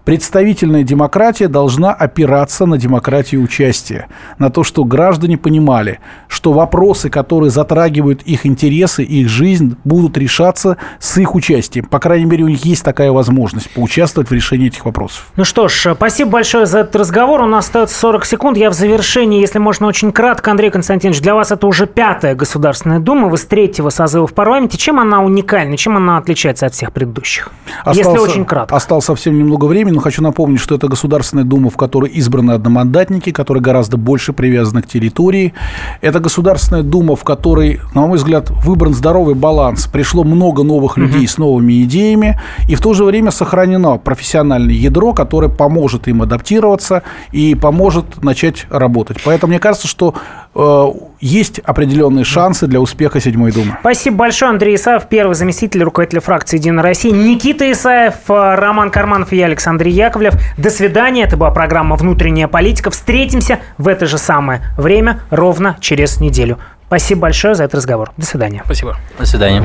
Представительная 0.06 0.84
демократия 0.84 1.48
должна 1.48 1.92
опираться 1.92 2.64
на 2.64 2.78
демократию 2.78 3.42
участия, 3.42 4.06
на 4.38 4.50
то, 4.50 4.62
что 4.62 4.84
граждане 4.84 5.36
понимали, 5.36 5.98
что 6.28 6.52
вопросы, 6.52 7.10
которые 7.10 7.50
затрагивают 7.50 8.22
их 8.22 8.46
интересы, 8.46 9.02
их 9.02 9.28
жизнь, 9.28 9.76
будут 9.82 10.16
решаться 10.16 10.76
с 11.00 11.18
их 11.18 11.34
участием. 11.34 11.86
По 11.86 11.98
крайней 11.98 12.26
мере, 12.26 12.44
у 12.44 12.48
них 12.48 12.64
есть 12.64 12.84
такая 12.84 13.10
возможность 13.10 13.68
поучаствовать 13.70 14.30
в 14.30 14.32
решении 14.32 14.68
этих 14.68 14.84
вопросов. 14.84 15.26
Ну 15.34 15.42
что 15.42 15.66
ж, 15.66 15.94
спасибо 15.96 16.30
большое 16.30 16.66
за 16.66 16.80
этот 16.80 16.94
разговор. 16.94 17.40
У 17.40 17.46
нас 17.46 17.66
остается 17.66 17.98
40 17.98 18.26
секунд. 18.26 18.56
Я 18.58 18.70
в 18.70 18.74
завершении, 18.74 19.40
если 19.40 19.58
можно, 19.58 19.88
очень 19.88 20.12
кратко. 20.12 20.52
Андрей 20.52 20.70
Константинович, 20.70 21.20
для 21.20 21.34
вас 21.34 21.50
это 21.50 21.66
уже 21.66 21.88
пятая 21.88 22.36
Государственная 22.36 23.00
Дума. 23.00 23.26
Вы 23.26 23.38
с 23.38 23.44
третьего 23.44 23.88
созыва 23.88 24.28
в 24.28 24.34
парламенте. 24.34 24.78
Чем 24.78 25.00
она 25.00 25.20
уникальна? 25.20 25.76
Чем 25.76 25.96
она 25.96 26.18
отличается 26.18 26.65
от 26.66 26.74
всех 26.74 26.92
предыдущих? 26.92 27.50
если 27.86 28.02
Остался- 28.02 28.22
очень 28.22 28.44
кратко. 28.44 28.76
Осталось 28.76 29.04
совсем 29.04 29.38
немного 29.38 29.66
времени, 29.66 29.94
но 29.94 30.00
хочу 30.00 30.22
напомнить, 30.22 30.60
что 30.60 30.74
это 30.74 30.88
Государственная 30.88 31.44
Дума, 31.44 31.70
в 31.70 31.76
которой 31.76 32.10
избраны 32.10 32.52
одномандатники, 32.52 33.30
которые 33.30 33.62
гораздо 33.62 33.96
больше 33.96 34.32
привязаны 34.32 34.82
к 34.82 34.86
территории. 34.86 35.54
Это 36.00 36.20
Государственная 36.20 36.82
Дума, 36.82 37.16
в 37.16 37.24
которой, 37.24 37.80
на 37.94 38.06
мой 38.06 38.18
взгляд, 38.18 38.50
выбран 38.50 38.94
здоровый 38.94 39.34
баланс. 39.34 39.86
Пришло 39.86 40.24
много 40.24 40.62
новых 40.62 40.96
людей 40.96 41.26
с 41.26 41.38
новыми 41.38 41.82
идеями, 41.84 42.40
и 42.68 42.74
в 42.74 42.80
то 42.80 42.94
же 42.94 43.04
время 43.04 43.30
сохранено 43.30 43.98
профессиональное 43.98 44.74
ядро, 44.74 45.12
которое 45.12 45.48
поможет 45.48 46.08
им 46.08 46.22
адаптироваться 46.22 47.02
и 47.32 47.54
поможет 47.54 48.22
начать 48.22 48.66
работать. 48.70 49.18
Поэтому 49.24 49.50
мне 49.50 49.58
кажется, 49.60 49.88
что 49.88 50.14
э, 50.54 50.86
есть 51.20 51.58
определенные 51.60 52.24
шансы 52.24 52.66
для 52.66 52.80
успеха 52.80 53.20
Седьмой 53.20 53.52
Думы. 53.52 53.76
Спасибо 53.80 54.16
большое, 54.16 54.50
Андрей 54.50 54.76
Исаев, 54.76 55.08
первый 55.08 55.34
заместитель 55.34 55.82
руководителя 55.82 56.20
фракции 56.20 56.58
«Единая 56.58 56.82
Россия», 56.82 57.12
Никита 57.12 57.70
Исаев, 57.70 58.14
э, 58.28 58.54
Роман 58.54 58.90
Карманов 58.90 59.32
и 59.32 59.36
я, 59.36 59.46
Александр 59.46 59.86
Яковлев. 59.86 60.34
До 60.58 60.70
свидания. 60.70 61.24
Это 61.24 61.36
была 61.36 61.50
программа 61.50 61.96
«Внутренняя 61.96 62.48
политика». 62.48 62.90
Встретимся 62.90 63.60
в 63.78 63.88
это 63.88 64.06
же 64.06 64.18
самое 64.18 64.62
время 64.76 65.20
ровно 65.30 65.76
через 65.80 66.20
неделю. 66.20 66.58
Спасибо 66.86 67.22
большое 67.22 67.54
за 67.54 67.64
этот 67.64 67.76
разговор. 67.76 68.12
До 68.16 68.26
свидания. 68.26 68.62
Спасибо. 68.64 68.96
До 69.18 69.26
свидания. 69.26 69.62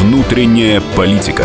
Внутренняя 0.00 0.82
политика. 0.96 1.44